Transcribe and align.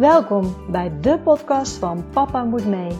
Welkom 0.00 0.70
bij 0.70 1.00
de 1.00 1.18
podcast 1.18 1.76
van 1.76 2.10
Papa 2.10 2.44
Moet 2.44 2.66
Mee. 2.66 2.90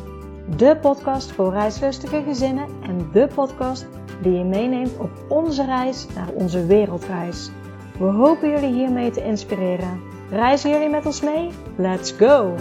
De 0.56 0.79
podcast 0.80 1.32
voor 1.32 1.52
reislustige 1.52 2.22
gezinnen 2.22 2.68
en 2.82 3.11
de 3.12 3.29
podcast 3.34 3.86
die 4.22 4.32
je 4.32 4.45
meeneemt 4.45 4.98
op 4.98 5.11
onze 5.29 5.64
reis 5.64 6.07
naar 6.14 6.29
onze 6.29 6.66
wereldreis. 6.66 7.50
We 7.98 8.04
hopen 8.04 8.50
jullie 8.50 8.72
hiermee 8.72 9.11
te 9.11 9.25
inspireren. 9.25 10.00
Reizen 10.30 10.71
jullie 10.71 10.89
met 10.89 11.07
ons 11.07 11.21
mee? 11.21 11.50
Let's 11.76 12.12
go! 12.12 12.54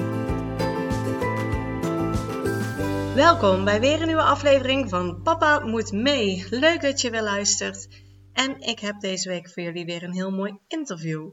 Welkom 3.16 3.64
bij 3.64 3.80
weer 3.80 4.02
een 4.02 4.08
nieuwe 4.08 4.22
aflevering 4.22 4.90
van 4.90 5.22
Papa 5.22 5.60
Moet 5.60 5.92
Mee. 5.92 6.46
Leuk 6.50 6.82
dat 6.82 7.02
je 7.02 7.10
weer 7.10 7.24
luistert. 7.24 7.88
En 8.34 8.62
ik 8.62 8.80
heb 8.80 9.00
deze 9.00 9.30
week 9.30 9.50
voor 9.50 9.64
jullie 9.64 9.86
weer 9.86 10.04
een 10.04 10.14
heel 10.14 10.32
mooi 10.32 10.60
interview 10.68 11.30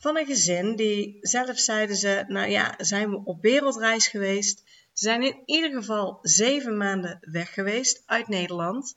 van 0.00 0.16
een 0.16 0.26
gezin 0.26 0.76
die 0.76 1.18
zelf 1.20 1.58
zeiden 1.58 1.96
ze, 1.96 2.24
nou 2.26 2.50
ja, 2.50 2.74
zijn 2.78 3.10
we 3.10 3.24
op 3.24 3.42
wereldreis 3.42 4.06
geweest. 4.06 4.62
Ze 4.92 5.04
zijn 5.04 5.22
in 5.22 5.42
ieder 5.44 5.72
geval 5.72 6.18
zeven 6.22 6.76
maanden 6.76 7.18
weg 7.20 7.54
geweest 7.54 8.02
uit 8.06 8.28
Nederland. 8.28 8.94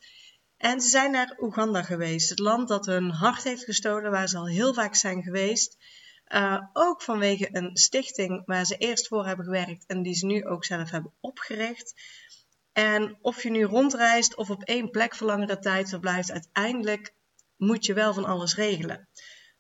En 0.58 0.81
ze 0.81 0.89
zijn 0.89 1.11
naar 1.11 1.38
Oeganda 1.39 1.81
geweest, 1.81 2.30
het 2.30 2.39
land 2.39 2.67
dat 2.67 2.85
hun 2.85 3.09
hart 3.09 3.44
heeft 3.44 3.63
gestolen, 3.63 4.11
waar 4.11 4.27
ze 4.27 4.38
al 4.38 4.47
heel 4.47 4.73
vaak 4.73 4.95
zijn 4.95 5.23
geweest. 5.23 5.77
Uh, 6.27 6.61
ook 6.73 7.02
vanwege 7.02 7.49
een 7.52 7.77
stichting 7.77 8.41
waar 8.45 8.66
ze 8.66 8.77
eerst 8.77 9.08
voor 9.08 9.25
hebben 9.25 9.45
gewerkt 9.45 9.85
en 9.85 10.03
die 10.03 10.16
ze 10.16 10.25
nu 10.25 10.45
ook 10.45 10.66
zelf 10.66 10.89
hebben 10.89 11.13
opgericht. 11.20 11.94
En 12.73 13.17
of 13.22 13.44
je 13.44 13.49
nu 13.49 13.63
rondreist 13.63 14.35
of 14.35 14.49
op 14.49 14.63
één 14.63 14.89
plek 14.89 15.16
voor 15.16 15.27
langere 15.27 15.59
tijd 15.59 15.89
verblijft, 15.89 16.31
uiteindelijk 16.31 17.13
moet 17.58 17.86
je 17.86 17.94
wel 17.94 18.14
van 18.14 18.25
alles 18.25 18.55
regelen. 18.55 19.08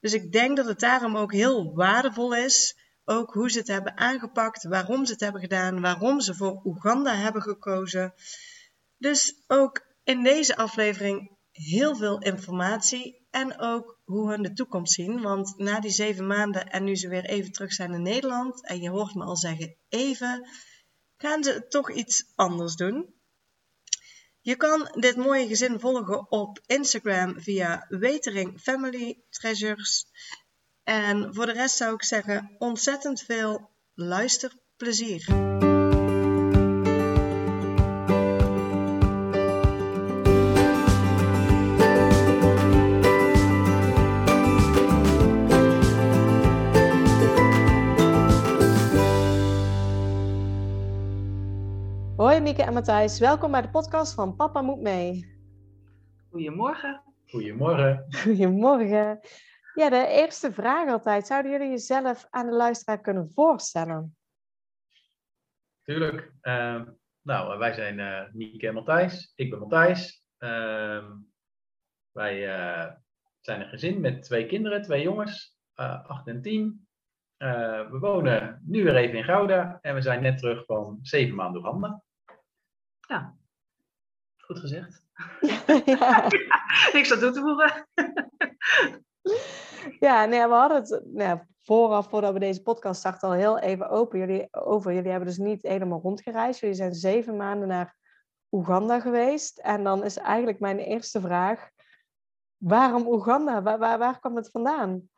Dus 0.03 0.13
ik 0.13 0.31
denk 0.31 0.57
dat 0.57 0.65
het 0.65 0.79
daarom 0.79 1.17
ook 1.17 1.31
heel 1.31 1.73
waardevol 1.73 2.35
is, 2.35 2.77
ook 3.05 3.33
hoe 3.33 3.51
ze 3.51 3.57
het 3.57 3.67
hebben 3.67 3.97
aangepakt, 3.97 4.63
waarom 4.63 5.05
ze 5.05 5.11
het 5.11 5.21
hebben 5.21 5.41
gedaan, 5.41 5.81
waarom 5.81 6.21
ze 6.21 6.35
voor 6.35 6.61
Oeganda 6.65 7.15
hebben 7.15 7.41
gekozen. 7.41 8.13
Dus 8.97 9.43
ook 9.47 9.85
in 10.03 10.23
deze 10.23 10.55
aflevering 10.55 11.37
heel 11.51 11.95
veel 11.95 12.19
informatie 12.19 13.27
en 13.29 13.59
ook 13.59 13.99
hoe 14.03 14.29
hun 14.29 14.41
de 14.41 14.53
toekomst 14.53 14.93
zien. 14.93 15.21
Want 15.21 15.57
na 15.57 15.79
die 15.79 15.91
zeven 15.91 16.27
maanden 16.27 16.69
en 16.69 16.83
nu 16.83 16.95
ze 16.95 17.07
weer 17.07 17.25
even 17.25 17.51
terug 17.51 17.73
zijn 17.73 17.93
in 17.93 18.01
Nederland, 18.01 18.67
en 18.67 18.81
je 18.81 18.89
hoort 18.89 19.13
me 19.13 19.23
al 19.23 19.37
zeggen 19.37 19.75
even, 19.89 20.47
gaan 21.17 21.43
ze 21.43 21.67
toch 21.67 21.91
iets 21.91 22.31
anders 22.35 22.75
doen. 22.75 23.13
Je 24.45 24.55
kan 24.55 24.89
dit 24.93 25.15
mooie 25.15 25.47
gezin 25.47 25.79
volgen 25.79 26.31
op 26.31 26.59
Instagram 26.65 27.41
via 27.41 27.85
Wetering 27.89 28.59
Family 28.61 29.23
Treasures. 29.29 30.05
En 30.83 31.33
voor 31.33 31.45
de 31.45 31.51
rest 31.51 31.75
zou 31.75 31.93
ik 31.93 32.03
zeggen 32.03 32.55
ontzettend 32.57 33.21
veel 33.21 33.69
luisterplezier. 33.93 35.25
Mieke 52.43 52.63
en 52.63 52.73
Matthijs, 52.73 53.19
welkom 53.19 53.51
bij 53.51 53.61
de 53.61 53.69
podcast 53.69 54.13
van 54.13 54.35
Papa 54.35 54.61
Moet 54.61 54.81
Mee. 54.81 55.37
Goedemorgen. 56.29 57.03
Goedemorgen. 57.27 58.05
Goedemorgen. 58.23 59.19
Ja, 59.73 59.89
de 59.89 60.07
eerste 60.07 60.51
vraag 60.51 60.89
altijd. 60.89 61.27
Zouden 61.27 61.51
jullie 61.51 61.69
jezelf 61.69 62.27
aan 62.29 62.45
de 62.45 62.51
luisteraar 62.51 63.01
kunnen 63.01 63.29
voorstellen? 63.29 64.15
Tuurlijk. 65.83 66.33
Uh, 66.41 66.81
nou, 67.21 67.57
wij 67.57 67.73
zijn 67.73 67.99
uh, 67.99 68.33
Mieke 68.33 68.67
en 68.67 68.73
Matthijs. 68.73 69.33
Ik 69.35 69.49
ben 69.49 69.59
Matthijs. 69.59 70.25
Uh, 70.39 71.09
wij 72.11 72.47
uh, 72.47 72.91
zijn 73.39 73.61
een 73.61 73.69
gezin 73.69 74.01
met 74.01 74.23
twee 74.23 74.45
kinderen, 74.45 74.81
twee 74.81 75.03
jongens, 75.03 75.57
uh, 75.75 76.05
acht 76.09 76.27
en 76.27 76.41
tien. 76.41 76.87
we 77.37 77.97
wonen 77.99 78.61
nu 78.65 78.83
weer 78.83 78.95
even 78.95 79.17
in 79.17 79.23
Gouda 79.23 79.79
en 79.81 79.95
we 79.95 80.01
zijn 80.01 80.21
net 80.21 80.37
terug 80.37 80.65
van 80.65 80.99
zeven 81.01 81.35
maanden 81.35 81.61
Oeganda. 81.61 82.03
Ja, 83.07 83.35
goed 84.37 84.59
gezegd. 84.59 85.03
ja. 85.85 86.27
Niks 86.93 87.11
aan 87.11 87.19
toe 87.19 87.31
te 87.31 87.39
voegen. 87.39 87.87
ja, 90.07 90.25
nee, 90.25 90.47
we 90.47 90.53
hadden 90.53 90.77
het 90.77 91.01
nou, 91.05 91.39
vooraf, 91.61 92.09
voordat 92.09 92.33
we 92.33 92.39
deze 92.39 92.61
podcast 92.61 92.99
starten, 92.99 93.27
al 93.27 93.35
heel 93.35 93.59
even 93.59 93.89
open 93.89 94.19
jullie, 94.19 94.47
over. 94.51 94.93
Jullie 94.93 95.09
hebben 95.09 95.27
dus 95.27 95.37
niet 95.37 95.61
helemaal 95.61 96.01
rondgereisd. 96.01 96.59
Jullie 96.59 96.75
zijn 96.75 96.93
zeven 96.93 97.35
maanden 97.35 97.67
naar 97.67 97.95
Oeganda 98.51 98.99
geweest. 98.99 99.57
En 99.57 99.83
dan 99.83 100.03
is 100.03 100.17
eigenlijk 100.17 100.59
mijn 100.59 100.79
eerste 100.79 101.21
vraag, 101.21 101.69
waarom 102.57 103.07
Oeganda? 103.07 103.61
Waar, 103.61 103.77
waar, 103.77 103.97
waar 103.97 104.19
kwam 104.19 104.35
het 104.35 104.49
vandaan? 104.49 105.09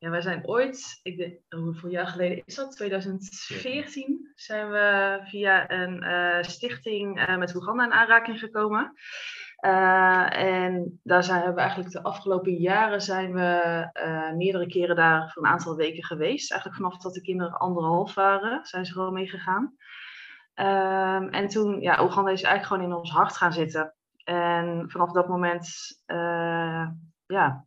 Ja, 0.00 0.10
wij 0.10 0.20
zijn 0.20 0.48
ooit, 0.48 1.00
ik 1.02 1.16
denk, 1.16 1.38
hoeveel 1.48 1.90
jaar 1.90 2.06
geleden 2.06 2.42
is 2.44 2.54
dat? 2.54 2.76
2014 2.76 4.30
zijn 4.34 4.70
we 4.70 5.18
via 5.24 5.70
een 5.70 6.04
uh, 6.04 6.42
stichting 6.42 7.28
uh, 7.28 7.36
met 7.36 7.54
Oeganda 7.54 7.84
in 7.84 7.92
aanraking 7.92 8.38
gekomen. 8.38 8.92
Uh, 9.66 10.36
en 10.36 11.00
daar 11.02 11.24
zijn, 11.24 11.54
we 11.54 11.60
eigenlijk 11.60 11.90
de 11.90 12.02
afgelopen 12.02 12.52
jaren 12.52 13.00
zijn 13.00 13.32
we 13.32 13.88
meerdere 14.36 14.66
keren 14.66 14.96
daar 14.96 15.30
voor 15.30 15.44
een 15.44 15.50
aantal 15.50 15.76
weken 15.76 16.04
geweest. 16.04 16.50
Eigenlijk 16.50 16.82
vanaf 16.82 17.02
dat 17.02 17.14
de 17.14 17.22
kinderen 17.22 17.58
anderhalf 17.58 18.14
waren, 18.14 18.66
zijn 18.66 18.86
ze 18.86 18.92
gewoon 18.92 19.12
meegegaan. 19.12 19.74
Um, 20.54 21.28
en 21.28 21.48
toen, 21.48 21.80
ja, 21.80 22.02
Oeganda 22.02 22.30
is 22.30 22.42
eigenlijk 22.42 22.66
gewoon 22.66 22.92
in 22.92 22.98
ons 22.98 23.10
hart 23.10 23.36
gaan 23.36 23.52
zitten. 23.52 23.94
En 24.24 24.84
vanaf 24.90 25.12
dat 25.12 25.28
moment, 25.28 25.68
ja, 27.26 27.64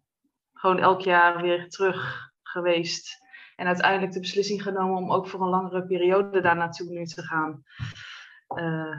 gewoon 0.63 0.79
elk 0.79 1.01
jaar 1.01 1.41
weer 1.41 1.69
terug 1.69 2.29
geweest. 2.43 3.21
En 3.55 3.67
uiteindelijk 3.67 4.11
de 4.11 4.19
beslissing 4.19 4.61
genomen 4.61 4.97
om 4.97 5.11
ook 5.11 5.27
voor 5.27 5.41
een 5.41 5.49
langere 5.49 5.85
periode 5.85 6.41
daar 6.41 6.55
naartoe 6.55 6.89
nu 6.89 7.05
te 7.05 7.21
gaan. 7.21 7.63
Uh, 8.55 8.97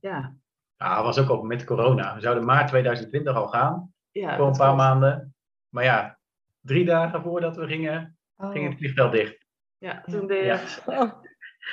ja. 0.00 0.34
Ja, 0.76 0.96
het 0.96 1.04
was 1.04 1.18
ook 1.18 1.28
al 1.28 1.42
met 1.42 1.64
corona. 1.64 2.14
We 2.14 2.20
zouden 2.20 2.44
maart 2.44 2.68
2020 2.68 3.34
al 3.34 3.48
gaan. 3.48 3.92
Ja, 4.10 4.36
voor 4.36 4.46
een 4.46 4.56
paar 4.56 4.74
maanden. 4.74 5.34
Maar 5.68 5.84
ja, 5.84 6.18
drie 6.60 6.84
dagen 6.84 7.22
voordat 7.22 7.56
we 7.56 7.66
gingen, 7.66 8.18
oh. 8.36 8.50
ging 8.50 8.68
het 8.68 8.78
vliegveld 8.78 9.12
dicht. 9.12 9.46
Ja, 9.78 10.00
toen 10.00 10.26
deed 10.26 10.44
ja. 10.44 10.56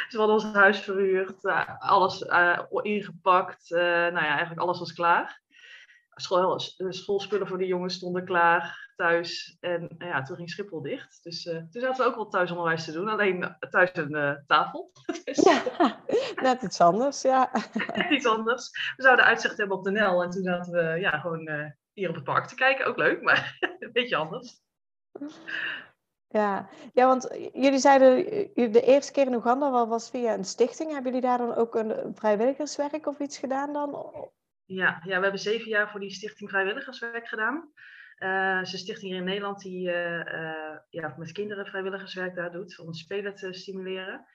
Ze 0.09 0.18
hadden 0.18 0.35
ons 0.35 0.53
huis 0.53 0.79
verhuurd, 0.79 1.44
uh, 1.44 1.79
alles 1.79 2.22
uh, 2.22 2.59
ingepakt. 2.81 3.69
nou 3.69 4.13
ja, 4.13 4.28
eigenlijk 4.28 4.59
alles 4.59 4.79
was 4.79 4.94
klaar. 4.94 5.41
School, 6.22 6.59
schoolspullen 6.89 7.47
voor 7.47 7.57
de 7.57 7.66
jongens 7.66 7.94
stonden 7.94 8.25
klaar 8.25 8.88
thuis. 8.95 9.57
En 9.59 9.95
ja, 9.97 10.22
toen 10.22 10.35
ging 10.35 10.50
Schiphol 10.50 10.81
dicht. 10.81 11.23
Dus 11.23 11.45
uh, 11.45 11.53
toen 11.53 11.81
zaten 11.81 12.03
we 12.03 12.09
ook 12.09 12.16
wel 12.16 12.28
thuisonderwijs 12.28 12.85
te 12.85 12.91
doen. 12.91 13.07
Alleen 13.07 13.55
thuis 13.69 13.89
een 13.94 14.16
uh, 14.16 14.33
tafel. 14.47 14.91
dus, 15.23 15.38
ja, 15.44 15.63
net 16.41 16.61
iets 16.61 16.81
anders, 16.81 17.22
ja. 17.22 17.51
net 17.95 18.11
iets 18.11 18.25
anders. 18.25 18.69
We 18.95 19.03
zouden 19.03 19.25
uitzicht 19.25 19.57
hebben 19.57 19.77
op 19.77 19.83
de 19.83 19.91
Nel. 19.91 20.23
En 20.23 20.29
toen 20.29 20.44
zaten 20.44 20.73
we 20.73 21.00
ja, 21.00 21.19
gewoon 21.19 21.50
uh, 21.50 21.66
hier 21.94 22.09
op 22.09 22.16
het 22.16 22.23
park 22.23 22.45
te 22.45 22.56
kijken. 22.56 22.85
Ook 22.85 22.97
leuk, 22.97 23.22
maar 23.22 23.57
een 23.79 23.91
beetje 23.91 24.16
anders. 24.16 24.61
Ja. 26.27 26.69
ja, 26.94 27.07
want 27.07 27.27
jullie 27.53 27.79
zeiden 27.79 28.25
de 28.53 28.81
eerste 28.81 29.11
keer 29.11 29.25
in 29.25 29.33
Oeganda 29.33 29.88
was 29.88 30.09
via 30.09 30.33
een 30.33 30.45
stichting. 30.45 30.91
Hebben 30.91 31.13
jullie 31.13 31.27
daar 31.27 31.38
dan 31.38 31.56
ook 31.56 31.75
een 31.75 32.16
vrijwilligerswerk 32.16 33.07
of 33.07 33.19
iets 33.19 33.38
gedaan 33.38 33.73
dan? 33.73 33.89
Ja, 34.67 35.01
ja, 35.03 35.15
we 35.17 35.21
hebben 35.21 35.39
zeven 35.39 35.69
jaar 35.69 35.89
voor 35.89 35.99
die 35.99 36.11
stichting 36.11 36.49
vrijwilligerswerk 36.49 37.27
gedaan. 37.27 37.71
Uh, 38.19 38.61
is 38.61 38.73
een 38.73 38.79
stichting 38.79 39.11
hier 39.11 39.19
in 39.19 39.25
Nederland 39.25 39.61
die 39.61 39.87
uh, 39.89 40.19
uh, 40.19 40.77
ja, 40.89 41.15
met 41.17 41.31
kinderen 41.31 41.65
vrijwilligerswerk 41.65 42.35
daar 42.35 42.51
doet 42.51 42.79
om 42.79 42.93
spelen 42.93 43.35
te 43.35 43.53
stimuleren. 43.53 44.25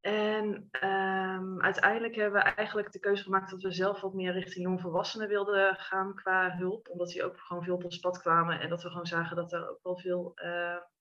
En 0.00 0.68
um, 0.84 1.62
uiteindelijk 1.62 2.14
hebben 2.14 2.42
we 2.42 2.48
eigenlijk 2.48 2.92
de 2.92 2.98
keuze 2.98 3.22
gemaakt 3.22 3.50
dat 3.50 3.62
we 3.62 3.72
zelf 3.72 4.00
wat 4.00 4.14
meer 4.14 4.32
richting 4.32 4.64
jongvolwassenen 4.64 5.28
wilden 5.28 5.76
gaan 5.76 6.14
qua 6.14 6.56
hulp. 6.56 6.88
Omdat 6.88 7.08
die 7.08 7.24
ook 7.24 7.38
gewoon 7.38 7.64
veel 7.64 7.74
op 7.74 7.84
ons 7.84 7.98
pad 7.98 8.20
kwamen 8.20 8.60
en 8.60 8.68
dat 8.68 8.82
we 8.82 8.88
gewoon 8.88 9.06
zagen 9.06 9.36
dat 9.36 9.52
er 9.52 9.70
ook 9.70 9.82
wel 9.82 9.98
veel 9.98 10.32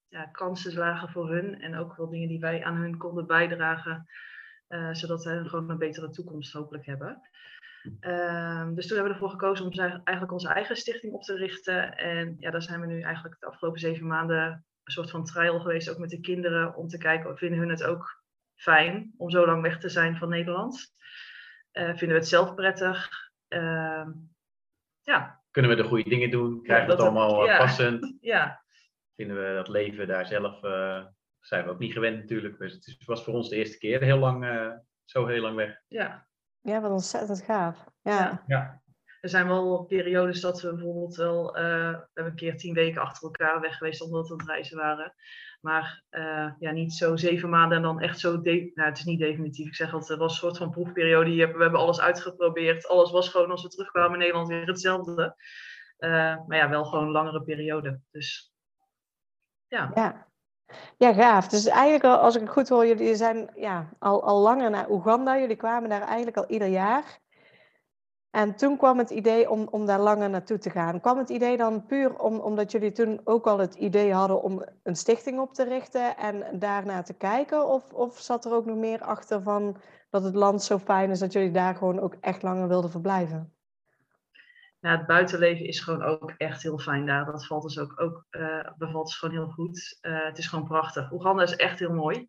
ja, 0.07 0.25
kansen 0.25 0.73
lagen 0.73 1.09
voor 1.09 1.29
hun. 1.29 1.61
En 1.61 1.75
ook 1.75 1.95
wel 1.95 2.09
dingen 2.09 2.27
die 2.27 2.39
wij 2.39 2.63
aan 2.63 2.75
hun 2.75 2.97
konden 2.97 3.27
bijdragen. 3.27 4.05
zodat 4.91 5.21
zij 5.23 5.43
gewoon 5.43 5.69
een 5.69 5.77
betere 5.77 6.09
toekomst 6.09 6.53
hopelijk 6.53 6.85
hebben. 6.85 7.21
Um, 7.83 8.75
dus 8.75 8.87
toen 8.87 8.97
hebben 8.97 9.13
we 9.13 9.19
ervoor 9.19 9.29
gekozen 9.29 9.65
om 9.65 9.71
eigenlijk 9.79 10.31
onze 10.31 10.49
eigen 10.49 10.75
stichting 10.75 11.13
op 11.13 11.23
te 11.23 11.35
richten. 11.35 11.97
En 11.97 12.35
ja, 12.39 12.51
daar 12.51 12.61
zijn 12.61 12.81
we 12.81 12.85
nu 12.85 13.01
eigenlijk 13.01 13.39
de 13.39 13.45
afgelopen 13.45 13.79
zeven 13.79 14.07
maanden 14.07 14.65
een 14.83 14.91
soort 14.91 15.09
van 15.09 15.25
trial 15.25 15.59
geweest, 15.59 15.89
ook 15.89 15.97
met 15.97 16.09
de 16.09 16.19
kinderen, 16.19 16.75
om 16.75 16.87
te 16.87 16.97
kijken 16.97 17.31
of 17.31 17.37
vinden 17.37 17.59
hun 17.59 17.69
het 17.69 17.83
ook 17.83 18.23
fijn 18.55 19.13
om 19.17 19.29
zo 19.29 19.45
lang 19.45 19.61
weg 19.61 19.79
te 19.79 19.89
zijn 19.89 20.17
van 20.17 20.29
Nederland. 20.29 20.93
Uh, 21.73 21.83
vinden 21.83 22.07
we 22.07 22.13
het 22.13 22.27
zelf 22.27 22.55
prettig? 22.55 23.09
Uh, 23.49 24.07
ja. 25.01 25.41
Kunnen 25.51 25.71
we 25.71 25.77
de 25.77 25.87
goede 25.87 26.09
dingen 26.09 26.29
doen? 26.29 26.63
Krijgen 26.63 26.85
we 26.85 26.91
het 26.91 27.01
allemaal 27.01 27.45
ja, 27.45 27.57
passend? 27.57 28.17
Ja. 28.21 28.63
Vinden 29.15 29.37
we 29.37 29.53
dat 29.55 29.67
leven 29.67 30.07
daar 30.07 30.25
zelf 30.25 30.63
uh, 30.63 31.05
zijn 31.39 31.63
we 31.65 31.69
ook 31.69 31.79
niet 31.79 31.93
gewend 31.93 32.17
natuurlijk. 32.17 32.57
Dus 32.57 32.73
het 32.73 33.05
was 33.05 33.23
voor 33.23 33.33
ons 33.33 33.49
de 33.49 33.55
eerste 33.55 33.77
keer 33.77 34.01
heel 34.01 34.17
lang, 34.17 34.45
zo 35.05 35.25
heel 35.25 35.41
lang 35.41 35.55
weg. 35.55 35.81
Ja. 35.87 36.27
Ja, 36.61 36.81
wat 36.81 36.91
ontzettend 36.91 37.41
gaaf. 37.41 37.85
Ja. 38.01 38.43
ja. 38.47 38.81
Er 39.21 39.29
zijn 39.29 39.47
wel 39.47 39.83
periodes 39.83 40.41
dat 40.41 40.61
we 40.61 40.73
bijvoorbeeld 40.73 41.15
wel, 41.15 41.57
uh, 41.57 41.63
we 41.63 42.09
hebben 42.13 42.33
een 42.33 42.35
keer 42.35 42.57
tien 42.57 42.73
weken 42.73 43.01
achter 43.01 43.23
elkaar 43.23 43.59
weg 43.59 43.77
geweest 43.77 44.01
omdat 44.01 44.27
we 44.27 44.33
aan 44.33 44.39
het 44.39 44.47
reizen 44.47 44.77
waren. 44.77 45.13
Maar 45.61 46.03
uh, 46.11 46.51
ja, 46.59 46.71
niet 46.71 46.93
zo 46.93 47.15
zeven 47.15 47.49
maanden 47.49 47.77
en 47.77 47.83
dan 47.83 47.99
echt 47.99 48.19
zo, 48.19 48.31
nou 48.41 48.71
het 48.73 48.97
is 48.97 49.03
niet 49.03 49.19
definitief, 49.19 49.67
ik 49.67 49.75
zeg 49.75 49.93
altijd, 49.93 50.09
het 50.09 50.19
was 50.19 50.31
een 50.31 50.37
soort 50.37 50.57
van 50.57 50.69
proefperiode. 50.69 51.29
We 51.29 51.61
hebben 51.61 51.79
alles 51.79 52.01
uitgeprobeerd, 52.01 52.87
alles 52.87 53.11
was 53.11 53.29
gewoon 53.29 53.51
als 53.51 53.63
we 53.63 53.69
terugkwamen 53.69 54.13
in 54.13 54.19
Nederland 54.19 54.47
weer 54.47 54.65
hetzelfde. 54.67 55.35
Uh, 55.99 56.45
maar 56.47 56.57
ja, 56.57 56.69
wel 56.69 56.85
gewoon 56.85 57.05
een 57.05 57.11
langere 57.11 57.43
periode. 57.43 57.99
Dus 58.11 58.53
ja. 59.67 59.91
ja. 59.93 60.30
Ja, 60.97 61.13
gaaf. 61.13 61.47
Dus 61.47 61.65
eigenlijk, 61.65 62.03
al, 62.03 62.17
als 62.17 62.35
ik 62.35 62.41
het 62.41 62.49
goed 62.49 62.69
hoor, 62.69 62.87
jullie 62.87 63.15
zijn 63.15 63.49
ja, 63.55 63.89
al, 63.99 64.23
al 64.23 64.39
langer 64.39 64.69
naar 64.69 64.89
Oeganda. 64.89 65.39
Jullie 65.39 65.55
kwamen 65.55 65.89
daar 65.89 66.01
eigenlijk 66.01 66.37
al 66.37 66.45
ieder 66.47 66.67
jaar. 66.67 67.19
En 68.31 68.55
toen 68.55 68.77
kwam 68.77 68.97
het 68.97 69.09
idee 69.09 69.49
om, 69.49 69.67
om 69.71 69.85
daar 69.85 69.99
langer 69.99 70.29
naartoe 70.29 70.57
te 70.57 70.69
gaan. 70.69 70.99
Kwam 70.99 71.17
het 71.17 71.29
idee 71.29 71.57
dan 71.57 71.85
puur 71.85 72.19
om, 72.19 72.39
omdat 72.39 72.71
jullie 72.71 72.91
toen 72.91 73.21
ook 73.23 73.47
al 73.47 73.57
het 73.57 73.75
idee 73.75 74.13
hadden 74.13 74.41
om 74.41 74.63
een 74.83 74.95
stichting 74.95 75.39
op 75.39 75.53
te 75.53 75.63
richten 75.63 76.17
en 76.17 76.59
daarnaar 76.59 77.03
te 77.03 77.13
kijken? 77.13 77.67
Of, 77.67 77.93
of 77.93 78.19
zat 78.19 78.45
er 78.45 78.53
ook 78.53 78.65
nog 78.65 78.77
meer 78.77 79.01
achter 79.01 79.41
van 79.41 79.77
dat 80.09 80.23
het 80.23 80.35
land 80.35 80.63
zo 80.63 80.77
fijn 80.77 81.09
is 81.09 81.19
dat 81.19 81.33
jullie 81.33 81.51
daar 81.51 81.75
gewoon 81.75 81.99
ook 81.99 82.15
echt 82.19 82.41
langer 82.41 82.67
wilden 82.67 82.91
verblijven? 82.91 83.53
Nou, 84.81 84.97
het 84.97 85.07
buitenleven 85.07 85.65
is 85.65 85.79
gewoon 85.79 86.03
ook 86.03 86.33
echt 86.37 86.63
heel 86.63 86.79
fijn 86.79 87.05
daar. 87.05 87.25
Dat 87.25 87.45
valt 87.45 87.63
dus 87.63 87.79
ook, 87.79 88.01
ook 88.01 88.25
uh, 88.31 88.69
bevalt 88.77 89.05
dus 89.05 89.17
gewoon 89.17 89.35
heel 89.35 89.49
goed. 89.49 89.99
Uh, 90.01 90.25
het 90.25 90.37
is 90.37 90.47
gewoon 90.47 90.67
prachtig. 90.67 91.11
Oeganda 91.11 91.43
is 91.43 91.55
echt 91.55 91.79
heel 91.79 91.93
mooi. 91.93 92.27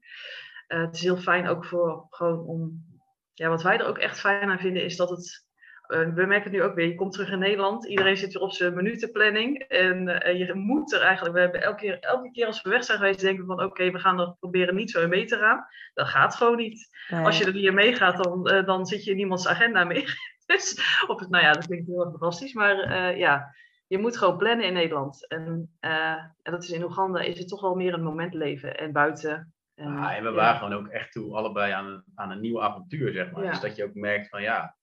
Uh, 0.68 0.80
het 0.80 0.94
is 0.94 1.02
heel 1.02 1.16
fijn 1.16 1.48
ook 1.48 1.64
voor 1.64 2.06
gewoon 2.10 2.38
om. 2.38 2.90
Ja, 3.34 3.48
wat 3.48 3.62
wij 3.62 3.78
er 3.78 3.86
ook 3.86 3.98
echt 3.98 4.20
fijn 4.20 4.50
aan 4.50 4.58
vinden 4.58 4.84
is 4.84 4.96
dat 4.96 5.10
het 5.10 5.50
we 5.92 6.24
merken 6.26 6.42
het 6.42 6.52
nu 6.52 6.62
ook 6.62 6.74
weer, 6.74 6.86
je 6.86 6.94
komt 6.94 7.12
terug 7.12 7.30
in 7.30 7.38
Nederland, 7.38 7.86
iedereen 7.86 8.16
zit 8.16 8.32
weer 8.32 8.42
op 8.42 8.52
zijn 8.52 8.74
minutenplanning 8.74 9.58
en 9.58 10.04
je 10.36 10.54
moet 10.54 10.92
er 10.92 11.00
eigenlijk, 11.00 11.34
we 11.34 11.40
hebben 11.40 11.62
elke 11.62 11.80
keer, 11.80 11.98
elke 12.00 12.30
keer 12.30 12.46
als 12.46 12.62
we 12.62 12.70
weg 12.70 12.84
zijn 12.84 12.98
geweest, 12.98 13.20
denken 13.20 13.46
we 13.46 13.54
van 13.54 13.64
oké, 13.64 13.90
we 13.90 13.98
gaan 13.98 14.20
er 14.20 14.36
proberen 14.40 14.74
niet 14.74 14.90
zo 14.90 15.02
in 15.02 15.08
mee 15.08 15.24
te 15.24 15.36
gaan. 15.36 15.66
Dat 15.94 16.08
gaat 16.08 16.34
gewoon 16.34 16.56
niet. 16.56 16.88
Als 17.08 17.38
je 17.38 17.44
er 17.44 17.52
niet 17.52 17.64
in 17.64 17.74
meegaat, 17.74 18.24
dan, 18.24 18.64
dan 18.64 18.86
zit 18.86 19.04
je 19.04 19.10
in 19.10 19.16
niemands 19.16 19.46
agenda 19.46 19.84
meer. 19.84 20.16
Dus, 20.52 21.02
op 21.06 21.18
het, 21.18 21.30
nou 21.30 21.44
ja, 21.44 21.52
dat 21.52 21.66
klinkt 21.66 21.86
heel 21.86 22.00
erg 22.00 22.10
fantastisch, 22.10 22.52
maar 22.52 23.16
ja, 23.16 23.54
je 23.86 23.98
moet 23.98 24.16
gewoon 24.16 24.36
plannen 24.36 24.66
in 24.66 24.72
Nederland. 24.72 25.28
En, 25.28 25.70
en 25.80 26.52
dat 26.52 26.62
is 26.62 26.70
in 26.70 26.84
Oeganda 26.84 27.20
is 27.20 27.38
het 27.38 27.48
toch 27.48 27.60
wel 27.60 27.74
meer 27.74 27.94
een 27.94 28.02
moment 28.02 28.34
leven 28.34 28.78
en 28.78 28.92
buiten. 28.92 29.52
En, 29.74 29.96
ah, 29.96 30.16
en 30.16 30.24
we 30.24 30.30
waren 30.30 30.58
gewoon 30.58 30.72
ook 30.72 30.88
echt 30.88 31.12
toe 31.12 31.36
allebei 31.36 31.72
aan 31.72 31.86
een, 31.86 32.02
aan 32.14 32.30
een 32.30 32.40
nieuw 32.40 32.62
avontuur, 32.62 33.12
zeg 33.12 33.30
maar. 33.30 33.44
Ja. 33.44 33.50
Dus 33.50 33.60
dat 33.60 33.76
je 33.76 33.84
ook 33.84 33.94
merkt 33.94 34.28
van 34.28 34.42
ja, 34.42 34.76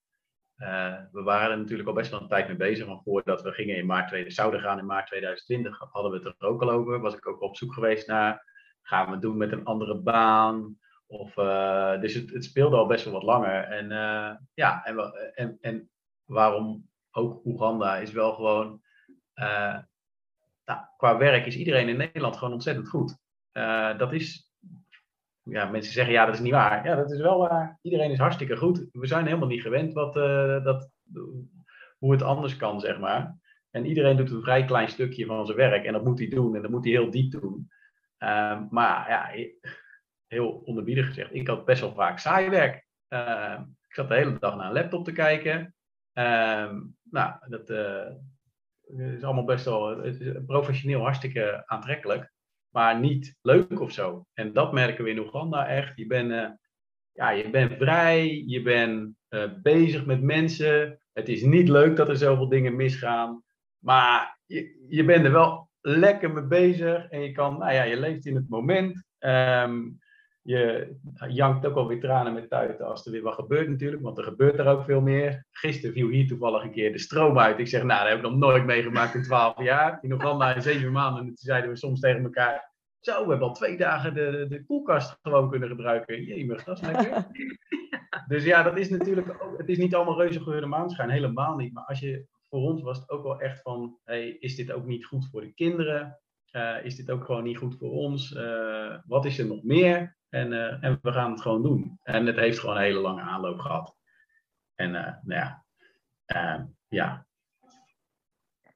uh, 0.57 0.95
we 1.11 1.21
waren 1.21 1.51
er 1.51 1.57
natuurlijk 1.57 1.89
al 1.89 1.95
best 1.95 2.11
wel 2.11 2.21
een 2.21 2.27
tijd 2.27 2.47
mee 2.47 2.57
bezig. 2.57 2.85
Want 2.85 3.03
voordat 3.03 3.41
we 3.41 3.51
gingen 3.51 3.75
in 3.75 3.85
maart 3.85 4.07
2000, 4.07 4.35
zouden 4.35 4.61
gaan 4.61 4.79
in 4.79 4.85
maart 4.85 5.07
2020, 5.07 5.77
hadden 5.91 6.11
we 6.11 6.17
het 6.17 6.35
er 6.39 6.47
ook 6.47 6.61
al 6.61 6.69
over. 6.69 6.99
Was 6.99 7.15
ik 7.15 7.27
ook 7.27 7.41
op 7.41 7.57
zoek 7.57 7.73
geweest 7.73 8.07
naar, 8.07 8.43
gaan 8.81 9.05
we 9.05 9.11
het 9.11 9.21
doen 9.21 9.37
met 9.37 9.51
een 9.51 9.65
andere 9.65 9.99
baan? 9.99 10.77
Of, 11.11 11.37
uh, 11.37 11.99
dus 11.99 12.13
het, 12.13 12.43
speelde 12.43 12.75
al 12.75 12.87
best 12.87 13.03
wel 13.03 13.13
wat 13.13 13.23
langer. 13.23 13.63
En 13.63 13.85
uh, 13.85 14.35
ja, 14.53 14.83
en, 14.83 15.13
en, 15.35 15.57
en 15.61 15.89
waarom 16.25 16.89
ook 17.11 17.45
Oeganda 17.45 17.97
is 17.97 18.11
wel 18.11 18.33
gewoon, 18.33 18.81
nou, 20.65 20.79
qua 20.97 21.17
werk 21.17 21.45
is 21.45 21.55
iedereen 21.55 21.89
in 21.89 21.97
Nederland 21.97 22.37
gewoon 22.37 22.53
ontzettend 22.53 22.87
goed. 22.87 23.17
dat 23.97 24.13
is 24.13 24.51
ja, 25.43 25.65
mensen 25.65 25.93
zeggen 25.93 26.13
ja, 26.13 26.25
dat 26.25 26.33
is 26.33 26.39
niet 26.39 26.51
waar. 26.51 26.85
Ja, 26.85 26.95
dat 26.95 27.11
is 27.11 27.21
wel 27.21 27.37
waar. 27.37 27.79
Iedereen 27.81 28.11
is 28.11 28.17
hartstikke 28.17 28.57
goed. 28.57 28.85
We 28.91 29.07
zijn 29.07 29.25
helemaal 29.25 29.47
niet 29.47 29.61
gewend 29.61 29.93
wat, 29.93 30.13
dat, 30.63 30.91
hoe 31.97 32.11
het 32.11 32.21
anders 32.21 32.57
kan, 32.57 32.79
zeg 32.79 32.99
maar. 32.99 33.37
En 33.71 33.85
iedereen 33.85 34.17
doet 34.17 34.31
een 34.31 34.41
vrij 34.41 34.65
klein 34.65 34.89
stukje 34.89 35.25
van 35.25 35.45
zijn 35.45 35.57
werk 35.57 35.85
en 35.85 35.93
dat 35.93 36.03
moet 36.03 36.19
hij 36.19 36.27
doen 36.27 36.55
en 36.55 36.61
dat 36.61 36.71
moet 36.71 36.83
hij 36.83 36.93
heel 36.93 37.11
diep 37.11 37.31
doen. 37.31 37.69
Uh, 38.19 38.61
maar 38.69 39.09
ja, 39.09 39.31
heel 40.29 40.49
onderbiedig 40.65 41.05
gezegd, 41.05 41.33
ik 41.33 41.47
had 41.47 41.65
best 41.65 41.81
wel 41.81 41.93
vaak 41.93 42.19
saai 42.19 42.49
werk. 42.49 42.87
Uh, 43.09 43.59
ik 43.87 43.93
zat 43.93 44.07
de 44.07 44.15
hele 44.15 44.39
dag 44.39 44.55
naar 44.55 44.67
een 44.67 44.73
laptop 44.73 45.05
te 45.05 45.11
kijken. 45.11 45.75
Ehm, 46.13 46.79
nou, 47.03 47.33
dat 47.47 47.69
uh, 47.69 48.05
is 49.15 49.23
allemaal 49.23 49.43
best 49.43 49.65
wel 49.65 50.01
professioneel 50.45 51.01
hartstikke 51.01 51.63
aantrekkelijk 51.65 52.31
maar 52.69 52.99
niet 52.99 53.37
leuk 53.41 53.79
of 53.79 53.91
zo. 53.91 54.25
En 54.33 54.53
dat 54.53 54.73
merken 54.73 55.03
we 55.03 55.09
in 55.09 55.19
Oeganda 55.19 55.67
echt. 55.67 55.97
Je 55.97 56.07
bent, 56.07 56.31
uh, 56.31 56.49
ja, 57.11 57.29
je 57.29 57.49
bent 57.49 57.77
vrij, 57.77 58.43
je 58.45 58.61
bent 58.61 59.15
uh, 59.29 59.43
bezig 59.61 60.05
met 60.05 60.21
mensen. 60.21 60.99
Het 61.13 61.29
is 61.29 61.41
niet 61.41 61.69
leuk 61.69 61.95
dat 61.95 62.09
er 62.09 62.17
zoveel 62.17 62.49
dingen 62.49 62.75
misgaan, 62.75 63.43
maar 63.77 64.39
je, 64.45 64.85
je 64.87 65.05
bent 65.05 65.25
er 65.25 65.31
wel 65.31 65.69
lekker 65.81 66.31
mee 66.31 66.43
bezig 66.43 67.09
en 67.09 67.21
je 67.21 67.31
kan, 67.31 67.57
nou 67.57 67.73
ja, 67.73 67.83
je 67.83 67.99
leeft 67.99 68.25
in 68.25 68.35
het 68.35 68.49
moment. 68.49 69.03
Um, 69.19 69.97
je 70.49 70.95
jankt 71.27 71.65
ook 71.65 71.75
alweer 71.75 71.99
tranen 71.99 72.33
met 72.33 72.49
tuiten 72.49 72.85
als 72.85 73.05
er 73.05 73.11
weer 73.11 73.21
wat 73.21 73.33
gebeurt 73.33 73.69
natuurlijk, 73.69 74.01
want 74.01 74.17
er 74.17 74.23
gebeurt 74.23 74.59
er 74.59 74.67
ook 74.67 74.83
veel 74.83 75.01
meer. 75.01 75.45
Gisteren 75.51 75.93
viel 75.93 76.07
hier 76.07 76.27
toevallig 76.27 76.63
een 76.63 76.71
keer 76.71 76.91
de 76.91 76.99
stroom 76.99 77.39
uit. 77.39 77.59
Ik 77.59 77.67
zeg, 77.67 77.83
nou, 77.83 77.99
dat 77.99 78.09
heb 78.09 78.17
ik 78.17 78.23
nog 78.23 78.39
nooit 78.39 78.65
meegemaakt 78.65 79.15
in 79.15 79.23
twaalf 79.23 79.61
jaar. 79.61 79.99
In 80.01 80.11
Oeganda 80.11 80.55
in 80.55 80.61
zeven 80.61 80.91
maanden. 80.91 81.19
En 81.21 81.25
toen 81.25 81.35
zeiden 81.35 81.69
we 81.69 81.75
soms 81.75 81.99
tegen 81.99 82.23
elkaar, 82.23 82.73
zo, 82.99 83.23
we 83.23 83.29
hebben 83.29 83.47
al 83.47 83.53
twee 83.53 83.77
dagen 83.77 84.13
de, 84.13 84.45
de 84.49 84.63
koelkast 84.63 85.17
gewoon 85.21 85.49
kunnen 85.49 85.69
gebruiken. 85.69 86.23
Jemig, 86.23 86.63
dat 86.63 86.81
is 86.81 86.87
lekker. 86.87 87.27
dus 88.27 88.43
ja, 88.43 88.63
dat 88.63 88.77
is 88.77 88.89
natuurlijk 88.89 89.43
ook, 89.43 89.57
het 89.57 89.69
is 89.69 89.77
niet 89.77 89.95
allemaal 89.95 90.21
reuze 90.21 90.41
geurde 90.41 90.67
maanschijn, 90.67 91.09
helemaal 91.09 91.55
niet. 91.55 91.73
Maar 91.73 91.85
als 91.85 91.99
je, 91.99 92.25
voor 92.49 92.59
ons 92.59 92.81
was 92.81 92.97
het 92.97 93.09
ook 93.09 93.23
wel 93.23 93.39
echt 93.39 93.61
van, 93.61 93.97
hey, 94.03 94.29
is 94.29 94.55
dit 94.55 94.71
ook 94.71 94.85
niet 94.85 95.05
goed 95.05 95.29
voor 95.31 95.41
de 95.41 95.53
kinderen? 95.53 96.19
Uh, 96.51 96.85
is 96.85 96.95
dit 96.95 97.11
ook 97.11 97.25
gewoon 97.25 97.43
niet 97.43 97.57
goed 97.57 97.77
voor 97.77 97.91
ons? 97.91 98.31
Uh, 98.31 98.95
wat 99.05 99.25
is 99.25 99.39
er 99.39 99.45
nog 99.45 99.63
meer? 99.63 100.17
En, 100.29 100.51
uh, 100.51 100.83
en 100.83 100.99
we 101.01 101.11
gaan 101.11 101.31
het 101.31 101.41
gewoon 101.41 101.61
doen. 101.61 101.99
En 102.03 102.25
het 102.25 102.35
heeft 102.35 102.59
gewoon 102.59 102.75
een 102.75 102.81
hele 102.81 102.99
lange 102.99 103.21
aanloop 103.21 103.59
gehad. 103.59 103.95
En 104.75 104.91
nou 104.91 105.15
ja, 105.25 105.65
ja. 106.87 107.27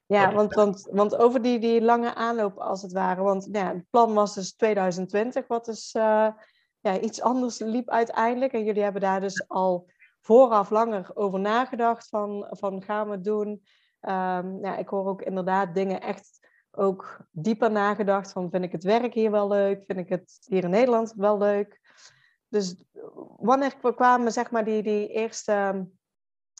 Ja, 0.06 0.34
want, 0.34 0.54
want, 0.54 0.90
want 0.92 1.16
over 1.16 1.42
die, 1.42 1.60
die 1.60 1.82
lange 1.82 2.16
aanloop 2.16 2.58
als 2.58 2.82
het 2.82 2.92
ware. 2.92 3.22
Want 3.22 3.48
nou 3.48 3.66
ja, 3.66 3.74
het 3.74 3.90
plan 3.90 4.14
was 4.14 4.34
dus 4.34 4.56
2020, 4.56 5.48
wat 5.48 5.66
dus 5.66 5.92
ja, 6.84 7.00
iets 7.00 7.22
anders 7.22 7.60
liep 7.60 7.90
uiteindelijk. 7.90 8.54
En 8.54 8.64
jullie 8.64 8.84
hebben 8.84 9.02
daar 9.02 9.22
dus 9.22 9.48
al 9.48 9.92
vooraf 10.20 10.70
langer 10.70 11.12
over 11.14 11.40
nagedacht 11.40 12.08
van, 12.08 12.48
van 12.50 12.84
gaan 12.84 13.08
we 13.08 13.14
het 13.14 13.24
doen. 13.24 13.50
Um, 14.02 14.60
ja, 14.66 14.78
ik 14.78 14.88
hoor 14.88 15.06
ook 15.06 15.22
inderdaad 15.22 15.74
dingen 15.74 16.02
echt 16.02 16.43
ook 16.76 17.18
dieper 17.32 17.72
nagedacht 17.72 18.32
van 18.32 18.50
vind 18.50 18.64
ik 18.64 18.72
het 18.72 18.84
werk 18.84 19.14
hier 19.14 19.32
wel 19.32 19.48
leuk, 19.48 19.84
vind 19.86 20.00
ik 20.00 20.10
het 20.10 20.46
hier 20.48 20.64
in 20.64 20.70
Nederland 20.70 21.14
wel 21.18 21.38
leuk. 21.38 21.82
Dus 22.48 22.84
wanneer 23.38 23.76
kwamen 23.96 24.32
zeg 24.32 24.52
maar 24.52 24.66
die, 24.66 24.84
die 24.84 25.08
eerste 25.08 25.88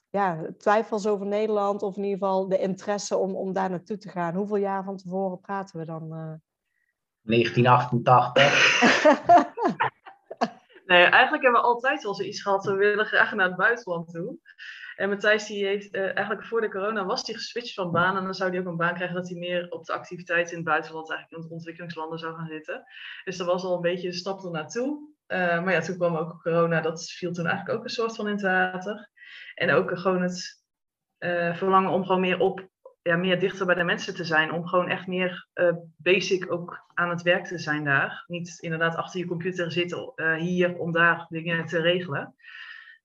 ja, 0.10 0.54
twijfels 0.58 1.08
over 1.08 1.26
Nederland 1.26 1.82
of 1.82 1.98
in 1.98 2.04
ieder 2.04 2.18
geval 2.18 2.48
de 2.48 2.60
interesse 2.60 3.18
om, 3.18 3.36
om 3.36 3.54
daar 3.54 3.70
naartoe 3.70 3.98
te 3.98 4.10
gaan? 4.10 4.36
Hoeveel 4.36 4.56
jaar 4.56 4.84
van 4.84 4.98
tevoren 4.98 5.40
praten 5.40 5.80
we 5.80 5.86
dan? 5.86 6.04
Uh... 6.04 6.34
1988. 7.22 8.82
nee, 10.86 11.04
eigenlijk 11.04 11.44
hebben 11.44 11.62
we 11.62 11.68
altijd 11.68 12.04
wel 12.04 12.14
zoiets 12.14 12.42
gehad, 12.42 12.66
we 12.66 12.74
willen 12.74 13.06
graag 13.06 13.34
naar 13.34 13.48
het 13.48 13.56
buitenland 13.56 14.12
toe. 14.12 14.38
En 14.96 15.10
Matthijs 15.10 15.46
die 15.46 15.66
heeft 15.66 15.96
uh, 15.96 16.02
eigenlijk 16.02 16.46
voor 16.46 16.62
de 16.62 16.70
corona 16.70 17.06
was 17.06 17.26
hij 17.26 17.36
geswitcht 17.36 17.74
van 17.74 17.92
baan. 17.92 18.18
En 18.18 18.24
dan 18.24 18.34
zou 18.34 18.50
hij 18.50 18.60
ook 18.60 18.66
een 18.66 18.78
baan 18.78 18.94
krijgen 18.94 19.16
dat 19.16 19.30
hij 19.30 19.38
meer 19.38 19.70
op 19.70 19.86
de 19.86 19.94
activiteiten 19.94 20.52
in 20.52 20.58
het 20.58 20.68
buitenland, 20.68 21.10
eigenlijk 21.10 21.42
in 21.42 21.48
de 21.48 21.54
ontwikkelingslanden 21.56 22.20
zou 22.20 22.36
gaan 22.36 22.48
zitten. 22.48 22.84
Dus 23.24 23.38
dat 23.38 23.48
was 23.48 23.64
al 23.64 23.76
een 23.76 23.82
beetje 23.82 24.10
de 24.10 24.16
stap 24.16 24.44
er 24.44 24.52
naartoe. 24.52 25.12
Uh, 25.28 25.64
maar 25.64 25.74
ja, 25.74 25.82
toen 25.82 25.98
kwam 25.98 26.16
ook 26.16 26.42
corona, 26.42 26.82
dat 26.82 27.12
viel 27.12 27.32
toen 27.32 27.46
eigenlijk 27.46 27.78
ook 27.78 27.84
een 27.84 27.90
soort 27.90 28.16
van 28.16 28.28
in 28.28 28.34
het 28.34 28.42
water. 28.42 29.10
En 29.56 29.72
ook 29.72 29.98
gewoon 29.98 30.22
het 30.22 30.64
uh, 31.20 31.56
verlangen 31.56 31.92
om 31.92 32.06
gewoon 32.06 32.22
meer 32.22 32.40
op, 32.40 32.70
ja, 33.02 33.16
meer 33.16 33.40
dichter 33.40 33.66
bij 33.66 33.76
de 33.76 33.84
mensen 33.84 34.16
te 34.16 34.24
zijn. 34.24 34.52
Om 34.52 34.68
gewoon 34.68 34.90
echt 34.90 35.08
meer 35.08 35.48
basic 35.98 36.52
ook 36.52 36.86
aan 36.94 37.10
het 37.10 37.22
werk 37.22 37.46
te 37.46 37.58
zijn 37.58 37.84
daar. 37.84 38.24
Niet 38.28 38.58
inderdaad 38.60 38.96
achter 38.96 39.20
je 39.20 39.26
computer 39.26 39.72
zitten 39.72 40.14
hier 40.38 40.78
om 40.78 40.92
daar 40.92 41.26
dingen 41.30 41.66
te 41.66 41.82
regelen. 41.82 42.36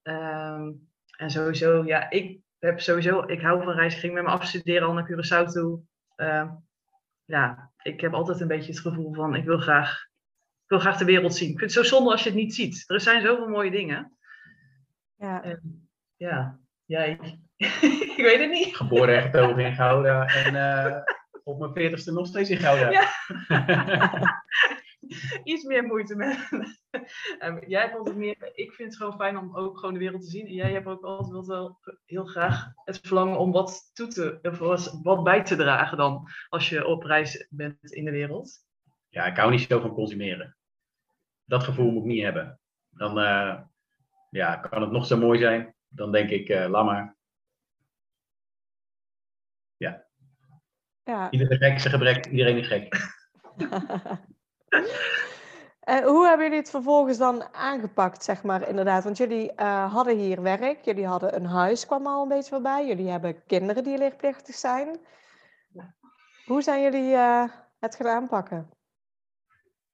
Ehm, 0.02 0.70
en 1.18 1.30
sowieso, 1.30 1.84
ja, 1.84 2.10
ik 2.10 2.38
heb 2.58 2.80
sowieso, 2.80 3.22
ik 3.26 3.40
hou 3.40 3.62
van 3.62 3.74
reizen. 3.74 3.98
Ik 3.98 4.04
ging 4.04 4.14
met 4.14 4.22
mijn 4.22 4.36
afstuderen 4.36 4.88
al 4.88 4.92
naar 4.92 5.10
Curaçao 5.10 5.52
toe. 5.52 5.80
Uh, 6.16 6.50
ja, 7.24 7.70
ik 7.82 8.00
heb 8.00 8.14
altijd 8.14 8.40
een 8.40 8.48
beetje 8.48 8.72
het 8.72 8.80
gevoel 8.80 9.14
van, 9.14 9.34
ik 9.34 9.44
wil 9.44 9.58
graag, 9.58 10.06
ik 10.64 10.68
wil 10.68 10.78
graag 10.78 10.96
de 10.96 11.04
wereld 11.04 11.34
zien. 11.34 11.50
Ik 11.50 11.58
vind 11.58 11.74
het 11.74 11.84
zo 11.84 11.94
zonde 11.94 12.10
als 12.10 12.22
je 12.22 12.28
het 12.28 12.38
niet 12.38 12.54
ziet. 12.54 12.84
Er 12.86 13.00
zijn 13.00 13.22
zoveel 13.22 13.48
mooie 13.48 13.70
dingen. 13.70 14.18
Ja. 15.16 15.42
En, 15.42 15.88
ja, 16.16 16.58
jij. 16.84 17.18
ik 18.16 18.22
weet 18.24 18.40
het 18.40 18.50
niet. 18.50 18.76
Geboren 18.76 19.16
en 19.16 19.22
getogen 19.22 19.64
in 19.64 19.74
Gouda 19.74 20.26
en 20.26 20.54
uh, 20.54 20.96
op 21.44 21.58
mijn 21.58 21.72
veertigste 21.72 22.12
nog 22.12 22.26
steeds 22.26 22.50
in 22.50 22.58
Gouda. 22.58 22.90
Ja. 22.90 23.08
iets 25.44 25.64
meer 25.64 25.84
moeite 25.84 26.16
met. 26.16 26.48
um, 27.40 27.64
jij 27.68 27.90
vond 27.90 28.08
het 28.08 28.16
meer, 28.16 28.50
ik 28.54 28.72
vind 28.72 28.88
het 28.88 28.96
gewoon 28.96 29.18
fijn 29.18 29.38
om 29.38 29.56
ook 29.56 29.78
gewoon 29.78 29.94
de 29.94 30.00
wereld 30.00 30.22
te 30.22 30.30
zien. 30.30 30.46
En 30.46 30.54
jij 30.54 30.72
hebt 30.72 30.86
ook 30.86 31.02
altijd 31.02 31.46
wel 31.46 31.78
heel 32.04 32.24
graag 32.24 32.72
het 32.84 32.98
verlangen 32.98 33.38
om 33.38 33.52
wat, 33.52 33.90
toe 33.92 34.06
te, 34.06 34.38
of 34.42 34.58
wat 35.02 35.22
bij 35.22 35.44
te 35.44 35.56
dragen 35.56 35.96
dan 35.96 36.28
als 36.48 36.68
je 36.68 36.86
op 36.86 37.02
reis 37.02 37.46
bent 37.50 37.92
in 37.92 38.04
de 38.04 38.10
wereld. 38.10 38.66
Ja, 39.08 39.24
ik 39.24 39.36
hou 39.36 39.50
niet 39.50 39.60
zo 39.60 39.80
van 39.80 39.94
consumeren. 39.94 40.56
Dat 41.44 41.64
gevoel 41.64 41.90
moet 41.90 42.02
ik 42.02 42.08
niet 42.08 42.22
hebben. 42.22 42.60
Dan 42.88 43.18
uh, 43.18 43.60
ja, 44.30 44.56
kan 44.56 44.82
het 44.82 44.90
nog 44.90 45.06
zo 45.06 45.16
mooi 45.16 45.38
zijn. 45.38 45.74
Dan 45.88 46.12
denk 46.12 46.30
ik, 46.30 46.48
uh, 46.48 46.68
laat 46.68 46.84
maar. 46.84 47.16
Ja. 49.76 50.06
ja. 51.02 51.30
Iedereen 51.30 51.58
gek 51.58 51.78
zijn 51.80 51.92
gebrek, 51.92 52.26
iedereen 52.26 52.58
is 52.58 52.66
gek. 52.66 53.16
Uh, 54.68 55.98
hoe 56.12 56.26
hebben 56.26 56.46
jullie 56.46 56.60
het 56.60 56.70
vervolgens 56.70 57.18
dan 57.18 57.54
aangepakt, 57.54 58.24
zeg 58.24 58.42
maar, 58.42 58.68
inderdaad? 58.68 59.04
Want 59.04 59.16
jullie 59.16 59.52
uh, 59.56 59.92
hadden 59.92 60.16
hier 60.16 60.42
werk, 60.42 60.84
jullie 60.84 61.06
hadden 61.06 61.34
een 61.34 61.46
huis, 61.46 61.86
kwam 61.86 62.06
al 62.06 62.22
een 62.22 62.28
beetje 62.28 62.50
voorbij. 62.50 62.86
Jullie 62.86 63.10
hebben 63.10 63.42
kinderen 63.46 63.84
die 63.84 63.98
leerplichtig 63.98 64.54
zijn. 64.54 64.98
Hoe 66.44 66.62
zijn 66.62 66.82
jullie 66.82 67.12
uh, 67.12 67.44
het 67.78 67.96
gaan 67.96 68.06
aanpakken? 68.06 68.70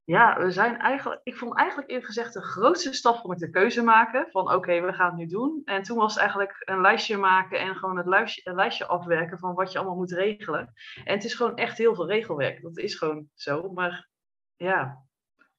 Ja, 0.05 0.37
we 0.39 0.51
zijn 0.51 0.79
eigenlijk, 0.79 1.21
ik 1.23 1.35
vond 1.35 1.57
eigenlijk 1.57 1.89
eerlijk 1.89 2.07
gezegd 2.07 2.33
de 2.33 2.41
grootste 2.41 2.93
stap 2.93 3.25
om 3.25 3.35
de 3.35 3.49
keuze 3.49 3.83
maken 3.83 4.27
van 4.31 4.53
oké, 4.53 4.81
we 4.81 4.93
gaan 4.93 5.07
het 5.07 5.17
nu 5.17 5.25
doen. 5.25 5.61
En 5.63 5.83
toen 5.83 5.97
was 5.97 6.13
het 6.13 6.21
eigenlijk 6.21 6.55
een 6.59 6.81
lijstje 6.81 7.17
maken 7.17 7.59
en 7.59 7.75
gewoon 7.75 7.97
het 7.97 8.05
lijstje 8.43 8.85
afwerken 8.85 9.39
van 9.39 9.53
wat 9.53 9.71
je 9.71 9.77
allemaal 9.77 9.95
moet 9.95 10.11
regelen. 10.11 10.73
En 11.03 11.13
het 11.13 11.23
is 11.23 11.33
gewoon 11.33 11.55
echt 11.55 11.77
heel 11.77 11.95
veel 11.95 12.07
regelwerk, 12.07 12.61
dat 12.61 12.77
is 12.77 12.95
gewoon 12.95 13.29
zo. 13.33 13.71
Maar 13.71 14.09
ja, 14.55 15.03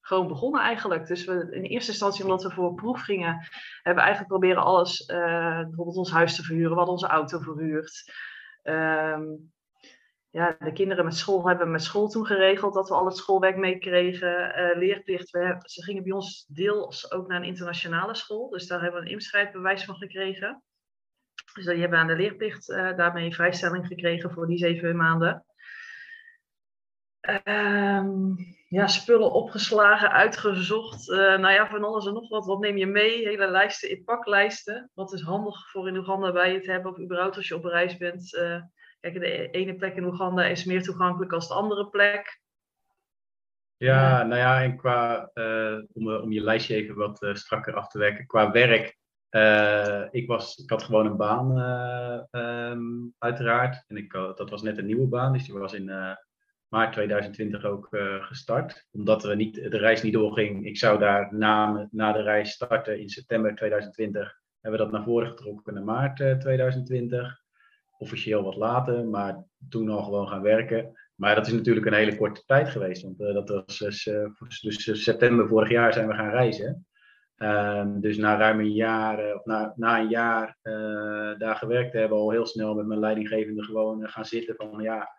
gewoon 0.00 0.28
begonnen 0.28 0.60
eigenlijk. 0.60 1.06
Dus 1.06 1.24
we, 1.24 1.48
in 1.50 1.62
eerste 1.62 1.90
instantie, 1.90 2.24
omdat 2.24 2.42
we 2.42 2.50
voor 2.50 2.74
proef 2.74 3.00
gingen, 3.00 3.34
hebben 3.82 4.02
we 4.02 4.08
eigenlijk 4.08 4.28
proberen 4.28 4.62
alles, 4.62 5.08
uh, 5.08 5.60
bijvoorbeeld 5.60 5.96
ons 5.96 6.10
huis 6.10 6.36
te 6.36 6.42
verhuren. 6.42 6.70
We 6.70 6.76
hadden 6.76 6.94
onze 6.94 7.06
auto 7.06 7.38
verhuurd. 7.38 8.12
Um, 8.62 9.54
ja, 10.30 10.56
de 10.58 10.72
kinderen 10.72 11.04
met 11.04 11.16
school 11.16 11.48
hebben 11.48 11.70
met 11.70 11.82
school 11.82 12.08
toen 12.08 12.26
geregeld 12.26 12.74
dat 12.74 12.88
we 12.88 12.94
al 12.94 13.06
het 13.06 13.16
schoolwerk 13.16 13.56
meekregen. 13.56 14.60
Uh, 14.60 14.78
leerplicht, 14.78 15.30
we 15.30 15.56
ze 15.60 15.82
gingen 15.82 16.02
bij 16.02 16.12
ons 16.12 16.46
deels 16.48 17.12
ook 17.12 17.28
naar 17.28 17.40
een 17.40 17.46
internationale 17.46 18.14
school. 18.14 18.48
Dus 18.48 18.66
daar 18.66 18.82
hebben 18.82 19.00
we 19.00 19.06
een 19.06 19.12
inschrijfbewijs 19.12 19.84
van 19.84 19.94
gekregen. 19.94 20.62
Dus 21.54 21.64
die 21.64 21.80
hebben 21.80 21.98
aan 21.98 22.06
de 22.06 22.16
leerplicht 22.16 22.68
uh, 22.68 22.96
daarmee 22.96 23.34
vrijstelling 23.34 23.86
gekregen 23.86 24.30
voor 24.30 24.46
die 24.46 24.58
zeven 24.58 24.96
maanden. 24.96 25.44
Um, 27.44 28.36
ja, 28.68 28.86
spullen 28.86 29.32
opgeslagen, 29.32 30.10
uitgezocht. 30.10 31.08
Uh, 31.08 31.16
nou 31.16 31.52
ja, 31.52 31.68
van 31.68 31.84
alles 31.84 32.06
en 32.06 32.12
nog 32.12 32.28
wat. 32.28 32.46
Wat 32.46 32.60
neem 32.60 32.76
je 32.76 32.86
mee? 32.86 33.26
Hele 33.28 33.50
lijsten, 33.50 33.90
in 33.90 34.04
paklijsten. 34.04 34.90
Wat 34.94 35.12
is 35.12 35.22
handig 35.22 35.70
voor 35.70 35.88
in 35.88 35.96
Oeganda 35.96 36.32
bij 36.32 36.52
je 36.52 36.60
te 36.60 36.70
hebben, 36.70 36.90
of 36.90 36.98
überhaupt 36.98 37.36
als 37.36 37.48
je 37.48 37.54
op 37.54 37.64
reis 37.64 37.96
bent. 37.96 38.34
Uh, 38.34 38.62
kijk, 39.00 39.20
de 39.20 39.50
ene 39.50 39.74
plek 39.74 39.96
in 39.96 40.04
Oeganda 40.04 40.44
is 40.44 40.64
meer 40.64 40.82
toegankelijk 40.82 41.32
als 41.32 41.48
de 41.48 41.54
andere 41.54 41.88
plek. 41.88 42.40
Ja, 43.76 44.22
nou 44.22 44.40
ja, 44.40 44.62
en 44.62 44.76
qua, 44.76 45.30
uh, 45.34 45.78
om, 45.92 46.14
om 46.14 46.32
je 46.32 46.40
lijstje 46.40 46.74
even 46.74 46.94
wat 46.94 47.28
strakker 47.32 47.74
af 47.74 47.88
te 47.88 47.98
werken. 47.98 48.26
Qua 48.26 48.50
werk, 48.50 48.98
ik, 50.10 50.26
was, 50.26 50.56
ik 50.56 50.70
had 50.70 50.82
gewoon 50.82 51.06
een 51.06 51.16
baan, 51.16 51.58
um, 52.30 53.14
uiteraard. 53.18 53.84
En 53.86 53.96
ik, 53.96 54.12
dat 54.12 54.50
was 54.50 54.62
net 54.62 54.78
een 54.78 54.86
nieuwe 54.86 55.06
baan, 55.06 55.32
dus 55.32 55.44
die 55.44 55.58
was 55.58 55.72
in 55.72 56.16
maart 56.68 56.92
2020 56.92 57.64
ook 57.64 57.88
uh, 57.90 58.24
gestart. 58.24 58.86
Omdat 58.92 59.22
we 59.22 59.34
niet, 59.34 59.54
de 59.54 59.78
reis 59.78 60.02
niet 60.02 60.12
doorging. 60.12 60.66
Ik 60.66 60.76
zou 60.76 60.98
daar 60.98 61.34
na, 61.34 61.88
na 61.90 62.12
de 62.12 62.22
reis 62.22 62.50
starten 62.50 63.00
in 63.00 63.08
september 63.08 63.54
2020. 63.54 64.40
Hebben 64.60 64.80
we 64.80 64.86
dat 64.86 64.94
naar 64.96 65.04
voren 65.04 65.28
getrokken 65.28 65.74
naar 65.74 65.84
maart 65.84 66.20
uh, 66.20 66.30
eh, 66.30 66.38
2020. 66.38 67.40
Officieel 67.98 68.42
wat 68.42 68.56
later, 68.56 69.06
maar 69.06 69.44
toen 69.68 69.88
al 69.88 70.02
gewoon 70.02 70.28
gaan 70.28 70.42
werken. 70.42 70.92
Maar 71.14 71.34
dat 71.34 71.46
is 71.46 71.52
natuurlijk 71.52 71.86
een 71.86 71.92
hele 71.92 72.16
korte 72.16 72.42
tijd 72.46 72.68
geweest. 72.68 73.02
Want 73.02 73.20
uh, 73.20 73.34
dat 73.34 73.48
was 73.48 73.78
dus, 74.60 75.04
september 75.04 75.48
vorig 75.48 75.70
jaar 75.70 75.92
zijn 75.92 76.08
we 76.08 76.14
gaan 76.14 76.30
reizen. 76.30 76.86
Ehm, 77.36 78.00
dus 78.00 78.16
na 78.16 78.36
ruim 78.36 78.60
een 78.60 78.72
jaar, 78.72 79.34
of 79.34 79.44
na, 79.44 79.72
na 79.76 80.00
een 80.00 80.08
jaar 80.08 80.58
daar 81.38 81.56
gewerkt 81.56 81.90
te 81.90 81.98
hebben, 81.98 82.18
al 82.18 82.30
heel 82.30 82.46
snel 82.46 82.74
met 82.74 82.86
mijn 82.86 83.00
leidinggevende 83.00 83.62
gewoon 83.62 84.08
gaan 84.08 84.24
zitten 84.24 84.54
van 84.56 84.82
ja, 84.82 85.15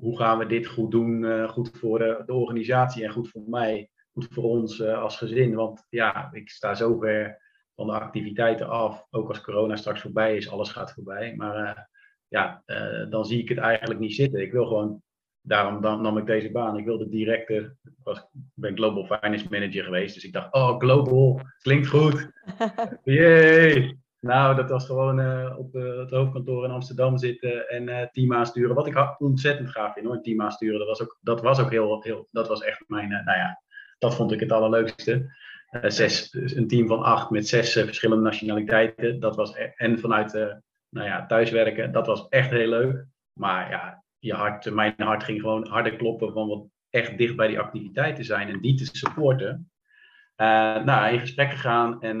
hoe 0.00 0.16
gaan 0.16 0.38
we 0.38 0.46
dit 0.46 0.66
goed 0.66 0.90
doen, 0.90 1.22
uh, 1.22 1.48
goed 1.48 1.70
voor 1.78 1.98
de, 1.98 2.22
de, 2.26 2.32
organisatie 2.32 3.04
en 3.04 3.10
goed 3.10 3.28
voor 3.28 3.42
mij, 3.46 3.90
goed 4.12 4.26
voor 4.30 4.44
ons 4.44 4.78
uh, 4.78 5.02
als 5.02 5.16
gezin. 5.16 5.54
Want 5.54 5.86
ja, 5.88 6.30
ik 6.32 6.50
sta 6.50 6.74
zo 6.74 6.98
ver 6.98 7.42
van 7.74 7.86
de 7.86 7.92
activiteiten 7.92 8.68
af. 8.68 9.06
Ook 9.10 9.28
als 9.28 9.40
corona 9.40 9.76
straks 9.76 10.00
voorbij 10.00 10.36
is, 10.36 10.50
alles 10.50 10.70
gaat 10.70 10.92
voorbij. 10.92 11.34
Maar 11.36 11.88
ja, 12.28 12.62
dan 13.08 13.24
zie 13.24 13.42
ik 13.42 13.48
het 13.48 13.58
eigenlijk 13.58 14.00
niet 14.00 14.14
zitten. 14.14 14.40
Ik 14.40 14.52
wil 14.52 14.66
gewoon, 14.66 15.02
daarom 15.40 15.80
dan, 15.80 16.02
nam 16.02 16.18
ik 16.18 16.26
deze 16.26 16.50
baan. 16.50 16.78
Ik 16.78 16.84
wilde 16.84 17.08
directer, 17.08 17.76
ik 17.84 17.92
was, 18.02 18.26
ben 18.54 18.76
Global 18.76 19.18
Finance 19.18 19.46
Manager 19.50 19.84
geweest. 19.84 20.14
Dus 20.14 20.24
ik 20.24 20.32
dacht, 20.32 20.52
oh, 20.52 20.78
global, 20.78 21.40
klinkt 21.60 21.86
goed. 21.86 22.30
Yay! 23.04 23.98
Nou, 24.20 24.56
dat 24.56 24.70
was 24.70 24.86
gewoon 24.86 25.20
uh, 25.20 25.54
op 25.58 25.74
uh, 25.74 25.98
het 25.98 26.10
hoofdkantoor 26.10 26.64
in 26.64 26.70
Amsterdam 26.70 27.18
zitten 27.18 27.68
en 27.68 27.88
uh, 27.88 28.02
team 28.02 28.34
aansturen. 28.34 28.74
Wat 28.74 28.86
ik 28.86 29.20
ontzettend 29.20 29.70
gaaf 29.70 29.92
vind 29.92 30.06
hoor, 30.06 30.14
een 30.14 30.22
team 30.22 30.42
aansturen. 30.42 30.78
Dat 30.78 30.88
was 30.88 31.02
ook, 31.02 31.18
dat 31.20 31.40
was 31.40 31.58
ook 31.58 31.70
heel, 31.70 32.02
heel, 32.02 32.28
dat 32.30 32.48
was 32.48 32.62
echt 32.62 32.84
mijn, 32.86 33.08
nou 33.08 33.38
ja, 33.38 33.62
dat 33.98 34.14
vond 34.14 34.32
ik 34.32 34.40
het 34.40 34.52
allerleukste. 34.52 35.36
zes, 35.82 36.32
een 36.32 36.68
team 36.68 36.86
van 36.86 37.02
acht 37.02 37.30
met 37.30 37.48
zes 37.48 37.72
verschillende 37.72 38.22
nationaliteiten. 38.22 39.20
Dat 39.20 39.36
was, 39.36 39.56
e-, 39.56 39.72
en 39.76 39.98
vanuit 39.98 40.32
nou 40.88 41.06
ja, 41.06 41.26
thuiswerken, 41.26 41.92
dat 41.92 42.06
was 42.06 42.28
echt 42.28 42.50
heel 42.50 42.68
leuk. 42.68 43.04
Maar 43.32 43.70
ja, 43.70 44.04
je 44.18 44.34
hart, 44.34 44.70
mijn 44.70 44.94
hart 44.96 45.24
ging 45.24 45.40
gewoon 45.40 45.68
harder 45.68 45.96
kloppen 45.96 46.32
van 46.32 46.48
wat 46.48 46.66
echt 46.90 47.18
dicht 47.18 47.36
bij 47.36 47.48
die 47.48 47.60
activiteiten 47.60 48.24
zijn 48.24 48.48
en 48.48 48.60
die 48.60 48.74
te 48.74 48.84
supporten. 48.84 49.70
nou, 50.36 51.12
in 51.12 51.20
gesprek 51.20 51.50
gegaan 51.50 52.02
en 52.02 52.20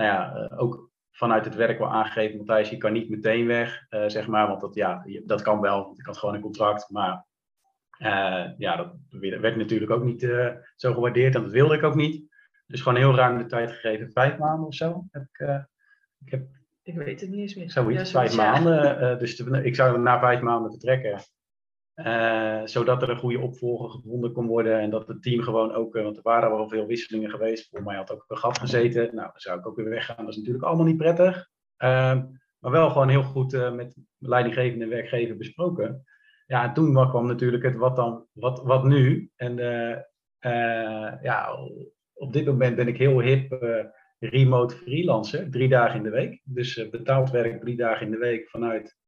nou 0.00 0.12
ja, 0.12 0.34
eh, 0.34 0.60
ook 0.60 0.90
vanuit 1.10 1.44
het 1.44 1.54
werk 1.54 1.78
wel 1.78 1.92
aangegeven, 1.92 2.36
Matthijs, 2.36 2.70
je 2.70 2.76
kan 2.76 2.92
niet 2.92 3.10
meteen 3.10 3.46
weg, 3.46 3.86
uh, 3.90 4.08
zeg 4.08 4.26
maar. 4.26 4.46
Want 4.48 4.60
dat, 4.60 4.74
ja, 4.74 5.06
dat 5.24 5.42
kan 5.42 5.60
wel, 5.60 5.84
want 5.84 5.98
ik 5.98 6.06
had 6.06 6.18
gewoon 6.18 6.34
een 6.34 6.40
contract. 6.40 6.90
Maar 6.90 7.26
uh, 7.98 8.46
ja, 8.58 8.76
dat 8.76 8.94
werd 9.40 9.56
natuurlijk 9.56 9.90
ook 9.90 10.04
niet 10.04 10.20
zo 10.76 10.94
gewaardeerd 10.94 11.34
en 11.34 11.42
dat 11.42 11.50
wilde 11.50 11.74
ik 11.74 11.82
ook 11.82 11.94
niet. 11.94 12.28
Dus 12.66 12.80
gewoon 12.80 12.98
heel 12.98 13.14
ruim 13.14 13.38
de 13.38 13.46
tijd 13.46 13.70
gegeven, 13.70 14.12
vijf 14.12 14.38
maanden 14.38 14.66
of 14.66 14.74
zo. 14.74 15.04
Heb 15.10 15.22
ik, 15.22 15.66
ik, 16.24 16.30
heb, 16.30 16.46
ik 16.82 16.94
weet 16.94 17.20
het 17.20 17.30
niet 17.30 17.40
eens 17.40 17.54
meer. 17.54 17.70
Zoiets, 17.70 18.10
ja, 18.10 18.18
vijf 18.18 18.36
maanden. 18.36 19.18
dus 19.18 19.40
ik 19.40 19.74
zou 19.74 20.00
na 20.00 20.18
vijf 20.20 20.40
maanden 20.40 20.70
vertrekken. 20.70 21.20
Uh, 22.06 22.60
zodat 22.64 23.02
er 23.02 23.10
een 23.10 23.18
goede 23.18 23.38
opvolger 23.38 23.90
gevonden 23.90 24.32
kon 24.32 24.46
worden 24.46 24.78
en 24.78 24.90
dat 24.90 25.08
het 25.08 25.22
team 25.22 25.42
gewoon 25.42 25.72
ook, 25.72 25.94
uh, 25.94 26.02
want 26.02 26.16
er 26.16 26.22
waren 26.22 26.50
wel 26.50 26.68
veel 26.68 26.86
wisselingen 26.86 27.30
geweest. 27.30 27.68
Voor 27.68 27.82
mij 27.82 27.96
had 27.96 28.12
ook 28.12 28.24
een 28.28 28.36
gat 28.36 28.58
gezeten. 28.58 29.02
Nou, 29.02 29.14
dan 29.14 29.40
zou 29.40 29.58
ik 29.58 29.66
ook 29.66 29.76
weer 29.76 29.88
weggaan. 29.88 30.24
Dat 30.24 30.28
is 30.28 30.36
natuurlijk 30.36 30.64
allemaal 30.64 30.86
niet 30.86 30.96
prettig. 30.96 31.36
Uh, 31.78 32.22
maar 32.58 32.70
wel 32.70 32.90
gewoon 32.90 33.08
heel 33.08 33.22
goed 33.22 33.52
uh, 33.52 33.72
met 33.72 33.96
leidinggevende 34.18 34.86
werkgever 34.86 35.36
besproken. 35.36 36.04
Ja, 36.46 36.64
en 36.64 36.74
toen 36.74 37.08
kwam 37.08 37.26
natuurlijk 37.26 37.62
het 37.62 37.76
wat 37.76 37.96
dan, 37.96 38.26
wat, 38.32 38.62
wat 38.62 38.84
nu? 38.84 39.30
En 39.36 39.56
ja, 41.22 41.58
op 42.12 42.32
dit 42.32 42.46
moment 42.46 42.76
ben 42.76 42.88
ik 42.88 42.98
heel 42.98 43.20
hip 43.20 43.58
remote 44.18 44.74
freelancer, 44.74 45.50
drie 45.50 45.68
dagen 45.68 45.96
in 45.96 46.02
de 46.02 46.10
week. 46.10 46.40
Dus 46.44 46.88
betaald 46.90 47.30
werk 47.30 47.60
drie 47.60 47.76
dagen 47.76 48.06
in 48.06 48.12
de 48.12 48.18
week 48.18 48.48
vanuit 48.48 48.98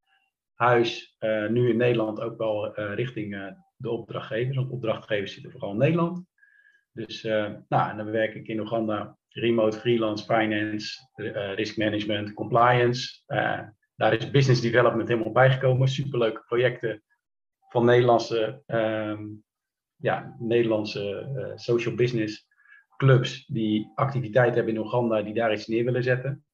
huis 0.63 1.17
uh, 1.21 1.49
nu 1.49 1.69
in 1.69 1.77
Nederland 1.77 2.21
ook 2.21 2.39
wel 2.39 2.79
uh, 2.79 2.95
richting 2.95 3.35
uh, 3.35 3.47
de 3.77 3.91
opdrachtgevers. 3.91 4.57
Want 4.57 4.71
opdrachtgevers 4.71 5.33
zitten 5.33 5.51
vooral 5.51 5.71
in 5.71 5.79
Nederland. 5.79 6.25
Dus 6.93 7.23
nou, 7.69 7.91
en 7.91 7.97
dan 7.97 8.11
werk 8.11 8.35
ik 8.35 8.49
in 8.49 8.61
Oeganda 8.61 9.17
remote 9.29 9.79
freelance 9.79 10.25
finance, 10.25 11.09
risk 11.55 11.77
management, 11.77 12.33
compliance. 12.33 13.23
daar 13.97 14.15
is 14.15 14.31
business 14.31 14.61
development 14.61 15.09
helemaal 15.09 15.33
bijgekomen. 15.33 15.89
Superleuke 15.89 16.43
projecten 16.47 17.03
van 17.69 17.85
Nederlandse, 17.85 18.63
um, 18.67 19.45
ja, 19.97 20.37
Nederlandse 20.39 21.55
social 21.57 21.95
business 21.95 22.47
clubs 22.97 23.47
die 23.47 23.93
activiteit 23.95 24.55
hebben 24.55 24.75
in 24.75 24.81
Oeganda, 24.81 25.23
die 25.23 25.35
daar 25.35 25.53
iets 25.53 25.67
neer 25.67 25.85
willen 25.85 26.03
zetten. 26.03 26.45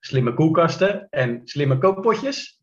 Slimme 0.00 0.34
koelkasten 0.34 1.08
en 1.10 1.40
slimme 1.44 1.78
kookpotjes 1.78 2.55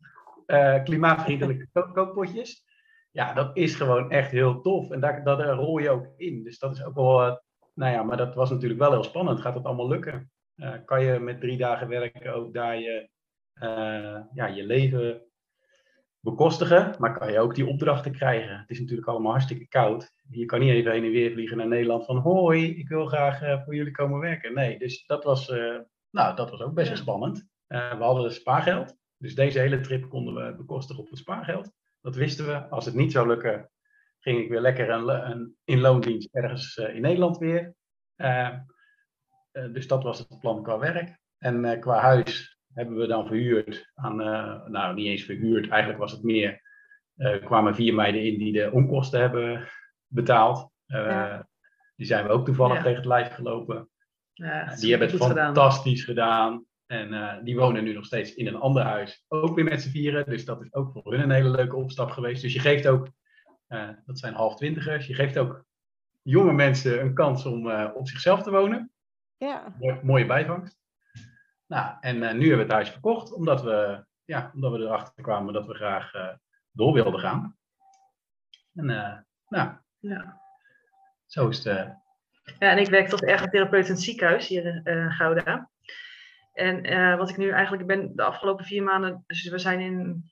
uh, 0.48 0.84
klimaatvriendelijke 0.84 1.68
kookpotjes. 1.94 2.64
Ja, 3.12 3.34
dat 3.34 3.58
is 3.58 3.76
gewoon 3.76 4.12
echt 4.12 4.32
heel 4.32 4.62
tof. 4.62 4.92
En 4.92 5.00
daar, 5.00 5.24
dat, 5.24 5.42
rol 5.42 5.78
je 5.78 5.90
ook 5.90 6.08
in. 6.18 6.44
Dus 6.44 6.60
dat 6.60 6.76
is 6.76 6.84
ook 6.84 6.96
wel, 6.96 7.28
uh, 7.28 7.36
nou 7.74 7.92
ja, 7.92 8.04
maar 8.04 8.18
dat 8.18 8.36
was 8.36 8.50
natuurlijk 8.50 8.80
wel 8.80 8.92
heel 8.92 9.04
spannend. 9.04 9.42
Gaat 9.42 9.54
dat 9.54 9.64
allemaal 9.64 9.88
lukken? 9.88 10.32
Uh, 10.56 10.74
kan 10.86 11.04
je 11.04 11.20
met 11.20 11.40
drie 11.40 11.58
dagen 11.58 11.88
werken 11.88 12.34
ook 12.34 12.54
daar 12.54 12.80
je, 12.80 13.10
ja, 14.34 14.48
je 14.48 14.66
leven 14.66 15.22
bekostigen, 16.24 16.96
maar 17.00 17.18
kan 17.18 17.32
je 17.32 17.40
ook 17.40 17.56
die 17.56 17.68
opdrachten 17.68 18.12
krijgen. 18.12 18.60
Het 18.60 18.70
is 18.70 18.80
natuurlijk 18.80 19.08
allemaal 19.08 19.32
hartstikke 19.32 19.68
koud. 19.68 20.12
Je 20.30 20.46
kan 20.46 20.60
niet 20.60 20.70
even 20.70 20.92
heen 20.92 21.04
en 21.04 21.12
weer 21.12 21.32
vliegen 21.32 21.58
naar 21.58 21.68
Nederland 21.68 22.06
van 22.06 22.18
hoi, 22.18 22.78
ik 22.78 22.88
wil 22.88 23.06
graag 23.06 23.42
uh, 23.42 23.64
voor 23.64 23.76
jullie 23.76 23.92
komen 23.92 24.20
werken. 24.20 24.54
Nee, 24.54 24.80
dus 24.80 25.06
dat 25.06 25.24
was, 25.24 25.50
uh, 25.50 25.80
nou, 26.10 26.36
dat 26.36 26.50
was 26.50 26.62
ook 26.62 26.74
best 26.74 26.88
wel 26.88 26.98
spannend. 26.98 27.48
Uh, 27.68 27.98
we 27.98 28.04
hadden 28.04 28.34
spaargeld, 28.34 28.98
dus 29.24 29.36
deze 29.36 29.60
hele 29.60 29.80
trip 29.80 30.10
konden 30.10 30.34
we 30.34 30.56
bekostigen 30.56 31.03
op 31.03 31.10
het 31.10 31.20
spaargeld. 31.20 31.72
Dat 32.01 32.15
wisten 32.15 32.46
we. 32.46 32.68
Als 32.70 32.86
het 32.86 32.94
niet 32.94 33.12
zou 33.12 33.27
lukken, 33.27 33.70
ging 34.20 34.39
ik 34.39 34.50
weer 34.50 34.62
lekker 34.62 34.89
een, 34.89 35.10
een 35.10 35.56
in 35.63 35.80
loondienst 35.80 36.30
ergens 36.32 36.77
in 36.77 37.01
Nederland 37.01 37.38
weer. 37.38 37.75
dus 39.51 39.88
dat 39.88 40.03
was 40.03 40.20
het 40.20 40.39
plan 40.39 40.63
qua 40.63 40.80
werk. 40.80 41.18
En 41.38 41.80
qua 41.80 42.00
huis 42.00 42.60
hebben 42.74 42.98
we 42.98 43.08
dan 43.08 43.27
verhuurd 43.27 43.92
aan, 43.94 44.22
uh, 44.22 44.65
nou 44.65 44.96
niet 44.96 45.08
eens 45.08 45.24
verhuurd, 45.24 45.70
eigenlijk 45.70 46.00
was 46.00 46.12
het 46.12 46.24
meer, 46.24 46.62
kwamen 47.44 47.75
vier 47.75 47.94
meiden 47.94 48.24
in 48.24 48.38
die 48.38 48.53
de 48.53 48.72
onkosten 48.72 49.20
hebben 49.20 49.68
betaald. 50.08 50.72
Die 51.96 52.08
zijn 52.08 52.25
we 52.25 52.32
ook 52.32 52.46
toevallig 52.46 52.82
tegen 52.82 52.96
het 52.96 53.06
lijf 53.06 53.34
gelopen. 53.34 53.89
Ja, 54.34 54.75
die 54.75 54.89
hebben 54.89 55.12
het 55.12 55.18
fantastisch 55.18 56.03
gedaan. 56.03 56.65
En 56.94 57.44
die 57.44 57.56
wonen 57.56 57.84
nu 57.84 57.94
nog 57.94 58.06
steeds 58.06 58.34
in 58.34 58.48
een 58.48 58.56
ander 58.56 58.84
huis, 58.84 59.26
ook 59.28 59.56
weer 59.56 59.64
met 59.64 59.82
z'n 59.82 59.90
vieren. 59.90 60.26
Dus 60.26 60.46
dat 60.46 60.62
is 60.62 60.74
ook 60.74 60.92
voor 60.92 61.12
hun 61.12 61.22
een 61.22 61.32
hele 61.32 61.50
leuke 61.50 61.76
opstap 61.76 62.10
geweest. 62.10 62.42
Dus 62.42 62.54
je 62.54 62.60
geeft 62.60 62.88
ook, 62.88 63.08
dat 64.06 64.20
zijn 64.20 64.34
half 64.34 64.56
twintigers, 64.56 65.08
je 65.08 65.14
geeft 65.14 65.38
ook 65.38 65.66
jonge 66.22 66.54
mensen 66.54 67.02
een 67.02 67.14
kans 67.14 67.46
om 67.46 67.72
op 67.72 68.08
zichzelf 68.08 68.44
te 68.44 68.52
wonen. 68.52 68.92
Ja. 69.38 69.76
mooie 70.04 70.26
bijvangst. 70.26 70.84
Nou, 71.68 71.96
en 72.00 72.16
uh, 72.16 72.22
nu 72.22 72.48
hebben 72.48 72.58
we 72.58 72.64
het 72.64 72.72
huis 72.72 72.90
verkocht, 72.90 73.34
omdat 73.34 73.62
we, 73.62 74.06
ja, 74.26 74.52
omdat 74.54 74.72
we 74.72 74.78
erachter 74.78 75.24
kwamen 75.24 75.54
dat 75.54 75.66
we 75.66 75.74
graag 75.74 76.14
uh, 76.14 76.28
door 76.72 76.94
wilden 76.94 77.20
gaan. 77.20 77.58
En 78.74 78.90
uh, 78.90 79.18
nou, 79.48 79.72
ja. 80.00 80.42
zo 81.26 81.48
is 81.48 81.64
het. 81.64 82.02
Ja, 82.60 82.72
en 82.72 82.78
ik 82.78 82.90
werk 82.90 83.08
tot 83.08 83.24
ergotherapeut 83.24 83.86
in 83.86 83.94
het 83.94 84.02
ziekenhuis 84.02 84.48
hier 84.48 84.88
in 84.88 85.12
Gouda. 85.12 85.70
En 86.54 87.18
wat 87.18 87.30
ik 87.30 87.38
nu 87.38 87.50
eigenlijk 87.50 87.88
ben 87.88 88.16
de 88.16 88.24
afgelopen 88.24 88.66
vier 88.66 88.84
maanden, 88.84 89.24
dus 89.28 89.50
we 89.50 89.58
zijn 89.58 89.80
in 89.80 90.24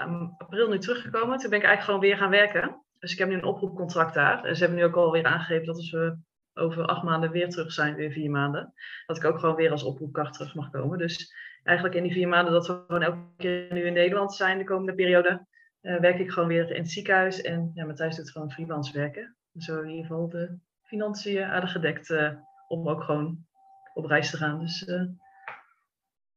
um, 0.00 0.34
april 0.38 0.68
nu 0.68 0.78
teruggekomen. 0.78 1.38
Toen 1.38 1.50
ben 1.50 1.58
ik 1.58 1.64
eigenlijk 1.64 1.82
gewoon 1.82 2.00
weer 2.00 2.16
gaan 2.16 2.30
werken. 2.30 2.84
Dus 2.98 3.12
ik 3.12 3.18
heb 3.18 3.28
nu 3.28 3.34
een 3.34 3.44
oproepcontract 3.44 4.14
daar. 4.14 4.44
En 4.44 4.56
ze 4.56 4.60
hebben 4.60 4.78
nu 4.78 4.84
ook 4.84 4.96
alweer 4.96 5.24
aangegeven 5.24 5.66
dat 5.66 5.76
als 5.76 5.90
we 5.90 6.16
over 6.54 6.86
acht 6.86 7.02
maanden 7.02 7.30
weer 7.30 7.48
terug 7.48 7.72
zijn, 7.72 7.94
weer 7.94 8.10
vier 8.10 8.30
maanden. 8.30 8.72
Dat 9.06 9.16
ik 9.16 9.24
ook 9.24 9.38
gewoon 9.38 9.54
weer 9.54 9.70
als 9.70 9.82
oproepkracht 9.82 10.34
terug 10.34 10.54
mag 10.54 10.70
komen. 10.70 10.98
Dus 10.98 11.34
eigenlijk 11.62 11.96
in 11.96 12.02
die 12.02 12.12
vier 12.12 12.28
maanden 12.28 12.52
dat 12.52 12.66
we 12.66 12.82
gewoon 12.86 13.02
elke 13.02 13.18
keer 13.36 13.72
nu 13.72 13.86
in 13.86 13.92
Nederland 13.92 14.34
zijn, 14.34 14.58
de 14.58 14.64
komende 14.64 14.94
periode, 14.94 15.46
uh, 15.82 16.00
werk 16.00 16.18
ik 16.18 16.30
gewoon 16.30 16.48
weer 16.48 16.70
in 16.70 16.82
het 16.82 16.90
ziekenhuis. 16.90 17.40
En 17.40 17.70
ja, 17.74 17.84
Matthijs 17.84 18.16
doet 18.16 18.30
gewoon 18.30 18.52
freelance 18.52 18.98
werken. 18.98 19.36
Zo 19.56 19.80
in 19.80 19.88
ieder 19.88 20.06
geval 20.06 20.28
de 20.28 20.58
financiën 20.82 21.44
aardig 21.44 21.72
gedekt 21.72 22.10
uh, 22.10 22.32
om 22.68 22.88
ook 22.88 23.02
gewoon 23.02 23.46
op 23.94 24.04
reis 24.04 24.30
te 24.30 24.36
gaan. 24.36 24.60
Dus, 24.60 24.86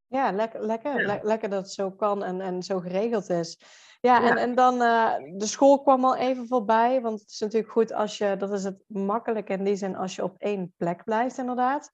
ja, 0.06 0.32
lekker, 0.32 0.66
lekker, 0.66 1.06
ja. 1.06 1.18
Lekker 1.22 1.48
dat 1.48 1.62
het 1.62 1.72
zo 1.72 1.90
kan 1.90 2.24
en, 2.24 2.40
en 2.40 2.62
zo 2.62 2.80
geregeld 2.80 3.30
is. 3.30 3.58
Ja, 4.00 4.22
En, 4.30 4.36
en 4.36 4.54
dan 4.54 4.74
uh, 4.74 5.12
de 5.36 5.46
school 5.46 5.82
kwam 5.82 6.04
al 6.04 6.16
even 6.16 6.46
voorbij. 6.46 7.00
Want 7.00 7.20
het 7.20 7.30
is 7.30 7.38
natuurlijk 7.38 7.72
goed 7.72 7.92
als 7.92 8.18
je, 8.18 8.36
dat 8.36 8.52
is 8.52 8.64
het 8.64 8.84
makkelijk 8.86 9.48
in 9.48 9.64
die 9.64 9.76
zin, 9.76 9.96
als 9.96 10.14
je 10.14 10.22
op 10.22 10.34
één 10.38 10.72
plek 10.76 11.04
blijft, 11.04 11.38
inderdaad. 11.38 11.90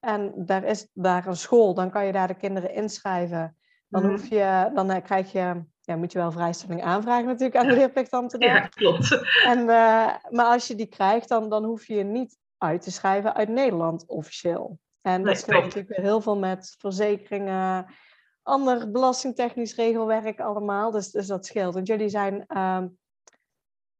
En 0.00 0.32
daar 0.36 0.64
is 0.64 0.90
daar 0.92 1.26
een 1.26 1.36
school, 1.36 1.74
dan 1.74 1.90
kan 1.90 2.06
je 2.06 2.12
daar 2.12 2.28
de 2.28 2.34
kinderen 2.34 2.74
inschrijven. 2.74 3.56
Dan, 3.88 4.02
mhm. 4.02 4.10
hoef 4.10 4.28
je, 4.28 4.70
dan 4.74 4.90
uh, 4.90 4.96
krijg 5.02 5.32
je, 5.32 5.64
ja, 5.80 5.96
moet 5.96 6.12
je 6.12 6.18
wel 6.18 6.32
vrijstelling 6.32 6.82
aanvragen 6.82 7.26
natuurlijk 7.26 7.56
aan 7.56 7.66
de 7.66 7.74
leerplichtambtenaar. 7.74 8.54
Ja, 8.54 8.66
klopt. 8.66 9.10
En, 9.44 9.58
uh, 9.58 10.14
maar 10.30 10.46
als 10.46 10.66
je 10.66 10.74
die 10.74 10.88
krijgt, 10.88 11.28
dan, 11.28 11.48
dan 11.48 11.64
hoef 11.64 11.86
je 11.86 11.94
je 11.94 12.04
niet 12.04 12.38
uit 12.58 12.82
te 12.82 12.90
schrijven 12.90 13.34
uit 13.34 13.48
Nederland 13.48 14.06
officieel. 14.06 14.78
En 15.04 15.22
dat 15.22 15.38
scheelt 15.38 15.62
natuurlijk 15.62 15.96
weer 15.96 16.06
heel 16.06 16.20
veel 16.20 16.38
met 16.38 16.74
verzekeringen, 16.78 17.86
ander 18.42 18.90
belastingtechnisch 18.90 19.74
regelwerk 19.74 20.40
allemaal. 20.40 20.90
Dus, 20.90 21.10
dus 21.10 21.26
dat 21.26 21.46
scheelt. 21.46 21.74
Want 21.74 21.86
jullie 21.86 22.08
zijn 22.08 22.58
um, 22.58 22.98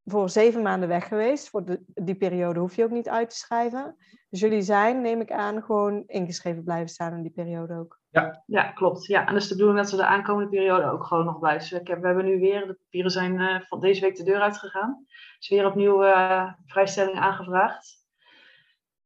voor 0.05 0.29
zeven 0.29 0.62
maanden 0.62 0.88
weg 0.88 1.09
geweest. 1.09 1.49
Voor 1.49 1.64
de, 1.64 1.83
die 1.87 2.14
periode 2.14 2.61
hoef 2.61 2.77
je 2.77 2.85
ook 2.85 2.90
niet 2.90 3.09
uit 3.09 3.31
te 3.31 3.37
schrijven. 3.37 3.97
Dus 4.31 4.40
jullie 4.40 4.62
zijn, 4.62 5.01
neem 5.01 5.21
ik 5.21 5.33
aan, 5.33 5.62
gewoon 5.62 6.03
ingeschreven 6.07 6.64
blijven 6.64 6.88
staan 6.88 7.12
in 7.12 7.23
die 7.23 7.31
periode 7.31 7.79
ook. 7.79 8.01
Ja, 8.11 8.43
ja 8.47 8.62
klopt. 8.62 9.07
Ja, 9.07 9.27
en 9.27 9.33
dat 9.33 9.43
is 9.43 9.49
de 9.49 9.55
bedoeling 9.55 9.81
dat 9.81 9.90
we 9.90 9.97
de 9.97 10.07
aankomende 10.07 10.51
periode 10.51 10.90
ook 10.90 11.05
gewoon 11.05 11.25
nog 11.25 11.38
blijven. 11.38 11.85
Dus 11.85 11.99
we 11.99 12.07
hebben 12.07 12.25
nu 12.25 12.38
weer, 12.40 12.67
de 12.67 12.75
papieren 12.75 13.11
zijn 13.11 13.38
uh, 13.38 13.61
van 13.61 13.81
deze 13.81 14.01
week 14.01 14.17
de 14.17 14.25
deur 14.25 14.40
uitgegaan. 14.40 15.07
Dus 15.38 15.49
weer 15.49 15.67
opnieuw 15.67 16.05
uh, 16.05 16.53
vrijstelling 16.67 17.19
aangevraagd. 17.19 18.04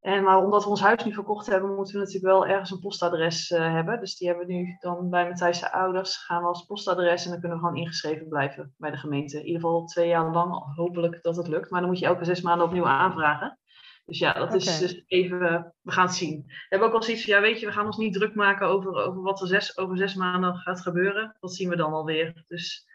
En 0.01 0.23
maar 0.23 0.39
omdat 0.39 0.65
we 0.65 0.71
ons 0.71 0.81
huis 0.81 1.05
nu 1.05 1.13
verkocht 1.13 1.47
hebben, 1.47 1.75
moeten 1.75 1.95
we 1.95 2.01
natuurlijk 2.01 2.33
wel 2.33 2.47
ergens 2.47 2.71
een 2.71 2.81
postadres 2.81 3.51
uh, 3.51 3.73
hebben. 3.73 4.01
Dus 4.01 4.17
die 4.17 4.29
hebben 4.29 4.47
we 4.47 4.53
nu 4.53 4.77
dan 4.81 5.11
bij 5.11 5.29
Matthijs' 5.29 5.71
ouders. 5.71 6.17
Gaan 6.17 6.43
we 6.43 6.49
als 6.49 6.65
postadres 6.65 7.25
en 7.25 7.31
dan 7.31 7.41
kunnen 7.41 7.59
we 7.59 7.65
gewoon 7.65 7.81
ingeschreven 7.81 8.29
blijven 8.29 8.75
bij 8.77 8.91
de 8.91 8.97
gemeente. 8.97 9.39
In 9.39 9.47
ieder 9.47 9.61
geval 9.61 9.85
twee 9.85 10.09
jaar 10.09 10.33
lang, 10.33 10.75
hopelijk 10.75 11.23
dat 11.23 11.37
het 11.37 11.49
lukt. 11.49 11.71
Maar 11.71 11.81
dan 11.81 11.89
moet 11.89 11.99
je 11.99 12.07
elke 12.07 12.25
zes 12.25 12.41
maanden 12.41 12.67
opnieuw 12.67 12.87
aanvragen. 12.87 13.59
Dus 14.05 14.19
ja, 14.19 14.33
dat 14.33 14.55
is 14.55 14.79
dus 14.79 15.05
even, 15.07 15.75
we 15.81 15.93
gaan 15.93 16.07
het 16.07 16.15
zien. 16.15 16.43
We 16.47 16.67
hebben 16.69 16.89
ook 16.89 16.95
al 16.95 17.03
zoiets 17.03 17.25
van, 17.25 17.35
ja 17.35 17.41
weet 17.41 17.61
je, 17.61 17.67
we 17.67 17.73
gaan 17.73 17.87
ons 17.87 17.97
niet 17.97 18.15
druk 18.15 18.35
maken 18.35 18.67
over, 18.67 18.95
over 18.95 19.23
wat 19.23 19.41
er 19.41 19.47
zes, 19.47 19.79
over 19.79 19.97
zes 19.97 20.15
maanden 20.15 20.57
gaat 20.57 20.81
gebeuren. 20.81 21.37
Dat 21.41 21.55
zien 21.55 21.69
we 21.69 21.77
dan 21.77 21.93
alweer. 21.93 22.45
Dus, 22.47 22.87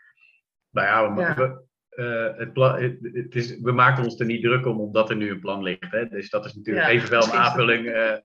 nou 0.70 0.88
ja, 0.88 1.14
we, 1.14 1.22
ja. 1.22 1.62
Uh, 1.96 2.38
het, 2.38 2.98
het, 3.02 3.36
is, 3.36 3.60
we 3.60 3.72
maken 3.72 4.04
ons 4.04 4.20
er 4.20 4.26
niet 4.26 4.42
druk 4.42 4.66
om, 4.66 4.80
omdat 4.80 5.10
er 5.10 5.16
nu 5.16 5.30
een 5.30 5.40
plan 5.40 5.64
ligt. 5.64 5.92
Hè? 5.92 6.08
Dus 6.08 6.30
dat 6.30 6.46
is 6.46 6.54
natuurlijk 6.54 6.88
even 6.88 7.10
wel 7.10 7.24
een 7.24 7.32
aanvulling. 7.32 7.86
Uh, 7.86 8.18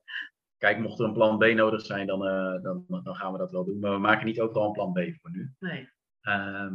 kijk, 0.59 0.79
mocht 0.79 0.99
er 0.99 1.05
een 1.05 1.13
plan 1.13 1.39
B 1.39 1.45
nodig 1.45 1.81
zijn, 1.81 2.07
dan, 2.07 2.27
uh, 2.27 2.63
dan, 2.63 2.85
dan, 3.03 3.15
gaan 3.15 3.33
we 3.33 3.39
dat 3.39 3.51
wel 3.51 3.65
doen. 3.65 3.79
Maar 3.79 3.93
we 3.93 3.99
maken 3.99 4.27
niet 4.27 4.41
overal 4.41 4.67
een 4.67 4.73
plan 4.73 4.93
B 4.93 4.99
voor 5.21 5.31
nu. 5.31 5.53
Nee. 5.59 5.89
Ehm, 6.21 6.75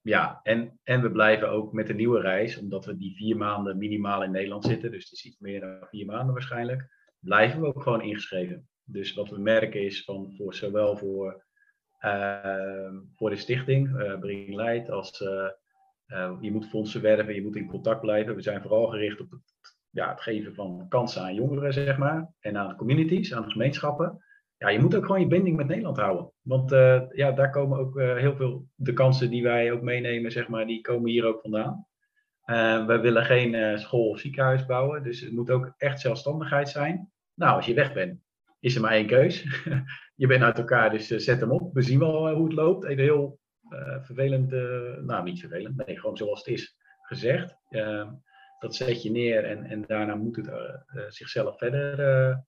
ja, 0.00 0.40
en, 0.42 0.80
en 0.82 1.02
we 1.02 1.10
blijven 1.10 1.50
ook 1.50 1.72
met 1.72 1.86
de 1.86 1.94
nieuwe 1.94 2.20
reis, 2.20 2.58
omdat 2.58 2.84
we 2.84 2.96
die 2.96 3.16
vier 3.16 3.36
maanden 3.36 3.78
minimaal 3.78 4.22
in 4.22 4.30
Nederland 4.30 4.64
zitten, 4.64 4.90
dus 4.90 5.04
het 5.04 5.12
is 5.12 5.24
iets 5.24 5.38
meer 5.38 5.60
dan 5.60 5.86
vier 5.90 6.06
maanden 6.06 6.32
waarschijnlijk, 6.32 6.88
blijven 7.18 7.60
we 7.60 7.66
ook 7.66 7.82
gewoon 7.82 8.02
ingeschreven. 8.02 8.68
Dus 8.84 9.14
wat 9.14 9.30
we 9.30 9.38
merken 9.38 9.82
is 9.82 10.04
van 10.04 10.34
voor 10.36 10.54
zowel 10.54 10.96
voor, 10.96 11.44
ehm, 11.98 12.94
voor 13.14 13.30
de 13.30 13.36
stichting, 13.36 14.18
Bring 14.20 14.54
Leid, 14.54 14.90
als 14.90 15.22
uh, 16.08 16.32
je 16.40 16.52
moet 16.52 16.68
fondsen 16.68 17.02
werven, 17.02 17.34
je 17.34 17.42
moet 17.42 17.56
in 17.56 17.66
contact 17.66 18.00
blijven. 18.00 18.34
We 18.34 18.42
zijn 18.42 18.62
vooral 18.62 18.86
gericht 18.86 19.20
op 19.20 19.30
het, 19.30 19.40
ja, 19.90 20.10
het 20.10 20.20
geven 20.20 20.54
van 20.54 20.86
kansen 20.88 21.22
aan 21.22 21.34
jongeren, 21.34 21.72
zeg 21.72 21.98
maar. 21.98 22.32
En 22.40 22.56
aan 22.56 22.76
communities, 22.76 23.34
aan 23.34 23.50
gemeenschappen. 23.50 24.24
Ja, 24.56 24.68
je 24.68 24.80
moet 24.80 24.94
ook 24.94 25.06
gewoon 25.06 25.20
je 25.20 25.26
binding 25.26 25.56
met 25.56 25.66
Nederland 25.66 25.96
houden. 25.96 26.32
Want 26.40 26.72
uh, 26.72 27.02
ja, 27.10 27.32
daar 27.32 27.50
komen 27.50 27.78
ook 27.78 27.96
uh, 27.96 28.16
heel 28.16 28.36
veel 28.36 28.66
de 28.74 28.92
kansen 28.92 29.30
die 29.30 29.42
wij 29.42 29.72
ook 29.72 29.82
meenemen, 29.82 30.32
zeg 30.32 30.48
maar, 30.48 30.66
die 30.66 30.80
komen 30.80 31.10
hier 31.10 31.24
ook 31.24 31.40
vandaan. 31.40 31.86
we 32.86 32.98
willen 33.02 33.24
geen 33.24 33.78
school 33.78 34.08
of 34.08 34.18
ziekenhuis 34.18 34.66
bouwen, 34.66 35.02
dus 35.02 35.20
het 35.20 35.32
moet 35.32 35.50
ook 35.50 35.74
echt 35.76 36.00
zelfstandigheid 36.00 36.68
zijn. 36.68 37.10
Nou, 37.34 37.56
als 37.56 37.66
je 37.66 37.74
weg 37.74 37.92
bent, 37.92 38.20
is 38.60 38.74
er 38.74 38.80
maar 38.80 38.92
één 38.92 39.06
keus. 39.06 39.42
je 40.14 40.26
bent 40.26 40.42
uit 40.42 40.58
elkaar, 40.58 40.90
dus 40.90 41.06
zet 41.06 41.40
hem 41.40 41.50
op. 41.50 41.74
We 41.74 41.82
zien 41.82 41.98
wel 41.98 42.34
hoe 42.34 42.44
het 42.44 42.52
loopt. 42.52 42.84
Even 42.84 43.02
heel 43.02 43.38
vervelend, 44.00 44.52
uh, 44.52 44.96
nou 44.96 45.24
niet 45.24 45.40
vervelend, 45.40 45.86
nee, 45.86 45.98
gewoon 45.98 46.16
zoals 46.16 46.38
het 46.38 46.54
is 46.54 46.76
gezegd. 47.02 47.56
Uh, 47.70 48.08
dat 48.58 48.74
zet 48.74 49.02
je 49.02 49.10
neer 49.10 49.44
en, 49.44 49.64
en 49.64 49.84
daarna 49.86 50.14
moet 50.14 50.36
het 50.36 50.48
eh, 50.48 51.04
zichzelf 51.08 51.58
verder, 51.58 52.44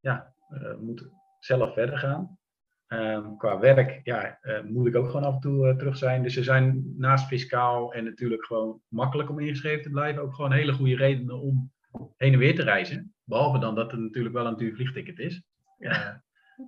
ja, 0.00 0.34
moet 0.78 1.10
zelf 1.38 1.72
verder 1.72 1.98
gaan. 1.98 2.38
Ehm, 2.86 3.36
qua 3.36 3.58
werk 3.58 4.00
ja, 4.02 4.38
moet 4.64 4.86
ik 4.86 4.96
ook 4.96 5.06
gewoon 5.06 5.24
af 5.24 5.34
en 5.34 5.40
toe 5.40 5.76
terug 5.76 5.96
zijn. 5.96 6.22
Dus 6.22 6.36
er 6.36 6.44
zijn 6.44 6.94
naast 6.96 7.26
fiscaal 7.26 7.92
en 7.92 8.04
natuurlijk 8.04 8.44
gewoon 8.44 8.80
makkelijk 8.88 9.30
om 9.30 9.38
ingeschreven 9.38 9.82
te 9.82 9.90
blijven, 9.90 10.22
ook 10.22 10.34
gewoon 10.34 10.52
hele 10.52 10.72
goede 10.72 10.96
redenen 10.96 11.40
om 11.40 11.72
heen 12.16 12.32
en 12.32 12.38
weer 12.38 12.54
te 12.54 12.62
reizen. 12.62 13.14
Behalve 13.24 13.58
dan 13.58 13.74
dat 13.74 13.90
het 13.90 14.00
natuurlijk 14.00 14.34
wel 14.34 14.46
een 14.46 14.56
duur 14.56 14.74
vliegticket 14.74 15.18
is. 15.18 15.42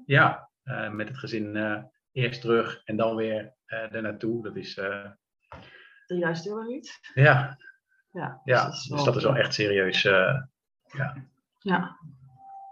ja, 0.07 0.51
met 0.91 1.09
het 1.09 1.19
gezin 1.19 1.57
eerst 2.17 2.41
terug 2.41 2.83
en 2.85 2.97
dan 2.97 3.17
weer 3.17 3.55
uh, 3.67 3.95
er 3.95 4.03
naartoe. 4.03 4.43
Dat 4.43 4.57
is. 4.57 4.77
Uh... 4.77 5.05
Eh, 5.05 5.11
3000 6.07 6.49
euro 6.49 6.63
niet? 6.63 6.99
Ja. 7.15 7.59
Ja, 8.11 8.41
ja 8.45 8.67
dus, 8.67 8.89
dat 8.89 9.07
is, 9.07 9.13
dus 9.13 9.25
wel 9.25 9.37
echt 9.37 9.55
serieus. 9.55 10.05
Uh, 10.05 10.43
ja. 10.83 11.15
Ja. 11.59 11.97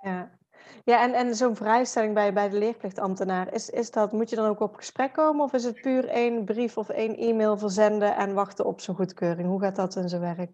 ja. 0.02 0.38
Ja, 0.85 1.02
en, 1.02 1.12
en 1.12 1.35
zo'n 1.35 1.57
vrijstelling 1.57 2.14
bij, 2.14 2.33
bij 2.33 2.48
de 2.48 2.59
leerplichtambtenaar, 2.59 3.52
is, 3.52 3.70
is 3.70 3.90
dat, 3.90 4.12
moet 4.12 4.30
je 4.30 4.37
dan 4.37 4.48
ook 4.48 4.61
op 4.61 4.74
gesprek 4.74 5.12
komen 5.12 5.44
of 5.44 5.52
is 5.52 5.64
het 5.64 5.80
puur 5.80 6.09
één 6.09 6.44
brief 6.44 6.76
of 6.76 6.88
één 6.88 7.16
e-mail 7.16 7.59
verzenden 7.59 8.16
en 8.16 8.35
wachten 8.35 8.64
op 8.64 8.80
zo'n 8.80 8.94
goedkeuring? 8.94 9.48
Hoe 9.48 9.61
gaat 9.61 9.76
dat 9.76 9.96
in 9.96 10.09
zijn 10.09 10.20
werk? 10.20 10.50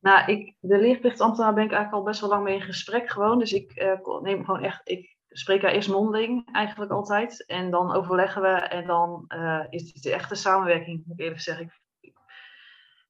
Nou, 0.00 0.32
ik, 0.32 0.54
de 0.60 0.78
leerplichtambtenaar 0.78 1.54
ben 1.54 1.64
ik 1.64 1.72
eigenlijk 1.72 2.02
al 2.02 2.10
best 2.10 2.20
wel 2.20 2.30
lang 2.30 2.44
mee 2.44 2.54
in 2.54 2.62
gesprek 2.62 3.10
gewoon. 3.10 3.38
Dus 3.38 3.52
ik 3.52 3.82
uh, 3.82 4.20
neem 4.20 4.44
gewoon 4.44 4.64
echt, 4.64 4.80
ik 4.84 5.13
spreken 5.36 5.72
eerst 5.72 5.88
mondeling 5.88 6.48
eigenlijk 6.52 6.90
altijd. 6.90 7.46
En 7.46 7.70
dan 7.70 7.94
overleggen 7.94 8.42
we 8.42 8.48
en 8.48 8.86
dan 8.86 9.24
uh, 9.28 9.64
is 9.68 9.92
het 9.92 10.02
de 10.02 10.12
echte 10.12 10.34
samenwerking, 10.34 11.02
moet 11.06 11.18
ik 11.18 11.24
eerlijk 11.24 11.40
zeggen. 11.40 11.72
Ik, 12.00 12.12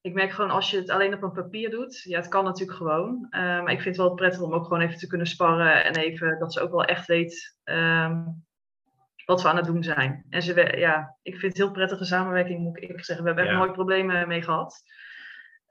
ik, 0.01 0.15
merk 0.15 0.31
gewoon 0.31 0.51
als 0.51 0.71
je 0.71 0.77
het 0.77 0.91
alleen 0.91 1.15
op 1.15 1.23
een 1.23 1.33
papier 1.33 1.71
doet, 1.71 2.01
ja, 2.03 2.19
het 2.19 2.29
kan 2.29 2.45
natuurlijk 2.45 2.79
gewoon. 2.79 3.27
Uh, 3.31 3.41
maar 3.41 3.73
ik 3.73 3.81
vind 3.81 3.97
het 3.97 4.07
wel 4.07 4.15
prettig 4.15 4.41
om 4.41 4.55
ook 4.55 4.65
gewoon 4.65 4.81
even 4.81 4.99
te 4.99 5.07
kunnen 5.07 5.27
sparren 5.27 5.85
en 5.85 5.97
even 5.97 6.39
dat 6.39 6.53
ze 6.53 6.61
ook 6.61 6.71
wel 6.71 6.85
echt 6.85 7.07
weet 7.07 7.59
um, 7.65 8.45
wat 9.25 9.43
we 9.43 9.49
aan 9.49 9.57
het 9.57 9.65
doen 9.65 9.83
zijn. 9.83 10.27
En 10.31 10.43
ze, 10.43 10.77
ja, 10.77 11.17
ik 11.23 11.37
vind 11.39 11.53
het 11.53 11.63
heel 11.63 11.73
prettige 11.73 12.05
samenwerking, 12.05 12.61
moet 12.61 12.77
ik 12.77 12.83
eerlijk 12.83 13.05
zeggen. 13.05 13.25
We 13.25 13.31
hebben 13.31 13.49
echt 13.49 13.59
nooit 13.59 13.73
problemen 13.73 14.29
mee 14.29 14.43
gehad. 14.43 14.83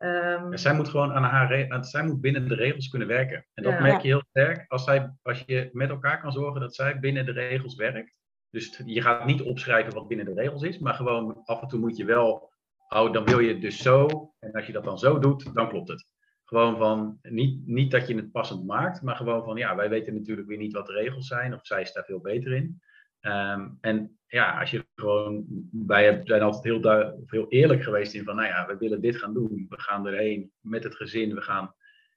Um, 0.04 0.58
zij 0.58 0.74
moet 0.74 0.90
gewoon 0.90 1.14
aan 1.14 1.24
haar 1.24 1.86
zij 1.86 2.04
moet 2.04 2.22
binnen 2.22 2.48
de 2.48 2.56
regels 2.56 2.88
kunnen 2.88 3.08
werken. 3.08 3.46
En 3.54 3.64
dat 3.64 3.80
merk 3.80 4.02
je 4.02 4.08
heel 4.08 4.24
sterk 4.30 4.66
als, 4.68 4.84
zij, 4.84 5.14
als 5.22 5.44
je 5.46 5.70
met 5.72 5.90
elkaar 5.90 6.22
kan 6.22 6.32
zorgen 6.32 6.62
dat 6.62 6.76
zij 6.76 7.00
binnen 7.00 7.26
de 7.26 7.32
regels 7.32 7.76
werkt. 7.76 8.18
Dus 8.50 8.82
je 8.86 9.02
gaat 9.02 9.26
niet 9.26 9.42
opschrijven 9.42 9.94
wat 9.94 10.08
binnen 10.08 10.26
de 10.26 10.34
regels 10.34 10.62
is, 10.62 10.80
maar 10.80 10.94
gewoon 10.94 11.42
af 11.46 11.62
en 11.62 11.68
toe 11.68 11.80
moet 11.80 11.98
je 11.98 12.06
wel, 12.06 12.52
oh, 12.88 13.14
dan 13.14 13.26
wil 13.26 13.40
je 13.40 13.54
het 13.54 13.62
dus 13.62 13.78
zo. 13.78 14.08
En 14.40 14.52
als 14.52 14.66
je 14.66 14.74
dat 14.74 14.84
dan 14.84 15.00
zo 15.00 15.20
doet, 15.20 15.54
dan 15.54 15.70
klopt 15.70 15.90
het. 15.90 16.08
Gewoon 16.46 16.78
van, 16.78 17.20
niet, 17.22 17.68
niet 17.68 17.92
dat 17.92 18.08
je 18.08 18.16
het 18.16 18.32
passend 18.32 18.66
maakt, 18.66 19.02
maar 19.02 19.16
gewoon 19.16 19.44
van, 19.44 19.58
ja, 19.58 19.76
wij 19.76 19.90
weten 19.90 20.14
natuurlijk 20.14 20.48
weer 20.48 20.58
niet 20.58 20.74
wat 20.74 20.86
de 20.86 20.94
regels 20.94 21.28
zijn, 21.28 21.54
of 21.54 21.66
zij 21.66 21.82
is 21.82 21.94
daar 21.94 22.04
veel 22.04 22.22
beter 22.22 22.54
in. 22.54 22.82
Um, 23.28 23.78
en 23.82 24.18
ja, 24.28 24.60
als 24.60 24.72
je 24.72 24.86
gewoon, 24.96 25.46
wij 25.72 26.22
zijn 26.24 26.42
altijd 26.42 26.64
heel, 26.64 26.82
duidelijk, 26.82 27.32
heel 27.32 27.50
eerlijk 27.50 27.84
geweest 27.84 28.14
in 28.14 28.24
van, 28.24 28.36
nou 28.36 28.48
ja, 28.48 28.66
we 28.68 28.78
willen 28.78 29.02
dit 29.02 29.18
gaan 29.18 29.34
doen. 29.34 29.66
We 29.70 29.80
gaan 29.80 30.08
erheen 30.08 30.52
met 30.60 30.84
het 30.84 30.96
gezin, 30.96 31.36
we 31.36 31.42
gaan 31.42 31.76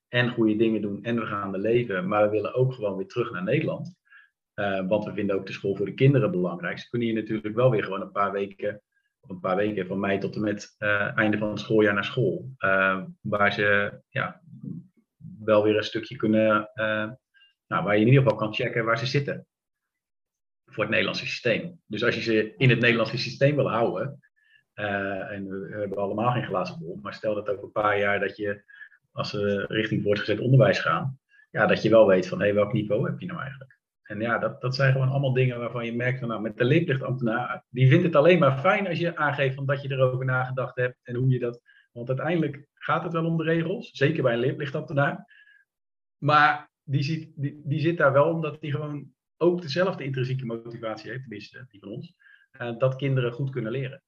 en 0.09 0.31
goede 0.31 0.57
dingen 0.57 0.81
doen 0.81 1.03
en 1.03 1.17
we 1.17 1.27
gaan 1.27 1.55
er 1.55 1.61
leven. 1.61 2.09
Maar 2.09 2.23
we 2.23 2.31
willen 2.31 2.55
ook 2.55 2.73
gewoon 2.73 2.97
weer 2.97 3.07
terug 3.07 3.31
naar 3.31 3.43
Nederland. 3.43 3.95
Uh, 4.55 4.89
want 4.89 5.05
we 5.05 5.13
vinden 5.13 5.37
ook 5.37 5.47
de 5.47 5.53
school 5.53 5.77
voor 5.77 5.87
de 5.87 5.95
kinderen 5.95 6.31
belangrijk. 6.31 6.79
Ze 6.79 6.89
kunnen 6.89 7.09
hier 7.09 7.17
natuurlijk 7.17 7.55
wel 7.55 7.71
weer 7.71 7.85
gewoon 7.85 8.01
een 8.01 8.13
paar 8.13 8.33
weken, 8.33 8.83
een 9.21 9.41
paar 9.41 9.57
weken 9.57 9.87
van 9.87 10.01
mei 10.01 10.19
tot 10.19 10.35
en 10.35 10.41
met 10.41 10.75
uh, 10.79 11.19
einde 11.19 11.39
van 11.39 11.49
het 11.49 11.61
schooljaar 11.61 11.95
naar 11.95 12.05
school. 12.05 12.51
Uh, 12.59 13.03
waar 13.21 13.53
ze 13.53 14.01
ja, 14.09 14.43
wel 15.39 15.63
weer 15.63 15.77
een 15.77 15.85
stukje 15.85 16.17
kunnen, 16.17 16.71
nou, 17.67 17.85
waar 17.85 17.95
je 17.95 18.01
in 18.01 18.09
ieder 18.09 18.23
geval 18.23 18.39
kan 18.39 18.55
checken 18.55 18.85
waar 18.85 18.99
ze 18.99 19.07
zitten 19.07 19.47
voor 20.77 20.85
het 20.85 20.93
Nederlandse 20.93 21.27
systeem. 21.27 21.81
Dus 21.87 22.05
als 22.05 22.15
je 22.15 22.21
ze 22.21 22.55
in 22.57 22.71
het 22.71 22.81
Nederlandse 22.81 23.19
systeem 23.19 23.57
wil 23.57 23.71
houden, 23.71 24.21
uh, 24.75 25.31
en 25.31 25.49
we 25.49 25.77
hebben 25.79 25.99
allemaal 25.99 26.33
geen 26.33 26.45
glazen 26.45 26.79
bol, 26.79 26.99
maar 27.03 27.15
stel 27.15 27.35
dat 27.35 27.49
over 27.49 27.65
een 27.65 27.73
paar 27.73 27.99
jaar 27.99 28.21
dat 28.21 28.37
je, 28.37 28.63
als 29.13 29.31
ze 29.31 29.65
richting 29.69 30.03
voortgezet 30.03 30.41
onderwijs 30.41 30.79
gaan, 30.79 31.19
ja, 31.51 31.67
dat 31.67 31.83
je 31.83 31.91
wel 31.91 32.07
weet 32.07 32.29
van, 32.29 32.41
hé, 32.41 32.53
welk 32.53 32.73
niveau 32.73 33.11
heb 33.11 33.21
je 33.21 33.27
nou 33.27 33.41
eigenlijk? 33.41 33.79
En 34.03 34.21
ja, 34.21 34.39
dat, 34.39 34.61
dat 34.61 34.75
zijn 34.75 34.93
gewoon 34.93 35.09
allemaal 35.09 35.33
dingen 35.33 35.59
waarvan 35.59 35.85
je 35.85 35.95
merkt 35.97 36.19
van, 36.19 36.29
nou, 36.29 36.41
met 36.41 36.57
de 36.57 36.65
leerplichtambtenaar, 36.65 37.65
die 37.69 37.89
vindt 37.89 38.05
het 38.05 38.17
alleen 38.17 38.39
maar 38.39 38.59
fijn 38.59 38.89
als 38.89 38.99
je 38.99 39.17
aangeeft 39.17 39.55
van 39.55 39.67
dat 39.67 39.83
je 39.83 39.91
erover 39.91 40.25
nagedacht 40.25 40.77
hebt 40.77 40.97
en 41.03 41.15
hoe 41.15 41.29
je 41.29 41.39
dat, 41.39 41.61
want 41.93 42.09
uiteindelijk 42.09 42.67
gaat 42.75 43.03
het 43.03 43.13
wel 43.13 43.25
om 43.25 43.37
de 43.37 43.45
regels, 43.45 43.91
zeker 43.91 44.23
bij 44.23 44.33
een 44.33 44.39
leerplichtambtenaar, 44.39 45.35
maar 46.19 46.71
die, 46.83 47.03
ziet, 47.03 47.33
die, 47.35 47.61
die 47.65 47.81
zit 47.81 47.97
daar 47.97 48.13
wel 48.13 48.29
omdat 48.33 48.61
die 48.61 48.71
gewoon 48.71 49.15
ook 49.37 49.63
dezelfde 49.63 50.05
intrinsieke 50.05 50.47
motivatie 50.47 51.11
heeft, 51.11 51.23
tenminste 51.23 51.67
die 51.69 51.81
van 51.81 51.91
ons, 51.91 52.15
uh, 52.61 52.79
dat 52.79 52.97
kinderen 52.97 53.33
goed 53.33 53.51
kunnen 53.51 53.73
leren. 53.73 54.03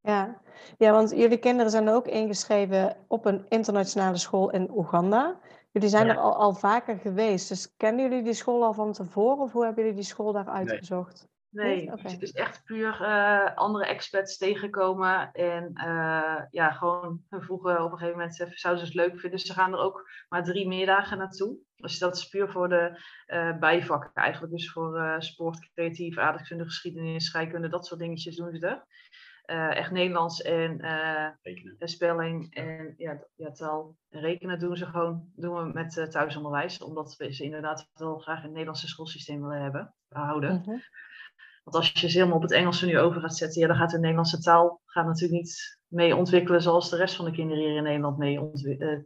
Ja. 0.00 0.40
ja, 0.78 0.92
want 0.92 1.10
jullie 1.10 1.38
kinderen 1.38 1.70
zijn 1.70 1.88
ook 1.88 2.06
ingeschreven 2.06 2.96
op 3.08 3.24
een 3.24 3.46
internationale 3.48 4.16
school 4.16 4.50
in 4.50 4.70
Oeganda. 4.70 5.40
Jullie 5.70 5.88
zijn 5.88 6.08
er 6.08 6.16
al, 6.16 6.36
al 6.36 6.54
vaker 6.54 6.98
geweest, 6.98 7.48
dus 7.48 7.74
kennen 7.76 8.08
jullie 8.08 8.24
die 8.24 8.32
school 8.32 8.64
al 8.64 8.72
van 8.74 8.92
tevoren 8.92 9.42
of 9.42 9.52
hoe 9.52 9.64
hebben 9.64 9.82
jullie 9.82 9.98
die 9.98 10.08
school 10.08 10.32
daar 10.32 10.48
uitgezocht? 10.48 11.18
Nee, 11.18 11.33
het 11.54 12.22
is 12.22 12.32
echt 12.32 12.64
puur 12.64 13.00
uh, 13.00 13.54
andere 13.54 13.86
experts 13.86 14.36
tegenkomen. 14.36 15.32
En 15.32 15.72
uh, 15.74 16.42
ja, 16.50 16.70
gewoon 16.70 17.20
vroegen 17.30 17.84
op 17.84 17.92
een 17.92 17.98
gegeven 17.98 18.18
moment, 18.18 18.36
zouden 18.36 18.86
ze 18.86 18.92
het 18.92 19.08
leuk 19.08 19.20
vinden. 19.20 19.38
Ze 19.38 19.52
gaan 19.52 19.72
er 19.72 19.78
ook 19.78 20.10
maar 20.28 20.44
drie 20.44 20.68
middagen 20.68 21.18
naartoe. 21.18 21.56
Dus 21.76 21.98
dat 21.98 22.16
is 22.16 22.28
puur 22.28 22.50
voor 22.50 22.68
de 22.68 23.00
uh, 23.26 23.58
bijvakken 23.58 24.10
eigenlijk. 24.14 24.52
Dus 24.52 24.72
voor 24.72 25.16
sport, 25.18 25.70
creatief, 25.74 26.18
aardrijkskunde, 26.18 26.64
geschiedenis, 26.64 27.24
scheikunde, 27.24 27.68
dat 27.68 27.86
soort 27.86 28.00
dingetjes 28.00 28.36
doen 28.36 28.54
ze 28.54 28.66
er. 28.66 28.84
echt 29.74 29.90
Nederlands 29.90 30.42
en 30.42 30.80
spelling 31.78 32.54
en 32.54 32.94
ja, 32.96 33.24
ja, 33.34 33.50
taal 33.50 33.96
en 34.10 34.20
rekenen 34.20 34.58
doen 34.58 34.76
ze 34.76 34.86
gewoon 34.86 35.32
doen 35.36 35.54
we 35.56 35.72
met 35.72 36.10
thuisonderwijs. 36.10 36.82
Omdat 36.82 37.16
we 37.16 37.34
ze 37.34 37.44
inderdaad 37.44 37.90
wel 37.94 38.18
graag 38.18 38.36
in 38.36 38.42
het 38.42 38.52
Nederlandse 38.52 38.88
schoolsysteem 38.88 39.42
willen 39.42 39.62
hebben, 39.62 39.94
houden. 40.08 40.62
Mm 40.66 40.82
want 41.64 41.76
als 41.76 41.92
je 41.92 42.08
ze 42.08 42.16
helemaal 42.16 42.36
op 42.36 42.42
het 42.42 42.52
Engels 42.52 42.82
nu 42.82 42.98
over 42.98 43.20
gaat 43.20 43.36
zetten, 43.36 43.60
ja, 43.60 43.66
dan 43.66 43.76
gaat 43.76 43.90
de 43.90 43.98
Nederlandse 43.98 44.40
taal 44.40 44.80
gaat 44.84 45.06
natuurlijk 45.06 45.42
niet 45.42 45.78
mee 45.86 46.16
ontwikkelen 46.16 46.62
zoals 46.62 46.90
de 46.90 46.96
rest 46.96 47.16
van 47.16 47.24
de 47.24 47.30
kinderen 47.30 47.62
hier 47.64 47.76
in 47.76 47.82
Nederland 47.82 48.18
mee 48.18 48.50
uh, 48.52 48.98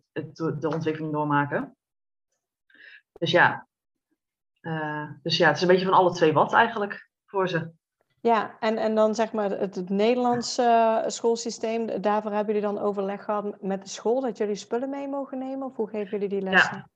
de 0.60 0.68
ontwikkeling 0.68 1.12
doormaken. 1.12 1.76
Dus 3.12 3.30
ja. 3.30 3.66
Uh, 4.60 5.10
dus 5.22 5.36
ja, 5.36 5.46
het 5.46 5.56
is 5.56 5.62
een 5.62 5.68
beetje 5.68 5.84
van 5.84 5.94
alle 5.94 6.12
twee 6.12 6.32
wat 6.32 6.52
eigenlijk 6.52 7.10
voor 7.26 7.48
ze. 7.48 7.70
Ja, 8.20 8.58
en, 8.60 8.76
en 8.76 8.94
dan 8.94 9.14
zeg 9.14 9.32
maar 9.32 9.50
het, 9.50 9.74
het 9.74 9.88
Nederlandse 9.88 11.04
schoolsysteem, 11.06 12.00
daarvoor 12.00 12.32
hebben 12.32 12.54
jullie 12.54 12.70
dan 12.74 12.82
overleg 12.82 13.24
gehad 13.24 13.62
met 13.62 13.82
de 13.82 13.88
school 13.88 14.20
dat 14.20 14.36
jullie 14.36 14.54
spullen 14.54 14.90
mee 14.90 15.08
mogen 15.08 15.38
nemen? 15.38 15.66
Of 15.66 15.76
hoe 15.76 15.88
geven 15.88 16.10
jullie 16.10 16.28
die 16.28 16.50
lessen? 16.50 16.76
Ja. 16.76 16.88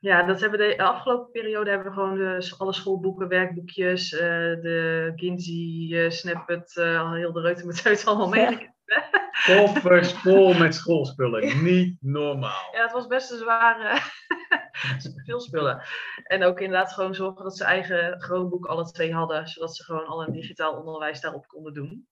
Ja, 0.00 0.22
dat 0.22 0.40
hebben 0.40 0.58
de, 0.58 0.74
de 0.76 0.82
afgelopen 0.82 1.30
periode 1.30 1.70
hebben 1.70 1.88
we 1.88 1.94
gewoon 1.94 2.18
de, 2.18 2.54
alle 2.58 2.72
schoolboeken, 2.72 3.28
werkboekjes, 3.28 4.12
uh, 4.12 4.20
de 4.60 5.12
Ginzi, 5.16 5.88
uh, 5.90 6.10
Snippet, 6.10 6.76
uh, 6.76 7.12
heel 7.12 7.32
de 7.32 7.40
reutemeteut 7.40 8.06
allemaal 8.06 8.28
mee. 8.28 8.70
Koffers 9.46 10.12
vol 10.12 10.54
met 10.54 10.74
schoolspullen, 10.74 11.62
niet 11.62 11.96
normaal. 12.00 12.68
Ja, 12.72 12.82
het 12.82 12.92
was 12.92 13.06
best 13.06 13.30
een 13.30 13.38
zware, 13.38 13.98
veel 15.26 15.40
spullen. 15.40 15.82
En 16.24 16.44
ook 16.44 16.60
inderdaad 16.60 16.92
gewoon 16.92 17.14
zorgen 17.14 17.44
dat 17.44 17.56
ze 17.56 17.64
eigen 17.64 18.20
Chromebook 18.20 18.66
alle 18.66 18.84
twee 18.84 19.14
hadden, 19.14 19.48
zodat 19.48 19.76
ze 19.76 19.84
gewoon 19.84 20.06
al 20.06 20.22
een 20.22 20.32
digitaal 20.32 20.76
onderwijs 20.76 21.20
daarop 21.20 21.46
konden 21.46 21.74
doen. 21.74 22.08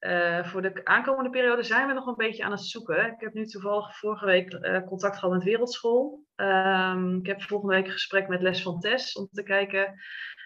Uh, 0.00 0.44
voor 0.44 0.62
de 0.62 0.84
aankomende 0.84 1.30
periode 1.30 1.62
zijn 1.62 1.86
we 1.86 1.92
nog 1.92 2.06
een 2.06 2.16
beetje 2.16 2.44
aan 2.44 2.50
het 2.50 2.64
zoeken. 2.64 3.06
Ik 3.06 3.20
heb 3.20 3.32
nu 3.32 3.46
toevallig 3.46 3.98
vorige 3.98 4.26
week 4.26 4.52
uh, 4.52 4.80
contact 4.86 5.18
gehad 5.18 5.34
met 5.34 5.44
Wereldschool. 5.44 6.24
Um, 6.36 7.18
ik 7.18 7.26
heb 7.26 7.42
volgende 7.42 7.74
week 7.74 7.86
een 7.86 7.92
gesprek 7.92 8.28
met 8.28 8.42
Les 8.42 8.62
van 8.62 8.80
Tess 8.80 9.16
om 9.16 9.28
te 9.32 9.42
kijken 9.42 9.94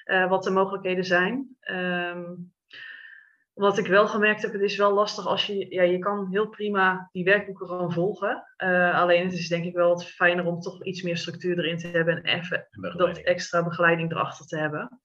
uh, 0.04 0.28
wat 0.28 0.42
de 0.42 0.50
mogelijkheden 0.50 1.04
zijn. 1.04 1.56
Um, 1.70 2.52
wat 3.52 3.78
ik 3.78 3.86
wel 3.86 4.08
gemerkt 4.08 4.42
heb, 4.42 4.52
het 4.52 4.62
is 4.62 4.76
wel 4.76 4.92
lastig 4.92 5.26
als 5.26 5.46
je, 5.46 5.74
ja, 5.74 5.82
je 5.82 5.98
kan 5.98 6.28
heel 6.30 6.48
prima 6.48 7.08
die 7.12 7.24
werkboeken 7.24 7.66
gewoon 7.66 7.92
volgen. 7.92 8.44
alleen 8.92 9.24
het 9.24 9.32
is 9.32 9.48
denk 9.48 9.64
ik 9.64 9.74
wel 9.74 9.88
wat 9.88 10.06
fijner 10.06 10.46
om 10.46 10.60
toch 10.60 10.84
iets 10.84 11.02
meer 11.02 11.16
structuur 11.16 11.58
erin 11.58 11.78
te 11.78 11.88
hebben 11.88 12.22
en 12.22 12.38
even 12.38 12.68
dat 12.96 13.18
extra 13.18 13.64
begeleiding 13.64 14.10
erachter 14.10 14.46
te 14.46 14.58
hebben. 14.58 15.00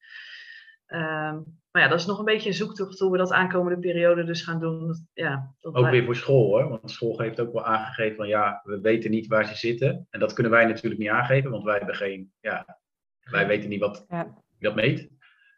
Um, 0.86 1.60
maar 1.76 1.84
ja, 1.84 1.90
dat 1.90 2.00
is 2.00 2.06
nog 2.06 2.18
een 2.18 2.24
beetje 2.24 2.48
een 2.48 2.54
zoektocht 2.54 2.98
hoe 2.98 3.10
we 3.10 3.18
dat 3.18 3.32
aankomende 3.32 3.78
periode 3.78 4.24
dus 4.24 4.42
gaan 4.42 4.60
doen. 4.60 4.94
Ja, 5.12 5.54
ook 5.60 5.90
weer 5.90 6.04
voor 6.04 6.16
school 6.16 6.46
hoor, 6.46 6.68
want 6.68 6.90
school 6.90 7.18
heeft 7.18 7.40
ook 7.40 7.52
wel 7.52 7.64
aangegeven 7.64 8.16
van 8.16 8.28
ja, 8.28 8.60
we 8.64 8.80
weten 8.80 9.10
niet 9.10 9.26
waar 9.26 9.46
ze 9.46 9.54
zitten. 9.54 10.06
En 10.10 10.20
dat 10.20 10.32
kunnen 10.32 10.52
wij 10.52 10.64
natuurlijk 10.64 11.00
niet 11.00 11.10
aangeven, 11.10 11.50
want 11.50 11.64
wij 11.64 11.76
hebben 11.76 11.94
geen, 11.94 12.32
ja, 12.40 12.78
wij 13.20 13.46
weten 13.46 13.68
niet 13.68 13.80
wat 13.80 14.04
ja. 14.08 14.34
dat 14.58 14.74
meet. 14.74 15.00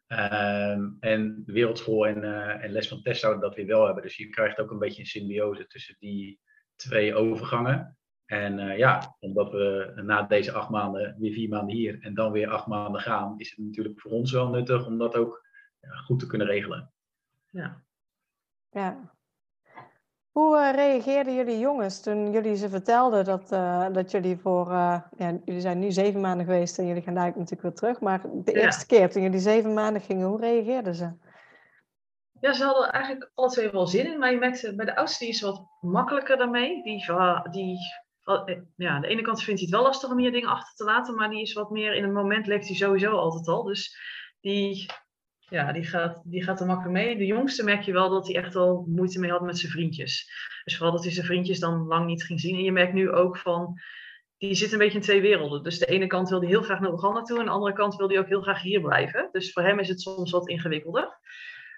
Um, 0.09 0.97
en 1.01 1.43
de 1.47 1.53
wereldschool 1.53 2.07
en, 2.07 2.23
uh, 2.23 2.65
en 2.65 2.71
les 2.71 2.89
van 2.89 3.03
test 3.03 3.21
zouden 3.21 3.43
dat 3.43 3.55
weer 3.55 3.67
wel 3.67 3.85
hebben. 3.85 4.03
Dus 4.03 4.17
je 4.17 4.29
krijgt 4.29 4.59
ook 4.59 4.71
een 4.71 4.79
beetje 4.79 5.01
een 5.01 5.07
symbiose 5.07 5.67
tussen 5.67 5.97
die 5.99 6.41
twee 6.77 7.15
overgangen. 7.15 7.97
En 8.25 8.59
uh, 8.59 8.79
ja, 8.79 9.17
omdat 9.19 9.51
we 9.51 9.93
na 10.05 10.23
deze 10.23 10.53
acht 10.53 10.69
maanden 10.69 11.17
weer 11.19 11.33
vier 11.33 11.49
maanden 11.49 11.77
hier 11.77 11.99
en 12.01 12.15
dan 12.15 12.33
weer 12.33 12.49
acht 12.49 12.67
maanden 12.67 13.01
gaan, 13.01 13.35
is 13.37 13.51
het 13.51 13.59
natuurlijk 13.59 14.01
voor 14.01 14.11
ons 14.11 14.33
wel 14.33 14.49
nuttig 14.49 14.87
om 14.87 14.99
dat 14.99 15.17
ook 15.17 15.47
goed 15.81 16.19
te 16.19 16.27
kunnen 16.27 16.47
regelen. 16.47 16.93
Ja. 17.51 17.83
ja. 18.71 19.17
Hoe 20.39 20.57
uh, 20.57 20.73
reageerden 20.75 21.35
jullie 21.35 21.59
jongens 21.59 22.01
toen 22.03 22.33
jullie 22.33 22.57
ze 22.57 22.69
vertelden 22.69 23.25
dat, 23.25 23.53
uh, 23.53 23.87
dat 23.93 24.11
jullie 24.11 24.39
voor, 24.39 24.67
uh, 24.71 25.01
ja, 25.17 25.39
jullie 25.45 25.61
zijn 25.61 25.79
nu 25.79 25.91
zeven 25.91 26.21
maanden 26.21 26.47
geweest 26.47 26.79
en 26.79 26.87
jullie 26.87 27.03
gaan 27.03 27.15
daar 27.15 27.27
natuurlijk 27.27 27.63
weer 27.63 27.73
terug, 27.73 28.01
maar 28.01 28.21
de 28.33 28.53
eerste 28.53 28.87
keer 28.87 29.11
toen 29.11 29.23
jullie 29.23 29.41
zeven 29.41 29.75
maanden 29.75 30.03
gingen, 30.03 30.27
hoe 30.27 30.41
reageerden 30.41 30.95
ze? 30.95 31.13
Ja, 32.41 32.53
ze 32.53 32.65
hadden 32.65 32.93
eigenlijk 32.93 33.31
alle 33.35 33.51
twee 33.51 33.71
wel 33.71 33.87
zin 33.87 34.13
in, 34.13 34.19
maar 34.19 34.31
je 34.31 34.39
merkte 34.39 34.75
bij 34.75 34.85
de 34.85 34.97
oudste 34.97 35.25
die 35.25 35.35
is 35.35 35.41
wat 35.41 35.67
makkelijker 35.81 36.37
daarmee. 36.37 36.83
Die, 36.83 37.05
die, 37.51 37.79
ja, 38.77 38.91
aan 38.91 39.01
de 39.01 39.09
ene 39.09 39.23
kant 39.23 39.43
vindt 39.43 39.61
hij 39.61 39.69
het 39.69 39.79
wel 39.79 39.87
lastig 39.87 40.11
om 40.11 40.19
hier 40.19 40.33
dingen 40.33 40.49
achter 40.49 40.75
te 40.75 40.85
laten, 40.85 41.15
maar 41.15 41.31
die 41.31 41.43
is 41.43 41.53
wat 41.53 41.71
meer 41.71 41.95
in 41.95 42.03
het 42.03 42.13
moment 42.13 42.47
legt 42.47 42.67
hij 42.67 42.77
sowieso 42.77 43.11
altijd 43.11 43.49
al. 43.49 43.63
Dus 43.63 43.99
die 44.41 44.91
ja, 45.51 45.73
die 45.73 45.85
gaat, 45.85 46.23
die 46.25 46.43
gaat 46.43 46.61
er 46.61 46.67
makkelijk 46.67 46.95
mee. 46.95 47.17
De 47.17 47.27
jongste 47.27 47.65
merk 47.65 47.83
je 47.83 47.93
wel 47.93 48.11
dat 48.11 48.27
hij 48.27 48.37
echt 48.37 48.55
wel 48.55 48.85
moeite 48.89 49.19
mee 49.21 49.31
had 49.31 49.41
met 49.41 49.59
zijn 49.59 49.73
vriendjes. 49.73 50.31
Dus 50.65 50.77
vooral 50.77 50.95
dat 50.95 51.05
hij 51.05 51.13
zijn 51.13 51.27
vriendjes 51.27 51.59
dan 51.59 51.87
lang 51.87 52.07
niet 52.07 52.25
ging 52.25 52.41
zien. 52.41 52.55
En 52.55 52.63
je 52.63 52.73
merkt 52.73 52.93
nu 52.93 53.11
ook 53.11 53.39
van, 53.39 53.81
die 54.39 54.55
zit 54.55 54.73
een 54.73 54.79
beetje 54.79 54.99
in 54.99 55.05
twee 55.05 55.21
werelden. 55.21 55.63
Dus 55.63 55.79
de 55.79 55.87
ene 55.87 56.07
kant 56.07 56.29
wil 56.29 56.41
hij 56.41 56.49
heel 56.49 56.63
graag 56.63 56.81
naar 56.81 56.93
Oeganda 56.93 57.23
toe 57.23 57.39
en 57.39 57.45
de 57.45 57.51
andere 57.51 57.73
kant 57.73 57.97
wil 57.97 58.09
hij 58.09 58.19
ook 58.19 58.29
heel 58.29 58.43
graag 58.43 58.63
hier 58.63 58.81
blijven. 58.81 59.29
Dus 59.33 59.53
voor 59.53 59.63
hem 59.63 59.79
is 59.79 59.89
het 59.89 60.01
soms 60.01 60.31
wat 60.31 60.49
ingewikkelder. 60.49 61.19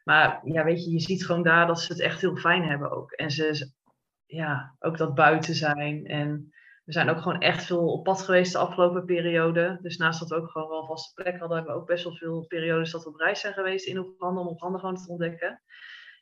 Maar 0.04 0.40
ja, 0.44 0.64
weet 0.64 0.84
je, 0.84 0.90
je 0.90 1.00
ziet 1.00 1.26
gewoon 1.26 1.42
daar 1.42 1.66
dat 1.66 1.80
ze 1.80 1.92
het 1.92 2.00
echt 2.00 2.20
heel 2.20 2.36
fijn 2.36 2.62
hebben 2.62 2.90
ook. 2.90 3.10
En 3.10 3.30
ze, 3.30 3.72
ja, 4.26 4.76
ook 4.78 4.98
dat 4.98 5.14
buiten 5.14 5.54
zijn. 5.54 6.06
En 6.06 6.52
we 6.90 6.96
zijn 6.96 7.10
ook 7.10 7.22
gewoon 7.22 7.40
echt 7.40 7.64
veel 7.64 7.92
op 7.92 8.04
pad 8.04 8.22
geweest 8.22 8.52
de 8.52 8.58
afgelopen 8.58 9.04
periode. 9.04 9.78
Dus 9.82 9.96
naast 9.96 10.20
dat 10.20 10.28
we 10.28 10.34
ook 10.34 10.50
gewoon 10.50 10.68
wel 10.68 10.86
vaste 10.86 11.22
plek 11.22 11.38
hadden, 11.38 11.56
hebben 11.56 11.74
we 11.74 11.80
ook 11.80 11.86
best 11.86 12.04
wel 12.04 12.14
veel 12.14 12.44
periodes 12.46 12.90
dat 12.90 13.02
we 13.02 13.08
op 13.08 13.16
reis 13.16 13.40
zijn 13.40 13.52
geweest 13.52 13.86
in 13.86 13.98
Oeganda 13.98 14.40
om 14.40 14.48
Oeganda 14.48 14.78
gewoon 14.78 14.96
te 14.96 15.08
ontdekken. 15.08 15.62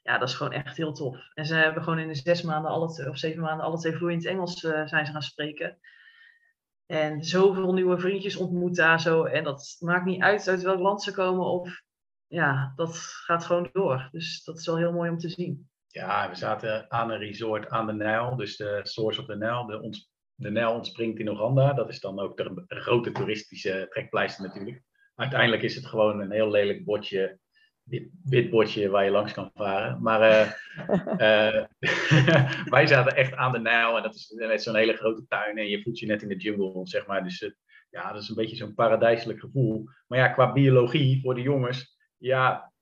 Ja, 0.03 0.19
dat 0.19 0.29
is 0.29 0.35
gewoon 0.35 0.53
echt 0.53 0.77
heel 0.77 0.93
tof. 0.93 1.17
En 1.35 1.47
ze 1.47 1.55
hebben 1.55 1.83
gewoon 1.83 1.99
in 1.99 2.09
de 2.09 2.15
zes 2.15 2.43
maanden, 2.43 2.71
alle 2.71 3.09
of 3.09 3.19
zeven 3.19 3.43
maanden, 3.43 3.67
alle 3.67 3.79
twee 3.79 3.97
vloeiend 3.97 4.27
Engels 4.27 4.63
uh, 4.63 4.87
zijn 4.87 5.07
ze 5.07 5.13
gaan 5.13 5.23
spreken. 5.23 5.79
En 6.87 7.25
zoveel 7.25 7.73
nieuwe 7.73 7.99
vriendjes 7.99 8.37
ontmoet 8.37 8.77
daar 8.77 9.01
zo. 9.01 9.25
En 9.25 9.45
dat 9.45 9.77
maakt 9.79 10.05
niet 10.05 10.23
uit 10.23 10.49
uit 10.49 10.63
welk 10.63 10.81
land 10.81 11.03
ze 11.03 11.13
komen. 11.13 11.47
Of 11.47 11.83
ja, 12.27 12.73
dat 12.77 12.97
gaat 12.97 13.45
gewoon 13.45 13.69
door. 13.73 14.09
Dus 14.13 14.45
dat 14.45 14.59
is 14.59 14.67
wel 14.67 14.77
heel 14.77 14.93
mooi 14.93 15.11
om 15.11 15.19
te 15.19 15.29
zien. 15.29 15.69
Ja, 15.87 16.29
we 16.29 16.35
zaten 16.35 16.91
aan 16.91 17.11
een 17.11 17.19
resort 17.19 17.69
aan 17.69 17.87
de 17.87 17.93
Nijl. 17.93 18.37
Dus 18.37 18.57
de 18.57 18.81
Source 18.83 19.21
of 19.21 19.27
the 19.27 19.37
Nile. 19.37 19.67
De, 19.67 19.81
ons, 19.81 20.11
de 20.39 20.51
Nijl 20.51 20.73
ontspringt 20.73 21.19
in 21.19 21.29
Oeganda. 21.29 21.73
Dat 21.73 21.89
is 21.89 22.01
dan 22.01 22.21
ook 22.21 22.37
de, 22.37 22.65
grote 22.67 23.13
toeristische 23.13 23.87
trekpleister 23.91 24.45
natuurlijk. 24.45 24.83
Uiteindelijk 25.15 25.63
is 25.63 25.75
het 25.75 25.87
gewoon 25.87 26.21
een 26.21 26.31
heel 26.31 26.51
lelijk 26.51 26.85
bordje 26.85 27.39
wit, 27.83 28.11
wit 28.25 28.51
bordje 28.51 28.89
waar 28.89 29.05
je 29.05 29.11
langs 29.11 29.33
kan 29.33 29.51
varen. 29.55 30.03
Maar 30.03 30.21
uh, 30.21 30.51
uh, 31.19 31.65
wij 32.75 32.87
zaten 32.87 33.17
echt 33.17 33.35
aan 33.35 33.53
de 33.53 33.59
Nijl 33.59 33.97
en 33.97 34.03
dat 34.03 34.15
is 34.15 34.33
net 34.37 34.63
zo'n 34.63 34.77
hele 34.77 34.97
grote 34.97 35.27
tuin 35.27 35.59
en 35.59 35.69
je 35.69 35.83
voelt 35.83 35.99
je 35.99 36.07
net 36.07 36.23
in 36.23 36.29
de 36.29 36.37
jungle, 36.37 36.87
zeg 36.87 37.07
maar. 37.07 37.23
Dus 37.23 37.41
uh, 37.41 37.51
ja, 37.91 38.13
dat 38.13 38.23
is 38.23 38.29
een 38.29 38.35
beetje 38.35 38.57
zo'n 38.57 38.75
paradijselijk 38.75 39.41
gevoel. 39.41 39.85
Maar 40.07 40.19
ja, 40.19 40.29
qua 40.29 40.53
biologie 40.53 41.21
voor 41.23 41.35
de 41.35 41.43
jongens, 41.43 41.99
ja, 42.17 42.73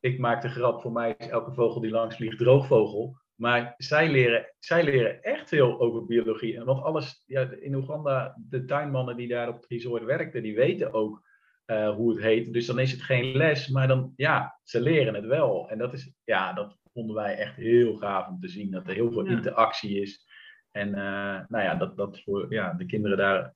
ik 0.00 0.18
maak 0.18 0.42
de 0.42 0.48
grap, 0.48 0.80
voor 0.80 0.92
mij 0.92 1.14
is 1.18 1.28
elke 1.28 1.52
vogel 1.52 1.80
die 1.80 1.90
langs 1.90 2.16
vliegt 2.16 2.38
droogvogel. 2.38 3.22
Maar 3.34 3.74
zij 3.76 4.10
leren, 4.10 4.54
zij 4.58 4.84
leren 4.84 5.22
echt 5.22 5.48
veel 5.48 5.80
over 5.80 6.06
biologie. 6.06 6.64
Want 6.64 6.82
alles, 6.82 7.22
ja, 7.26 7.50
in 7.60 7.74
Oeganda, 7.74 8.36
de 8.48 8.64
tuinmannen 8.64 9.16
die 9.16 9.28
daar 9.28 9.48
op 9.48 9.54
het 9.54 9.66
resort 9.70 10.04
werkten, 10.04 10.42
die 10.42 10.54
weten 10.54 10.92
ook 10.92 11.22
uh, 11.66 11.94
hoe 11.94 12.10
het 12.10 12.20
heet. 12.22 12.52
Dus 12.52 12.66
dan 12.66 12.78
is 12.78 12.92
het 12.92 13.02
geen 13.02 13.36
les, 13.36 13.68
maar 13.68 13.88
dan, 13.88 14.12
ja, 14.16 14.58
ze 14.62 14.80
leren 14.80 15.14
het 15.14 15.24
wel. 15.24 15.70
En 15.70 15.78
dat 15.78 15.92
is, 15.92 16.12
ja, 16.24 16.52
dat 16.52 16.78
vonden 16.92 17.14
wij 17.16 17.36
echt 17.36 17.56
heel 17.56 17.96
gaaf 17.96 18.28
om 18.28 18.40
te 18.40 18.48
zien. 18.48 18.70
Dat 18.70 18.86
er 18.86 18.94
heel 18.94 19.12
veel 19.12 19.26
interactie 19.26 20.00
is. 20.00 20.26
En 20.70 20.88
uh, 20.88 21.40
nou 21.48 21.64
ja, 21.64 21.74
dat, 21.74 21.96
dat 21.96 22.20
voor 22.22 22.52
ja, 22.52 22.72
de 22.72 22.86
kinderen 22.86 23.16
daar 23.16 23.54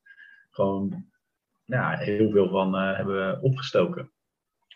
gewoon 0.51 1.07
ja, 1.65 1.97
heel 1.97 2.31
veel 2.31 2.49
van 2.49 2.75
uh, 2.75 2.97
hebben 2.97 3.43
opgestoken. 3.43 4.13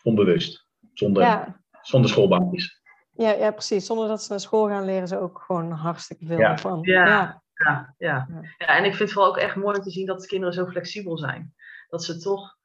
Onbewust. 0.03 0.67
Zonder, 0.93 1.23
ja. 1.23 1.63
zonder 1.81 2.09
schoolbankjes. 2.09 2.82
Ja, 3.15 3.31
ja, 3.31 3.51
precies. 3.51 3.85
Zonder 3.85 4.07
dat 4.07 4.23
ze 4.23 4.31
naar 4.31 4.39
school 4.39 4.67
gaan, 4.67 4.85
leren 4.85 5.07
ze 5.07 5.19
ook 5.19 5.43
gewoon 5.45 5.71
hartstikke 5.71 6.25
veel 6.25 6.39
ja. 6.39 6.57
van. 6.57 6.79
Ja. 6.81 7.07
Ja. 7.07 7.41
Ja, 7.53 7.95
ja. 7.97 8.27
ja, 8.57 8.67
en 8.77 8.83
ik 8.83 8.95
vind 8.95 8.99
het 8.99 9.11
vooral 9.11 9.31
ook 9.31 9.37
echt 9.37 9.55
mooi 9.55 9.77
om 9.77 9.83
te 9.83 9.91
zien 9.91 10.05
dat 10.05 10.21
de 10.21 10.27
kinderen 10.27 10.53
zo 10.53 10.65
flexibel 10.65 11.17
zijn. 11.17 11.53
Dat 11.89 12.03
ze 12.03 12.17
toch 12.17 12.57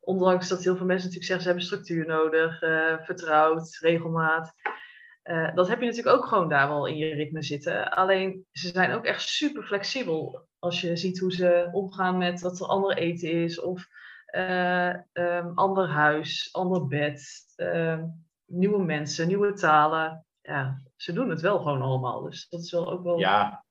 ondanks 0.00 0.48
dat 0.48 0.64
heel 0.64 0.76
veel 0.76 0.86
mensen 0.86 1.08
natuurlijk 1.08 1.24
zeggen 1.24 1.42
ze 1.42 1.48
hebben 1.48 1.66
structuur 1.66 2.06
nodig, 2.06 2.62
uh, 2.62 2.98
vertrouwd, 2.98 3.78
regelmaat. 3.80 4.52
Uh, 5.24 5.54
dat 5.54 5.68
heb 5.68 5.80
je 5.80 5.86
natuurlijk 5.86 6.16
ook 6.16 6.26
gewoon 6.26 6.48
daar 6.48 6.68
wel 6.68 6.86
in 6.86 6.96
je 6.96 7.14
ritme 7.14 7.42
zitten. 7.42 7.90
Alleen 7.90 8.46
ze 8.52 8.68
zijn 8.68 8.92
ook 8.92 9.04
echt 9.04 9.22
super 9.22 9.62
flexibel. 9.62 10.46
Als 10.58 10.80
je 10.80 10.96
ziet 10.96 11.18
hoe 11.18 11.32
ze 11.32 11.68
omgaan 11.72 12.18
met 12.18 12.40
dat 12.40 12.60
er 12.60 12.66
ander 12.66 12.96
eten 12.96 13.30
is, 13.30 13.60
of 13.60 13.86
uh, 14.30 14.94
um, 15.12 15.52
ander 15.54 15.88
huis, 15.88 16.48
ander 16.52 16.86
bed, 16.86 17.44
ehm, 17.56 18.04
nieuwe 18.46 18.84
mensen, 18.84 19.26
nieuwe 19.26 19.52
talen. 19.52 20.26
Ja, 20.40 20.82
ze 20.96 21.12
doen 21.12 21.30
het 21.30 21.40
wel 21.40 21.58
gewoon 21.58 21.82
allemaal. 21.82 22.22
Dus 22.22 22.48
dat 22.48 22.60
is 22.60 22.70
wel 22.70 22.92
ook 22.92 23.02
wel. 23.02 23.18
Ja, 23.18 23.64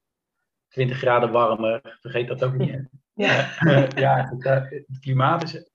20 0.67 0.97
graden 0.97 1.31
warmer, 1.31 1.97
vergeet 2.01 2.27
dat 2.27 2.43
ook 2.43 2.57
niet. 2.57 2.87
Ja, 3.15 3.57
ja 3.95 4.29
het, 4.37 4.69
het 4.87 4.99
klimaat 4.99 5.43
is 5.43 5.69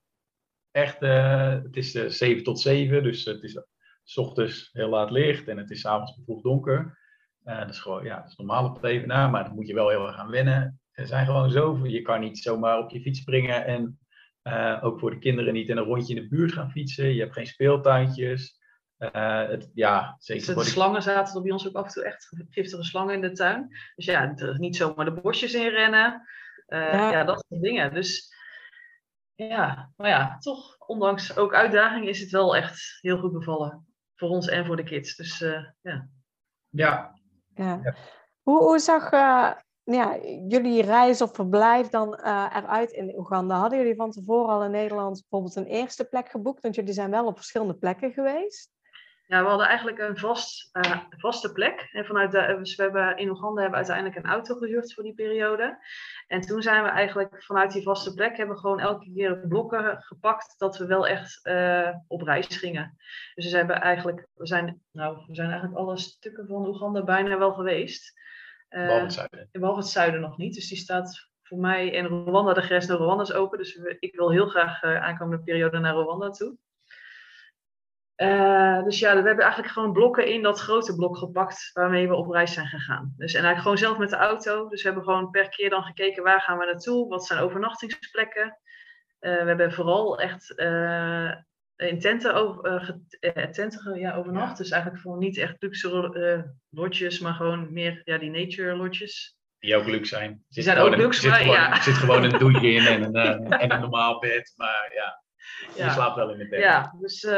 echt, 0.70 1.02
uh, 1.02 1.48
het 1.62 1.76
is 1.76 1.94
uh, 1.94 2.04
eh, 2.04 2.10
7 2.10 2.44
tot 2.44 2.60
7, 2.60 3.02
dus 3.02 3.24
het 3.24 3.42
is 3.42 3.62
s 4.04 4.16
ochtends 4.16 4.70
heel 4.72 4.88
laat 4.88 5.10
licht 5.10 5.48
en 5.48 5.56
het 5.56 5.70
is 5.70 5.86
avonds 5.86 6.20
vroeg 6.24 6.42
donker. 6.42 6.98
Uh, 7.44 7.58
dat 7.58 7.68
is 7.68 7.78
gewoon, 7.78 8.04
ja, 8.04 8.20
dat 8.20 8.30
is 8.30 8.36
normaal 8.36 8.64
op 8.64 8.74
het 8.74 8.84
evenaar, 8.84 9.30
maar 9.30 9.44
dan 9.44 9.54
moet 9.54 9.66
je 9.66 9.74
wel 9.74 9.88
heel 9.88 10.06
erg 10.06 10.14
gaan 10.14 10.30
wennen. 10.30 10.80
Er 10.92 11.06
zijn 11.06 11.26
gewoon 11.26 11.50
zoveel, 11.50 11.86
je 11.86 12.02
kan 12.02 12.20
niet 12.20 12.38
zomaar 12.38 12.78
op 12.78 12.90
je 12.90 13.00
fiets 13.00 13.20
springen 13.20 13.64
en 13.64 13.98
ook 14.80 15.00
voor 15.00 15.10
de 15.10 15.18
kinderen 15.18 15.52
niet 15.52 15.68
in 15.68 15.76
een 15.76 15.84
rondje 15.84 16.14
in 16.14 16.22
de 16.22 16.28
buurt 16.28 16.52
gaan 16.52 16.70
fietsen. 16.70 17.14
Je 17.14 17.20
hebt 17.20 17.32
geen 17.32 17.46
speeltuintjes. 17.46 18.59
Het, 19.08 19.70
ja, 19.74 20.16
zeker 20.18 20.54
dus 20.54 20.64
de, 20.64 20.70
slangen 20.70 21.02
zaten 21.02 21.34
er 21.36 21.42
bij 21.42 21.52
ons 21.52 21.68
ook 21.68 21.74
af 21.74 21.86
en 21.86 21.92
toe 21.92 22.04
echt 22.04 22.32
giftige 22.50 22.84
slangen 22.84 23.14
in 23.14 23.20
de 23.20 23.32
tuin. 23.32 23.68
Dus 23.96 24.04
ja, 24.04 24.34
niet 24.56 24.76
zomaar 24.76 25.04
de 25.04 25.20
bosjes 25.20 25.54
inrennen. 25.54 26.22
Ja. 26.66 27.10
ja, 27.10 27.24
dat 27.24 27.44
soort 27.48 27.62
dingen. 27.62 27.94
Dus 27.94 28.34
ja, 29.34 29.90
maar 29.96 30.08
ja, 30.08 30.38
toch, 30.38 30.78
ondanks 30.78 31.36
ook 31.36 31.54
uitdaging, 31.54 32.08
is 32.08 32.20
het 32.20 32.30
wel 32.30 32.56
echt 32.56 32.98
heel 33.00 33.18
goed 33.18 33.32
bevallen. 33.32 33.86
Voor 34.14 34.28
ons 34.28 34.48
en 34.48 34.66
voor 34.66 34.76
de 34.76 34.82
kids. 34.82 35.16
Dus 35.16 35.40
uh, 35.40 35.64
ja. 35.80 36.08
Ja. 36.68 37.14
ja. 37.54 37.94
Hoe, 38.42 38.62
hoe 38.62 38.78
zag 38.78 39.12
uh, 39.12 39.52
ja, 39.82 40.18
jullie 40.48 40.82
reis 40.82 41.22
of 41.22 41.34
verblijf 41.34 41.88
dan 41.88 42.18
uh, 42.24 42.52
eruit 42.54 42.90
in 42.90 43.18
Oeganda? 43.18 43.58
Hadden 43.58 43.78
jullie 43.78 43.96
van 43.96 44.10
tevoren 44.10 44.54
al 44.54 44.64
in 44.64 44.70
Nederland 44.70 45.20
bijvoorbeeld 45.20 45.56
een 45.56 45.74
eerste 45.74 46.04
plek 46.04 46.28
geboekt? 46.28 46.62
Want 46.62 46.74
jullie 46.74 46.92
zijn 46.92 47.10
wel 47.10 47.26
op 47.26 47.36
verschillende 47.36 47.74
plekken 47.74 48.12
geweest. 48.12 48.70
Ja, 49.30 49.42
we 49.42 49.48
hadden 49.48 49.66
eigenlijk 49.66 49.98
een 49.98 50.16
vast, 50.16 50.70
uh, 50.76 51.00
vaste 51.08 51.52
plek. 51.52 51.88
En 51.92 52.04
vanuit 52.04 52.30
de, 52.30 52.56
dus 52.58 52.76
we 52.76 52.82
hebben 52.82 53.16
in 53.16 53.28
Oeganda 53.28 53.60
hebben 53.60 53.80
we 53.80 53.86
uiteindelijk 53.86 54.16
een 54.16 54.32
auto 54.32 54.54
gehuurd 54.54 54.94
voor 54.94 55.02
die 55.02 55.14
periode. 55.14 55.78
En 56.26 56.40
toen 56.40 56.62
zijn 56.62 56.82
we 56.82 56.88
eigenlijk 56.88 57.44
vanuit 57.44 57.72
die 57.72 57.82
vaste 57.82 58.14
plek 58.14 58.36
hebben 58.36 58.54
we 58.54 58.60
gewoon 58.60 58.80
elke 58.80 59.12
keer 59.14 59.38
blokken 59.48 60.02
gepakt 60.02 60.54
dat 60.58 60.78
we 60.78 60.86
wel 60.86 61.06
echt 61.06 61.46
uh, 61.46 61.90
op 62.06 62.22
reis 62.22 62.56
gingen. 62.56 62.96
Dus 63.34 63.50
we 63.50 63.56
hebben 63.56 63.80
eigenlijk, 63.80 64.28
we 64.34 64.46
zijn, 64.46 64.82
nou, 64.92 65.24
we 65.26 65.34
zijn 65.34 65.50
eigenlijk 65.50 65.78
alle 65.78 65.98
stukken 65.98 66.46
van 66.46 66.66
Oeganda 66.66 67.04
bijna 67.04 67.38
wel 67.38 67.52
geweest. 67.52 68.18
Uh, 68.70 68.80
behalve 68.80 69.04
het 69.04 69.12
zuiden. 69.12 69.48
Behalve 69.52 69.80
het 69.80 69.88
zuiden 69.88 70.20
nog 70.20 70.36
niet. 70.36 70.54
Dus 70.54 70.68
die 70.68 70.78
staat 70.78 71.28
voor 71.42 71.58
mij 71.58 71.88
in 71.88 72.04
Rwanda, 72.04 72.52
de 72.52 72.62
grens 72.62 72.86
naar 72.86 72.96
Rwanda 72.96 73.22
is 73.22 73.32
open. 73.32 73.58
Dus 73.58 73.74
ik 73.98 74.14
wil 74.14 74.30
heel 74.30 74.46
graag 74.46 74.82
aankomende 74.82 75.42
periode 75.42 75.78
naar 75.78 75.94
Rwanda 75.94 76.30
toe. 76.30 76.56
Uh, 78.22 78.84
dus 78.84 78.98
ja, 78.98 79.10
we 79.10 79.26
hebben 79.26 79.44
eigenlijk 79.44 79.72
gewoon 79.72 79.92
blokken 79.92 80.26
in 80.26 80.42
dat 80.42 80.60
grote 80.60 80.94
blok 80.94 81.16
gepakt 81.16 81.70
waarmee 81.72 82.08
we 82.08 82.14
op 82.14 82.30
reis 82.30 82.52
zijn 82.52 82.66
gegaan. 82.66 83.14
Dus, 83.16 83.34
en 83.34 83.44
eigenlijk 83.44 83.62
gewoon 83.62 83.78
zelf 83.78 83.98
met 83.98 84.10
de 84.10 84.16
auto. 84.16 84.68
Dus 84.68 84.82
we 84.82 84.88
hebben 84.88 85.04
gewoon 85.04 85.30
per 85.30 85.48
keer 85.48 85.70
dan 85.70 85.82
gekeken 85.82 86.22
waar 86.22 86.40
gaan 86.40 86.58
we 86.58 86.64
naartoe, 86.64 87.08
wat 87.08 87.26
zijn 87.26 87.40
overnachtingsplekken. 87.40 88.58
Uh, 89.20 89.40
we 89.40 89.46
hebben 89.46 89.72
vooral 89.72 90.20
echt 90.20 90.52
uh, 90.56 91.34
in 91.76 92.00
tenten, 92.00 92.34
over, 92.34 92.98
tenten 93.52 93.98
ja, 93.98 94.14
overnacht. 94.14 94.50
Ja. 94.50 94.56
Dus 94.56 94.70
eigenlijk 94.70 95.02
voor 95.02 95.18
niet 95.18 95.38
echt 95.38 95.56
luxe 95.58 96.52
lodges, 96.70 97.18
maar 97.18 97.34
gewoon 97.34 97.72
meer 97.72 98.02
ja, 98.04 98.18
die 98.18 98.30
nature 98.30 98.76
lodges. 98.76 99.36
Die 99.58 99.76
ook 99.76 99.86
luxe 99.86 100.14
zijn. 100.14 100.44
Die 100.48 100.62
zijn 100.62 100.78
ook 100.78 100.96
luxe, 100.96 101.28
maar 101.28 101.46
ja. 101.46 101.70
Er 101.70 101.82
zit 101.82 101.94
gewoon 101.94 102.24
een 102.24 102.38
douche 102.38 102.72
in 102.72 102.86
en 102.86 103.14
een, 103.14 103.50
en 103.52 103.72
een 103.72 103.80
normaal 103.80 104.18
bed, 104.18 104.52
maar 104.56 104.90
ja, 104.94 105.22
je 105.74 105.82
ja. 105.82 105.92
slaapt 105.92 106.16
wel 106.16 106.30
in 106.30 106.38
het 106.40 106.48
bed. 106.48 106.60
Ja, 106.60 106.96
dus 107.00 107.28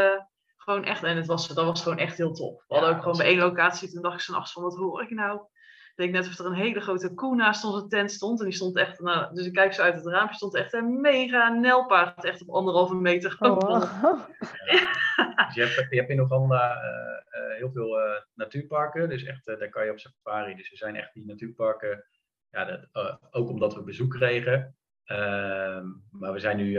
gewoon 0.63 0.85
echt, 0.85 1.03
en 1.03 1.17
het 1.17 1.27
was, 1.27 1.49
dat 1.49 1.65
was 1.65 1.83
gewoon 1.83 1.99
echt 1.99 2.17
heel 2.17 2.33
tof. 2.33 2.65
We 2.67 2.75
hadden 2.75 2.95
ook 2.95 3.03
gewoon 3.03 3.17
bij 3.17 3.27
één 3.27 3.39
locatie, 3.39 3.91
toen 3.91 4.03
dacht 4.03 4.15
ik 4.15 4.21
zo'n 4.21 4.37
afstand, 4.37 4.67
wat 4.67 4.77
hoor 4.77 5.03
ik 5.03 5.11
nou? 5.11 5.41
Ik 5.95 5.99
denk 5.99 6.13
net 6.13 6.27
of 6.27 6.39
er 6.39 6.47
een 6.47 6.53
hele 6.53 6.81
grote 6.81 7.15
koe 7.15 7.35
naast 7.35 7.65
onze 7.65 7.87
tent 7.87 8.13
stond. 8.13 8.39
En 8.39 8.45
die 8.45 8.55
stond 8.55 8.77
echt, 8.77 9.01
nou, 9.01 9.35
dus 9.35 9.47
ik 9.47 9.53
kijk 9.53 9.73
zo 9.73 9.83
uit 9.83 9.95
het 9.95 10.07
raampje, 10.07 10.37
stond 10.37 10.55
echt 10.55 10.73
een 10.73 11.01
mega 11.01 11.49
nelpaard. 11.49 12.25
Echt 12.25 12.43
op 12.43 12.55
anderhalve 12.55 12.95
meter. 12.95 13.37
Oh, 13.39 13.59
wow. 13.59 13.83
ja. 15.17 15.47
dus 15.47 15.55
je, 15.55 15.63
hebt, 15.63 15.91
je 15.91 15.97
hebt 15.97 16.11
in 16.11 16.21
Oeganda 16.21 16.77
uh, 16.77 17.43
uh, 17.43 17.57
heel 17.57 17.71
veel 17.71 17.99
uh, 17.99 18.21
natuurparken. 18.35 19.09
Dus 19.09 19.25
echt, 19.25 19.45
daar 19.45 19.69
kan 19.69 19.85
je 19.85 19.91
op 19.91 19.99
safari. 19.99 20.55
Dus 20.55 20.71
er 20.71 20.77
zijn 20.77 20.97
echt 20.97 21.15
die 21.15 21.27
natuurparken. 21.27 22.05
Ja, 22.51 22.65
dat, 22.65 23.19
ook 23.31 23.49
omdat 23.49 23.75
we 23.75 23.83
bezoek 23.83 24.11
kregen. 24.11 24.77
Ehm, 25.05 25.87
maar 26.11 26.33
we 26.33 26.39
zijn 26.39 26.57
nu 26.57 26.79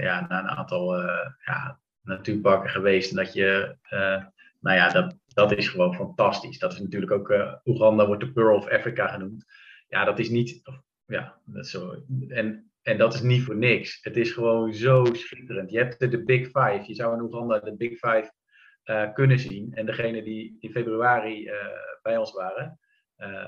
ja, 0.00 0.26
na 0.28 0.38
een 0.38 0.48
aantal 0.48 0.96
ja, 1.44 1.80
natuurparken 2.02 2.70
geweest. 2.70 3.10
En 3.10 3.16
dat 3.16 3.32
je, 3.32 3.76
uh, 3.90 4.24
nou 4.60 4.76
ja, 4.76 4.88
dat, 4.88 5.16
dat 5.26 5.52
is 5.52 5.68
gewoon 5.68 5.94
fantastisch. 5.94 6.58
Dat 6.58 6.72
is 6.72 6.78
natuurlijk 6.78 7.12
ook, 7.12 7.30
uh, 7.30 7.54
Oeganda 7.64 8.06
wordt 8.06 8.24
de 8.24 8.32
Pearl 8.32 8.56
of 8.56 8.68
Africa 8.68 9.06
genoemd. 9.06 9.44
Ja, 9.88 10.04
dat 10.04 10.18
is 10.18 10.28
niet, 10.28 10.62
ja, 11.06 11.40
dat 11.44 11.64
is 11.64 11.70
zo. 11.70 12.02
En, 12.28 12.70
en 12.82 12.98
dat 12.98 13.14
is 13.14 13.20
niet 13.20 13.42
voor 13.42 13.56
niks. 13.56 13.98
Het 14.02 14.16
is 14.16 14.32
gewoon 14.32 14.74
zo 14.74 15.04
schitterend. 15.04 15.70
Je 15.70 15.78
hebt 15.78 15.98
de, 15.98 16.08
de 16.08 16.24
Big 16.24 16.46
Five. 16.46 16.82
Je 16.86 16.94
zou 16.94 17.14
in 17.14 17.22
Oeganda 17.22 17.58
de 17.58 17.76
Big 17.76 17.90
Five 17.90 18.32
uh, 18.84 19.12
kunnen 19.12 19.38
zien. 19.38 19.74
En 19.74 19.86
degene 19.86 20.22
die 20.22 20.56
in 20.60 20.70
februari 20.70 21.50
bij 22.02 22.16
ons 22.16 22.32
waren, 22.32 22.78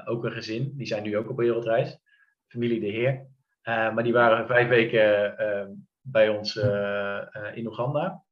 ook 0.05 0.25
een 0.25 0.33
gezin, 0.33 0.73
die 0.77 0.87
zijn 0.87 1.03
nu 1.03 1.17
ook 1.17 1.31
op 1.31 1.37
wereldreis. 1.37 1.99
familie 2.49 2.81
De 2.81 2.87
Heer. 2.87 3.27
maar 3.65 4.03
die 4.03 4.13
waren 4.13 4.47
vijf 4.47 4.69
weken 4.69 5.87
bij 6.01 6.29
ons 6.29 6.57
in 7.55 7.67
Oeganda. 7.67 8.25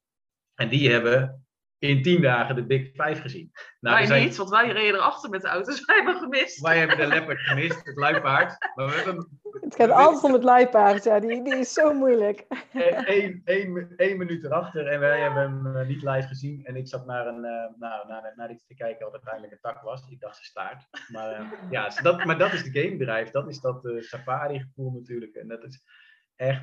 En 0.58 0.68
die 0.68 0.90
hebben 0.90 1.46
in 1.78 2.02
tien 2.02 2.22
dagen 2.22 2.54
de 2.54 2.66
Big 2.66 2.86
Five 2.86 3.20
gezien. 3.20 3.50
Nou, 3.80 3.96
wij 3.96 4.06
zijn... 4.06 4.24
niet, 4.24 4.36
want 4.36 4.50
wij 4.50 4.68
reden 4.68 4.94
erachter 4.94 5.30
met 5.30 5.42
de 5.42 5.48
auto's. 5.48 5.84
Wij 5.86 5.96
hebben 5.96 6.16
gemist. 6.16 6.60
Wij 6.60 6.78
hebben 6.78 6.96
de 6.96 7.06
leopard 7.06 7.40
gemist, 7.40 7.84
het 7.84 7.96
luipaard. 7.96 8.72
Maar 8.74 8.86
we 8.86 8.92
hebben... 8.92 9.40
Het 9.60 9.74
gaat 9.74 9.90
altijd 9.90 10.22
om 10.22 10.32
het 10.32 10.44
luipaard, 10.44 11.04
ja. 11.04 11.20
Die, 11.20 11.42
die 11.42 11.56
is 11.56 11.72
zo 11.72 11.92
moeilijk. 11.92 12.46
Eén 12.72 13.42
één, 13.44 13.92
één 13.96 14.18
minuut 14.18 14.44
erachter 14.44 14.86
en 14.86 15.00
wij 15.00 15.20
hebben 15.20 15.42
hem 15.42 15.76
eh, 15.76 15.86
niet 15.86 16.02
live 16.02 16.28
gezien. 16.28 16.64
En 16.64 16.76
ik 16.76 16.88
zat 16.88 17.06
naar, 17.06 17.26
een, 17.26 17.44
uh, 17.44 17.78
nou, 17.78 18.08
naar, 18.08 18.32
naar 18.36 18.50
iets 18.50 18.66
te 18.66 18.74
kijken 18.74 19.04
wat 19.04 19.14
uiteindelijk 19.14 19.52
een 19.52 19.60
tak 19.60 19.82
was. 19.82 20.08
Ik 20.10 20.20
dacht 20.20 20.36
ze 20.36 20.44
staart. 20.44 20.88
Maar, 21.08 21.40
uh, 21.40 21.52
ja, 21.70 21.88
dat, 22.02 22.24
maar 22.24 22.38
dat 22.38 22.52
is 22.52 22.62
de 22.62 22.80
game 22.80 22.96
drive. 22.96 23.32
Dat 23.32 23.48
is 23.48 23.60
dat 23.60 23.84
uh, 23.84 24.02
safari 24.02 24.60
gevoel 24.60 24.90
natuurlijk. 24.90 25.34
En 25.34 25.48
dat 25.48 25.64
is 25.64 25.82
echt 26.36 26.62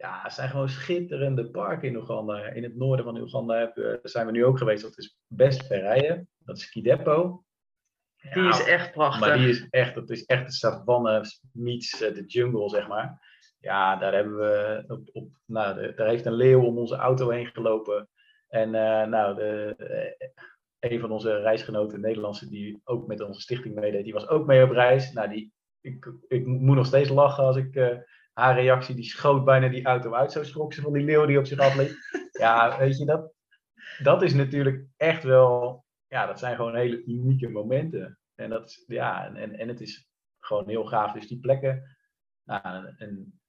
ja, 0.00 0.20
het 0.22 0.32
zijn 0.32 0.48
gewoon 0.48 0.68
schitterende 0.68 1.50
parken 1.50 1.88
in 1.88 1.96
Oeganda. 1.96 2.44
In 2.44 2.62
het 2.62 2.76
noorden 2.76 3.04
van 3.04 3.20
Oeganda 3.20 3.72
zijn 4.02 4.26
we 4.26 4.32
nu 4.32 4.44
ook 4.44 4.58
geweest. 4.58 4.82
Dat 4.82 4.98
is 4.98 5.18
best 5.26 5.66
ver 5.66 5.80
rijden. 5.80 6.28
Dat 6.38 6.56
is 6.56 6.70
Kidepo. 6.70 7.44
die 8.32 8.48
is 8.48 8.64
echt 8.64 8.92
prachtig. 8.92 9.20
Maar 9.20 9.38
die 9.38 9.48
is 9.48 9.66
echt, 9.70 9.94
dat 9.94 10.10
is 10.10 10.24
echt 10.24 10.46
de 10.46 10.52
savanne 10.52 11.24
meets 11.52 12.02
eh, 12.02 12.14
de 12.14 12.24
jungle, 12.24 12.68
zeg 12.68 12.88
maar. 12.88 13.28
Ja, 13.58 13.96
daar 13.96 14.14
hebben 14.14 14.36
we 14.36 14.84
op, 14.86 15.08
op 15.12 15.28
nou, 15.46 15.94
daar 15.94 16.08
heeft 16.08 16.26
een 16.26 16.32
leeuw 16.32 16.62
om 16.62 16.78
onze 16.78 16.96
auto 16.96 17.28
heen 17.28 17.46
gelopen. 17.46 18.08
En 18.48 18.68
uh, 18.68 19.06
nou, 19.06 19.34
de, 19.34 19.76
een 20.78 21.00
van 21.00 21.10
onze 21.10 21.40
reisgenoten, 21.40 22.00
Nederlandse, 22.00 22.48
die 22.48 22.80
ook 22.84 23.06
met 23.06 23.20
onze 23.20 23.40
stichting 23.40 23.74
meedeed, 23.74 24.04
die 24.04 24.12
was 24.12 24.28
ook 24.28 24.46
mee 24.46 24.64
op 24.64 24.70
reis. 24.70 25.12
Nou, 25.12 25.28
die, 25.28 25.52
ik, 25.80 26.12
ik 26.28 26.46
moet 26.46 26.76
nog 26.76 26.86
steeds 26.86 27.08
lachen 27.08 27.44
als 27.44 27.56
ik 27.56 27.74
uh, 27.74 27.96
haar 28.32 28.54
reactie, 28.54 28.94
die 28.94 29.04
schoot 29.04 29.44
bijna 29.44 29.68
die 29.68 29.84
auto 29.84 30.14
uit. 30.14 30.32
Zo 30.32 30.42
schrok 30.42 30.72
ze 30.72 30.80
van 30.80 30.92
die 30.92 31.04
leeuw 31.04 31.26
die 31.26 31.38
op 31.38 31.46
zich 31.46 31.58
afleed. 31.58 31.96
ja, 32.40 32.78
weet 32.78 32.98
je, 32.98 33.04
dat, 33.04 33.32
dat 34.02 34.22
is 34.22 34.34
natuurlijk 34.34 34.86
echt 34.96 35.22
wel, 35.22 35.84
ja, 36.06 36.26
dat 36.26 36.38
zijn 36.38 36.56
gewoon 36.56 36.76
hele 36.76 37.04
unieke 37.04 37.48
momenten. 37.48 38.18
En, 38.34 38.50
dat 38.50 38.64
is, 38.64 38.84
ja, 38.86 39.34
en, 39.34 39.58
en 39.58 39.68
het 39.68 39.80
is 39.80 40.08
gewoon 40.38 40.68
heel 40.68 40.84
gaaf. 40.84 41.12
Dus 41.12 41.28
die 41.28 41.40
plekken, 41.40 41.96
nou, 42.42 42.94
en, 42.96 43.40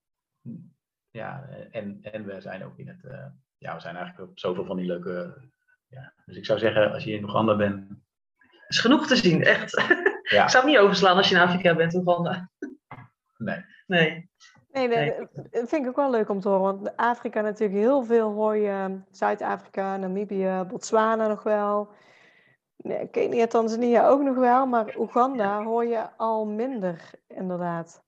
ja, 1.10 1.50
en, 1.72 2.00
en 2.02 2.26
we 2.26 2.42
zijn 2.42 2.64
ook 2.64 2.78
in 2.78 2.88
het, 2.88 3.04
uh, 3.04 3.26
ja, 3.58 3.76
we 3.76 3.82
zijn 3.82 3.96
eigenlijk 3.96 4.30
op 4.30 4.40
zoveel 4.40 4.66
van 4.66 4.78
die 4.78 4.86
leuke, 4.86 5.42
ja. 5.88 6.14
Dus 6.26 6.38
ik 6.38 6.46
zou 6.46 6.60
zeggen, 6.60 6.92
als 6.92 7.04
je 7.04 7.12
in 7.12 7.24
Oeganda 7.24 7.56
bent. 7.56 7.90
is 8.68 8.80
genoeg 8.80 9.08
te 9.08 9.16
zien, 9.16 9.44
echt. 9.44 9.72
Ja. 10.30 10.44
ik 10.44 10.50
zou 10.50 10.64
het 10.64 10.74
niet 10.74 10.78
overslaan 10.78 11.18
als 11.18 11.30
je 11.30 11.36
in 11.36 11.42
Afrika 11.42 11.76
bent, 11.76 11.94
Oeganda. 11.94 12.50
Nee. 13.86 14.30
Nee. 14.72 14.88
Nee, 14.88 15.14
dat 15.34 15.70
vind 15.70 15.84
ik 15.84 15.88
ook 15.88 15.96
wel 15.96 16.12
leuk 16.12 16.30
om 16.30 16.40
te 16.40 16.50
horen. 16.50 16.62
Want 16.62 16.98
Afrika 16.98 17.42
natuurlijk 17.42 17.80
heel 17.80 18.04
veel 18.04 18.32
hoor 18.32 18.56
je. 18.56 19.00
Zuid-Afrika, 19.12 19.98
Namibië, 19.98 20.64
Botswana 20.68 21.28
nog 21.28 21.44
wel. 21.44 21.90
Nee, 22.78 23.08
Kenia, 23.08 23.48
Tanzania 23.48 24.08
ook 24.08 24.22
nog 24.22 24.36
wel. 24.36 24.66
Maar 24.66 24.96
Oeganda 24.98 25.64
hoor 25.64 25.86
je 25.86 26.18
al 26.18 26.46
minder, 26.46 27.10
inderdaad. 27.28 28.04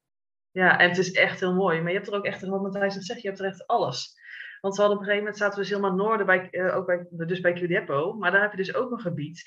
Ja, 0.52 0.80
en 0.80 0.90
het 0.90 0.98
is 0.98 1.12
echt 1.12 1.40
heel 1.40 1.54
mooi. 1.54 1.82
Maar 1.82 1.92
je 1.92 1.98
hebt 1.98 2.10
er 2.10 2.16
ook 2.16 2.26
echt, 2.26 2.42
wat 2.42 2.74
hij 2.74 2.90
zegt, 2.90 3.22
je 3.22 3.28
hebt 3.28 3.40
er 3.40 3.46
echt 3.46 3.68
alles. 3.68 4.22
Want 4.62 4.76
we 4.76 4.82
hadden 4.82 5.00
op 5.00 5.04
een 5.04 5.10
gegeven 5.10 5.18
moment 5.18 5.38
zaten 5.38 5.56
we 5.56 5.62
dus 5.62 5.70
helemaal 5.70 5.96
noorden, 5.96 6.26
bij, 6.26 6.48
uh, 6.52 6.76
ook 6.78 6.86
bij, 6.86 7.08
dus 7.10 7.40
bij 7.40 7.54
Cudepo. 7.54 8.14
Maar 8.14 8.32
daar 8.32 8.42
heb 8.42 8.52
je 8.52 8.58
dus 8.58 8.76
ook 8.76 8.92
een 8.92 9.00
gebied. 9.00 9.44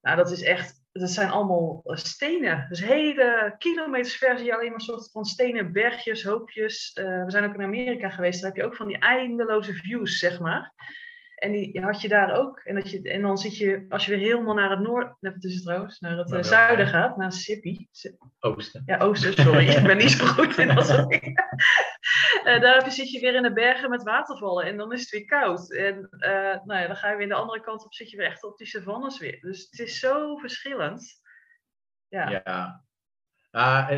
Nou, 0.00 0.16
dat 0.16 0.30
is 0.30 0.42
echt 0.42 0.81
dat 0.92 1.10
zijn 1.10 1.30
allemaal 1.30 1.80
eh, 1.84 1.96
stenen. 1.96 2.66
Dus 2.68 2.84
hele 2.84 3.54
kilometers 3.58 4.16
ver 4.16 4.38
zie 4.38 4.46
je 4.46 4.54
alleen 4.56 4.70
maar 4.70 4.80
soort 4.80 5.10
van 5.10 5.24
stenen 5.24 5.72
bergjes, 5.72 6.24
hoopjes. 6.24 6.96
Uh, 7.00 7.24
we 7.24 7.30
zijn 7.30 7.44
ook 7.44 7.54
in 7.54 7.62
Amerika 7.62 8.08
geweest, 8.08 8.40
daar 8.40 8.50
heb 8.50 8.60
je 8.60 8.66
ook 8.66 8.76
van 8.76 8.86
die 8.86 8.98
eindeloze 8.98 9.72
views, 9.72 10.18
zeg 10.18 10.40
maar. 10.40 10.72
En 11.42 11.52
die 11.52 11.80
had 11.80 12.00
je 12.00 12.08
daar 12.08 12.38
ook. 12.38 12.60
En, 12.64 12.74
dat 12.74 12.90
je, 12.90 13.02
en 13.02 13.22
dan 13.22 13.38
zit 13.38 13.56
je, 13.56 13.86
als 13.88 14.04
je 14.04 14.10
weer 14.10 14.26
helemaal 14.26 14.54
naar 14.54 14.70
het 14.70 14.80
noorden, 14.80 15.16
het 15.20 15.44
is 15.44 15.62
trouwens, 15.62 16.00
naar 16.00 16.16
het 16.16 16.32
uh, 16.32 16.42
zuiden 16.42 16.86
gaat, 16.86 17.16
naar 17.16 17.26
Mississippi. 17.26 17.88
Oosten. 18.40 18.82
Ja, 18.86 18.98
oosten, 18.98 19.32
sorry. 19.32 19.68
ik 19.76 19.82
ben 19.82 19.96
niet 19.96 20.10
zo 20.10 20.24
goed 20.24 20.58
in 20.58 20.74
dat 20.74 20.86
soort 20.86 21.08
dingen. 21.08 21.44
Uh, 22.46 22.60
daar 22.60 22.90
zit 22.90 23.10
je 23.10 23.20
weer 23.20 23.34
in 23.34 23.42
de 23.42 23.52
bergen 23.52 23.90
met 23.90 24.02
watervallen 24.02 24.64
en 24.64 24.76
dan 24.76 24.92
is 24.92 25.00
het 25.00 25.10
weer 25.10 25.24
koud. 25.24 25.72
En 25.72 26.08
uh, 26.10 26.64
nou 26.64 26.80
ja, 26.80 26.86
dan 26.86 26.96
ga 26.96 27.10
je 27.10 27.16
weer 27.16 27.28
de 27.28 27.34
andere 27.34 27.60
kant 27.60 27.84
op, 27.84 27.94
zit 27.94 28.10
je 28.10 28.16
weer 28.16 28.26
echt 28.26 28.44
op 28.44 28.58
die 28.58 28.66
savannes 28.66 29.18
weer. 29.18 29.40
Dus 29.40 29.66
het 29.70 29.80
is 29.80 29.98
zo 29.98 30.36
verschillend. 30.36 31.20
Ja. 32.08 32.42
ja. 32.44 32.84
Ah, 33.50 33.90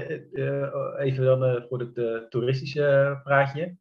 even 0.99 1.25
dan 1.25 1.67
voor 1.69 1.79
het 1.79 2.31
toeristische 2.31 3.21
praatje. 3.25 3.77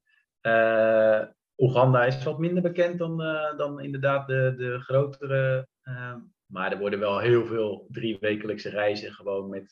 Oeganda 1.58 2.06
is 2.06 2.24
wat 2.24 2.40
minder 2.40 2.64
bekend 2.64 3.00
dan, 3.00 3.18
dan 3.58 3.80
inderdaad 3.80 4.28
de, 4.28 4.54
de 4.58 4.80
grotere. 4.80 5.68
Maar 6.46 6.72
er 6.72 6.78
worden 6.78 7.00
wel 7.00 7.20
heel 7.20 7.46
veel 7.46 7.88
driewekelijkse 7.92 8.70
reizen 8.70 9.14
gewoon 9.14 9.50
met 9.50 9.72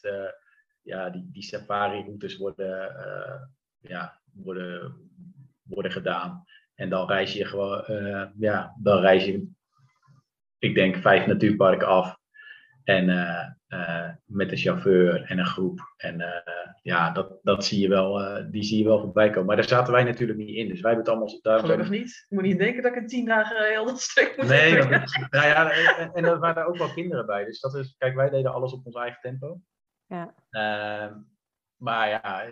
ja, 0.82 1.10
die, 1.10 1.30
die 1.32 1.44
safari-routes 1.44 2.38
worden, 2.38 2.96
ja, 3.80 4.21
worden, 4.34 4.96
worden 5.62 5.91
gedaan. 5.91 6.46
En 6.76 6.89
dan 6.89 7.08
reis 7.08 7.34
je 7.34 7.46
gewoon, 7.46 7.84
ja, 8.38 8.76
dan 8.80 9.00
reis 9.00 9.26
je, 9.26 9.48
ik 10.58 10.76
denk, 10.76 10.96
vijf 10.96 11.26
natuurparken 11.26 11.88
af. 11.88 12.20
En 12.84 13.10
uh, 13.72 14.10
met 14.26 14.52
een 14.52 14.58
chauffeur 14.58 15.24
en 15.24 15.39
een 15.39 15.46
groep. 15.46 15.94
En 15.98 16.20
uh, 16.20 16.28
ja, 16.82 17.12
dat, 17.12 17.39
dat 17.41 17.65
zie 17.65 17.80
je 17.80 17.88
wel, 17.88 18.22
uh, 18.22 18.46
die 18.52 18.63
zie 18.63 18.78
je 18.78 18.84
wel 18.84 19.00
voorbij 19.00 19.30
komen. 19.30 19.46
Maar 19.46 19.56
daar 19.56 19.67
zaten 19.67 19.94
wij 19.94 20.04
natuurlijk 20.04 20.39
niet 20.39 20.56
in. 20.56 20.67
Dus 20.67 20.82
wij 20.82 20.91
hebben 20.91 21.12
het 21.12 21.20
allemaal... 21.20 21.39
Daar 21.41 21.60
Gelukkig 21.60 21.89
niet. 21.89 22.26
Je 22.30 22.36
moet 22.36 22.44
niet 22.44 22.58
denken 22.58 22.84
dat 22.84 22.91
ik 22.91 22.98
een 22.98 23.08
tien 23.08 23.26
dagen 23.26 23.70
heel 23.70 23.86
dat 23.86 24.02
stuk 24.02 24.34
moet 24.38 24.48
Nee, 24.48 24.76
dat, 24.76 24.89
nou 25.30 25.48
ja, 25.48 25.72
en, 25.72 26.13
en 26.13 26.26
er 26.26 26.39
waren 26.39 26.67
ook 26.67 26.78
wel 26.78 26.94
kinderen 26.94 27.26
bij. 27.26 27.46
Dus 27.46 27.60
dat 27.60 27.76
is, 27.76 27.96
kijk, 27.98 28.15
wij 28.15 28.30
deden 28.30 28.54
alles 28.54 28.74
op 28.74 28.86
ons 28.86 28.96
eigen 28.96 29.22
tempo. 29.22 29.62
Ja. 30.08 30.34
Ehm, 30.50 31.13
maar 31.76 32.10
ja, 32.10 32.44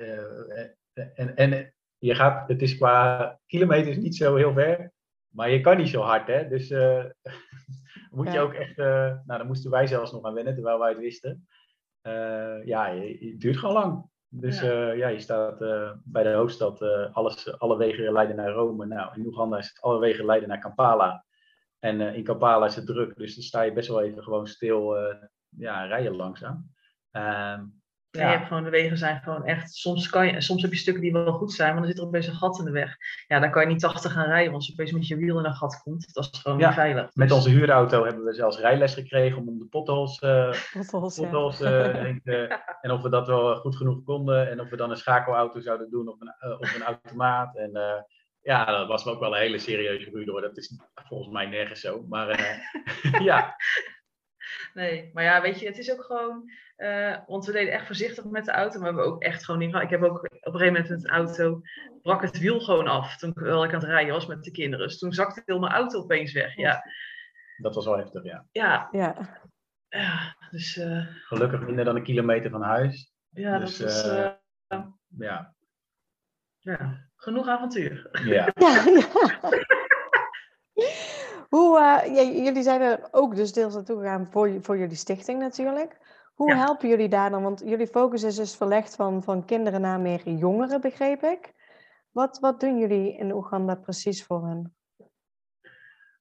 en, 1.16 1.36
en 1.36 1.74
je 1.98 2.16
gaat, 2.16 2.48
het 2.48 2.62
is 2.62 2.78
qua 2.78 3.40
kilometers 3.46 3.98
niet 3.98 4.16
zo 4.16 4.36
heel 4.36 4.54
ver. 4.54 4.92
Maar 5.30 5.50
je 5.50 5.62
kan 5.62 5.78
niet 5.78 5.90
zo 5.90 6.02
hard, 6.02 6.28
hè. 6.28 6.48
Dus 6.48 6.70
moet 8.18 8.32
je 8.32 8.40
ook 8.40 8.54
echt, 8.54 8.78
uh, 8.78 8.86
nou 8.86 9.24
daar 9.26 9.46
moesten 9.46 9.72
wij 9.72 9.88
zelfs 9.88 10.12
nog 10.12 10.24
aan 10.24 10.34
wennen, 10.34 10.54
terwijl 10.54 10.80
wij 10.80 10.90
het 10.90 11.00
wisten. 11.00 11.48
Uh, 12.02 12.66
ja, 12.66 12.96
het 12.96 13.40
duurt 13.40 13.58
gewoon 13.58 13.76
lang. 13.76 14.10
Dus 14.28 14.62
ja, 14.62 14.92
ja 14.92 15.08
je 15.08 15.20
staat 15.20 15.60
bij 16.04 16.24
de 16.24 16.34
hoofdstad, 16.34 16.82
alles, 17.14 17.60
alle 17.60 17.78
wegen 17.78 18.12
leiden 18.12 18.36
naar 18.36 18.52
Rome. 18.52 18.86
Nou, 18.86 19.16
in 19.16 19.26
Oeganda 19.26 19.58
is 19.58 19.68
het 19.68 19.82
alle 19.82 20.00
wegen 20.00 20.26
leiden 20.26 20.50
naar 20.50 20.60
Kampala. 20.60 21.26
En 21.80 22.02
in 22.02 22.24
Kampala 22.24 22.66
is 22.66 22.76
het 22.76 22.86
druk, 22.86 23.16
dus 23.16 23.36
dan 23.36 23.44
sta 23.44 23.62
je 23.62 23.74
best 23.74 23.88
wel 23.88 24.02
even 24.02 24.24
gewoon 24.24 24.48
stil, 24.48 24.96
ja, 25.50 25.86
rijden 25.86 26.16
langzaam. 26.16 26.72
Ehm, 27.12 27.66
ja. 28.12 28.32
Je 28.32 28.38
hebt 28.38 28.48
gewoon, 28.48 28.64
de 28.64 28.70
wegen 28.70 28.98
zijn 28.98 29.22
gewoon 29.22 29.46
echt, 29.46 29.74
soms, 29.74 30.10
kan 30.10 30.28
je, 30.28 30.42
soms 30.42 30.62
heb 30.62 30.72
je 30.72 30.78
stukken 30.78 31.04
die 31.04 31.12
wel 31.12 31.32
goed 31.32 31.54
zijn, 31.54 31.72
maar 31.72 31.82
dan 31.82 31.92
zit 31.92 32.00
er 32.00 32.06
opeens 32.06 32.28
een 32.28 32.34
gat 32.34 32.60
in 32.60 32.66
de 32.66 32.72
weg. 32.72 32.98
Ja, 33.28 33.40
dan 33.40 33.52
kan 33.52 33.62
je 33.62 33.68
niet 33.68 33.80
80 33.80 34.12
gaan 34.12 34.26
rijden, 34.26 34.52
want 34.52 34.56
als 34.56 34.68
je 34.68 34.74
opeens 34.74 34.92
met 34.92 35.08
je 35.08 35.16
wiel 35.16 35.40
in 35.40 35.46
een 35.46 35.54
gat 35.54 35.82
komt, 35.84 36.14
dat 36.14 36.30
is 36.32 36.40
gewoon 36.40 36.58
niet 36.58 36.74
veilig. 36.74 37.10
Met 37.14 37.28
dus- 37.28 37.38
onze 37.38 37.50
huurauto 37.50 38.04
hebben 38.04 38.24
we 38.24 38.34
zelfs 38.34 38.60
rijles 38.60 38.94
gekregen 38.94 39.48
om 39.48 39.60
de 39.60 39.66
potholes, 39.66 40.22
uh, 40.22 40.54
potholes, 41.16 41.62
uh, 41.62 41.96
en 42.82 42.92
of 42.92 43.02
we 43.02 43.10
dat 43.10 43.28
wel 43.28 43.56
goed 43.56 43.76
genoeg 43.76 44.04
konden 44.04 44.50
en 44.50 44.60
of 44.60 44.70
we 44.70 44.76
dan 44.76 44.92
een 44.92 44.98
schakelauto 44.98 45.60
zouden 45.60 45.90
doen 45.90 46.08
of 46.08 46.22
een, 46.22 46.36
uh, 46.50 46.60
of 46.60 46.76
een 46.76 46.84
automaat. 46.84 47.56
En 47.56 47.72
ja, 48.42 48.66
dat 48.66 48.88
was 48.88 49.06
ook 49.06 49.20
wel 49.20 49.34
een 49.36 49.42
hele 49.42 49.60
serieuze 49.60 50.10
ruzie 50.10 50.32
hoor. 50.32 50.42
Dat 50.42 50.58
is 50.58 50.80
volgens 50.94 51.34
mij 51.34 51.46
nergens 51.46 51.82
zo, 51.82 52.06
maar 52.08 52.60
ja. 53.30 53.56
Nee, 54.74 55.10
maar 55.14 55.24
ja, 55.24 55.42
weet 55.42 55.60
je, 55.60 55.66
het 55.66 55.78
is 55.78 55.92
ook 55.92 56.04
gewoon 56.04 56.52
uh, 56.80 57.18
want 57.28 57.46
we 57.46 57.52
deden 57.52 57.74
echt 57.74 57.86
voorzichtig 57.86 58.24
met 58.26 58.46
de 58.46 58.52
auto, 58.52 58.80
maar 58.80 58.94
we 58.94 58.96
hebben 58.96 59.14
ook 59.14 59.22
echt 59.22 59.46
gewoon 59.46 59.60
niet. 59.60 59.76
Ik 59.76 59.90
heb 59.90 60.04
ook 60.04 60.24
op 60.24 60.32
een 60.32 60.60
gegeven 60.60 60.74
moment 60.74 60.90
met 60.90 61.02
de 61.02 61.10
auto 61.10 61.62
brak 62.02 62.22
het 62.22 62.40
wiel 62.40 62.60
gewoon 62.60 62.88
af. 62.88 63.18
Toen 63.18 63.30
ik 63.30 63.48
aan 63.48 63.70
het 63.70 63.84
rijden 63.84 64.14
was 64.14 64.26
met 64.26 64.44
de 64.44 64.52
kinderen. 64.52 64.88
Dus 64.88 64.98
toen 64.98 65.14
zakte 65.14 65.42
heel 65.46 65.60
mijn 65.60 65.74
auto 65.74 66.00
opeens 66.00 66.32
weg. 66.32 66.56
Ja. 66.56 66.84
Dat 67.58 67.76
was 67.76 67.86
wel 67.86 67.98
heftig, 67.98 68.24
ja. 68.24 68.46
Ja. 68.52 68.90
ja. 68.92 69.16
ja 69.90 70.36
dus, 70.52 70.78
uh... 70.78 71.08
Gelukkig 71.24 71.62
minder 71.62 71.86
dan 71.86 71.96
een 71.96 72.04
kilometer 72.04 72.52
van 72.52 72.62
huis. 72.62 73.14
Ja, 73.30 73.60
dus, 73.60 73.78
dat 73.78 73.90
is. 73.90 74.06
Uh... 74.06 74.30
ja. 75.18 75.56
ja. 76.60 77.08
Genoeg 77.16 77.48
avontuur. 77.48 78.10
Ja. 78.24 78.52
ja, 78.56 78.84
ja. 79.00 79.08
Hoe, 81.50 82.02
jullie 82.44 82.64
zijn 82.64 82.82
er 82.82 83.08
ook 83.12 83.36
dus 83.36 83.54
deels 83.54 83.74
naartoe 83.74 84.00
gegaan 84.00 84.28
voor, 84.32 84.58
voor 84.62 84.78
jullie 84.78 84.96
stichting 84.96 85.40
natuurlijk. 85.40 85.98
Hoe 86.40 86.54
helpen 86.54 86.90
jullie 86.90 87.10
daar 87.10 87.30
dan? 87.30 87.44
Want 87.44 87.62
jullie 87.66 87.88
focus 87.88 88.24
is 88.24 88.36
dus 88.36 88.56
verlegd 88.56 88.96
van, 88.96 89.24
van 89.24 89.46
kinderen 89.46 89.82
naar 89.82 90.00
meer 90.00 90.30
jongeren, 90.30 90.82
begreep 90.82 91.24
ik. 91.24 91.54
Wat, 92.12 92.40
wat 92.40 92.60
doen 92.60 92.80
jullie 92.80 93.18
in 93.18 93.32
Oeganda 93.32 93.76
precies 93.76 94.24
voor 94.24 94.48
hen? 94.48 94.76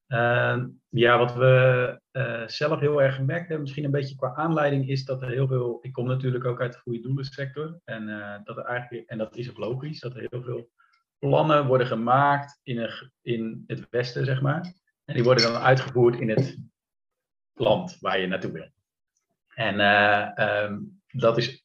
Ehm, 0.06 0.68
ja, 0.88 1.18
wat 1.18 1.34
we 1.34 2.00
eh, 2.10 2.46
zelf 2.46 2.80
heel 2.80 3.02
erg 3.02 3.14
gemerkt 3.14 3.40
hebben, 3.40 3.60
misschien 3.60 3.84
een 3.84 3.90
beetje 3.90 4.16
qua 4.16 4.34
aanleiding, 4.34 4.88
is 4.88 5.04
dat 5.04 5.22
er 5.22 5.28
heel 5.28 5.46
veel. 5.46 5.78
Ik 5.82 5.92
kom 5.92 6.06
natuurlijk 6.06 6.44
ook 6.44 6.60
uit 6.60 6.72
de 6.72 6.78
goede 6.78 7.00
doelensector. 7.00 7.80
En, 7.84 8.08
eh, 8.08 8.44
dat 8.44 8.56
er 8.56 8.64
eigenlijk, 8.64 9.08
en 9.08 9.18
dat 9.18 9.36
is 9.36 9.50
ook 9.50 9.58
logisch, 9.58 10.00
dat 10.00 10.14
er 10.14 10.26
heel 10.30 10.42
veel 10.42 10.70
plannen 11.18 11.66
worden 11.66 11.86
gemaakt 11.86 12.60
in, 12.62 12.78
een, 12.78 13.12
in 13.22 13.64
het 13.66 13.86
Westen, 13.90 14.24
zeg 14.24 14.40
maar. 14.40 14.72
En 15.04 15.14
die 15.14 15.24
worden 15.24 15.52
dan 15.52 15.62
uitgevoerd 15.62 16.20
in 16.20 16.28
het 16.28 16.58
land 17.54 17.96
waar 18.00 18.20
je 18.20 18.26
naartoe 18.26 18.52
wil. 18.52 18.76
En 19.58 19.80
eh, 19.80 20.38
ehm, 20.38 20.78
dat, 21.06 21.38
is, 21.38 21.64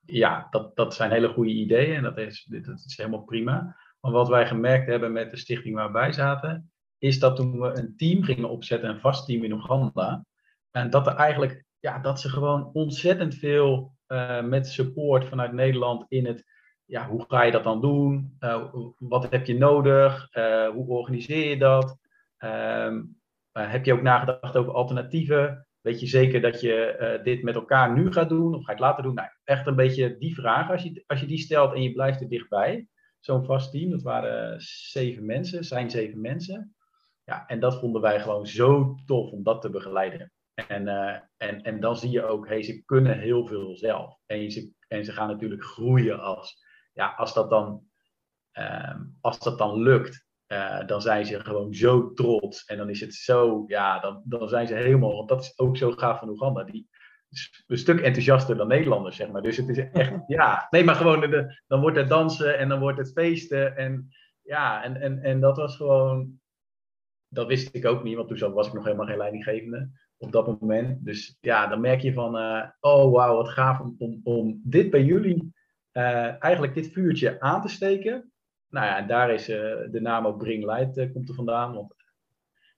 ja, 0.00 0.46
dat, 0.50 0.76
dat 0.76 0.94
zijn 0.94 1.10
hele 1.10 1.28
goede 1.28 1.50
ideeën 1.50 1.96
en 1.96 2.02
dat 2.02 2.18
is, 2.18 2.44
dat 2.48 2.84
is 2.86 2.96
helemaal 2.96 3.22
prima. 3.22 3.76
Maar 4.00 4.12
wat 4.12 4.28
wij 4.28 4.46
gemerkt 4.46 4.86
hebben 4.86 5.12
met 5.12 5.30
de 5.30 5.36
stichting 5.36 5.74
waar 5.74 5.92
wij 5.92 6.12
zaten, 6.12 6.72
is 6.98 7.18
dat 7.18 7.36
toen 7.36 7.60
we 7.60 7.78
een 7.78 7.96
team 7.96 8.22
gingen 8.22 8.50
opzetten, 8.50 8.88
een 8.88 9.00
vast 9.00 9.26
team 9.26 9.44
in 9.44 9.52
Oeganda, 9.52 10.24
en 10.70 10.90
dat 10.90 11.06
er 11.06 11.14
eigenlijk, 11.14 11.64
ja, 11.78 11.98
dat 11.98 12.20
ze 12.20 12.28
gewoon 12.28 12.70
ontzettend 12.72 13.34
veel 13.34 13.96
uh, 14.08 14.42
met 14.42 14.66
support 14.66 15.24
vanuit 15.24 15.52
Nederland 15.52 16.04
in 16.08 16.26
het, 16.26 16.44
ja, 16.84 17.08
hoe 17.08 17.24
ga 17.28 17.42
je 17.42 17.52
dat 17.52 17.64
dan 17.64 17.80
doen? 17.80 18.36
Uh, 18.40 18.74
wat 18.98 19.30
heb 19.30 19.46
je 19.46 19.58
nodig? 19.58 20.28
Hoe 20.72 20.86
organiseer 20.86 21.48
je 21.48 21.58
dat? 21.58 21.98
Ehm, 22.36 23.02
heb 23.52 23.84
je 23.84 23.92
ook 23.92 24.02
nagedacht 24.02 24.56
over 24.56 24.72
alternatieven? 24.72 25.63
Weet 25.84 26.00
je 26.00 26.06
zeker 26.06 26.40
dat 26.40 26.60
je 26.60 27.20
dit 27.22 27.42
met 27.42 27.54
elkaar 27.54 27.92
nu 27.92 28.12
gaat 28.12 28.28
doen 28.28 28.54
of 28.54 28.64
ga 28.64 28.72
je 28.72 28.78
het 28.78 28.86
later 28.86 29.02
doen? 29.02 29.14
Nou, 29.14 29.28
echt 29.44 29.66
een 29.66 29.76
beetje 29.76 30.16
die 30.18 30.34
vraag, 30.34 30.70
als 30.70 30.82
je, 30.82 31.04
als 31.06 31.20
je 31.20 31.26
die 31.26 31.38
stelt 31.38 31.74
en 31.74 31.82
je 31.82 31.92
blijft 31.92 32.20
er 32.20 32.28
dichtbij. 32.28 32.88
Zo'n 33.20 33.44
vast 33.44 33.70
team, 33.70 33.90
dat 33.90 34.02
waren 34.02 34.60
zeven 34.60 35.26
mensen, 35.26 35.64
zijn 35.64 35.90
zeven 35.90 36.20
mensen. 36.20 36.74
Ja, 37.24 37.46
en 37.46 37.60
dat 37.60 37.78
vonden 37.78 38.02
wij 38.02 38.20
gewoon 38.20 38.46
zo 38.46 38.94
tof 39.06 39.30
om 39.30 39.42
dat 39.42 39.60
te 39.60 39.70
begeleiden. 39.70 40.32
En, 40.54 40.86
uh, 40.86 41.18
en, 41.36 41.62
en 41.62 41.80
dan 41.80 41.96
zie 41.96 42.10
je 42.10 42.24
ook, 42.24 42.48
hey, 42.48 42.62
ze 42.62 42.84
kunnen 42.84 43.18
heel 43.18 43.46
veel 43.46 43.76
zelf. 43.76 44.18
En 44.26 44.50
ze, 44.50 44.72
en 44.88 45.04
ze 45.04 45.12
gaan 45.12 45.28
natuurlijk 45.28 45.64
groeien 45.64 46.20
als, 46.20 46.64
ja, 46.92 47.14
als, 47.16 47.34
dat, 47.34 47.50
dan, 47.50 47.82
uh, 48.58 49.00
als 49.20 49.38
dat 49.38 49.58
dan 49.58 49.82
lukt. 49.82 50.26
Uh, 50.48 50.86
dan 50.86 51.02
zijn 51.02 51.26
ze 51.26 51.40
gewoon 51.40 51.74
zo 51.74 52.12
trots. 52.12 52.64
En 52.64 52.76
dan 52.76 52.88
is 52.90 53.00
het 53.00 53.14
zo, 53.14 53.64
ja, 53.66 53.98
dan, 53.98 54.22
dan 54.24 54.48
zijn 54.48 54.66
ze 54.66 54.74
helemaal, 54.74 55.16
want 55.16 55.28
dat 55.28 55.42
is 55.42 55.58
ook 55.58 55.76
zo 55.76 55.90
gaaf 55.90 56.18
van 56.18 56.28
Oeganda. 56.28 56.64
Die 56.64 56.88
is 57.30 57.64
een 57.66 57.78
stuk 57.78 58.00
enthousiaster 58.00 58.56
dan 58.56 58.68
Nederlanders, 58.68 59.16
zeg 59.16 59.30
maar. 59.30 59.42
Dus 59.42 59.56
het 59.56 59.68
is 59.68 59.78
echt, 59.78 60.12
ja, 60.26 60.66
nee, 60.70 60.84
maar 60.84 60.94
gewoon, 60.94 61.20
de, 61.20 61.60
dan 61.66 61.80
wordt 61.80 61.96
het 61.96 62.08
dansen 62.08 62.58
en 62.58 62.68
dan 62.68 62.80
wordt 62.80 62.98
het 62.98 63.12
feesten. 63.12 63.76
En 63.76 64.08
ja, 64.42 64.82
en, 64.82 64.96
en, 65.00 65.22
en 65.22 65.40
dat 65.40 65.56
was 65.56 65.76
gewoon, 65.76 66.40
dat 67.28 67.46
wist 67.46 67.74
ik 67.74 67.86
ook 67.86 68.02
niet, 68.02 68.16
want 68.16 68.28
toen 68.28 68.52
was 68.52 68.66
ik 68.66 68.72
nog 68.72 68.84
helemaal 68.84 69.06
geen 69.06 69.16
leidinggevende 69.16 69.90
op 70.16 70.32
dat 70.32 70.60
moment. 70.60 71.04
Dus 71.04 71.36
ja, 71.40 71.66
dan 71.66 71.80
merk 71.80 72.00
je 72.00 72.12
van, 72.12 72.36
uh, 72.36 72.64
oh 72.80 73.12
wauw, 73.12 73.36
wat 73.36 73.48
gaaf 73.48 73.80
om, 73.80 73.94
om, 73.98 74.20
om 74.22 74.60
dit 74.64 74.90
bij 74.90 75.04
jullie, 75.04 75.52
uh, 75.92 76.42
eigenlijk 76.42 76.74
dit 76.74 76.92
vuurtje 76.92 77.40
aan 77.40 77.62
te 77.62 77.68
steken. 77.68 78.32
Nou 78.74 78.86
ja, 78.86 78.98
en 78.98 79.06
daar 79.06 79.30
is 79.30 79.48
uh, 79.48 79.56
de 79.90 80.00
naam 80.00 80.26
ook 80.26 80.38
Bring 80.38 80.64
Light 80.64 81.12
komt 81.12 81.28
er 81.28 81.34
vandaan. 81.34 81.74
Want 81.74 81.94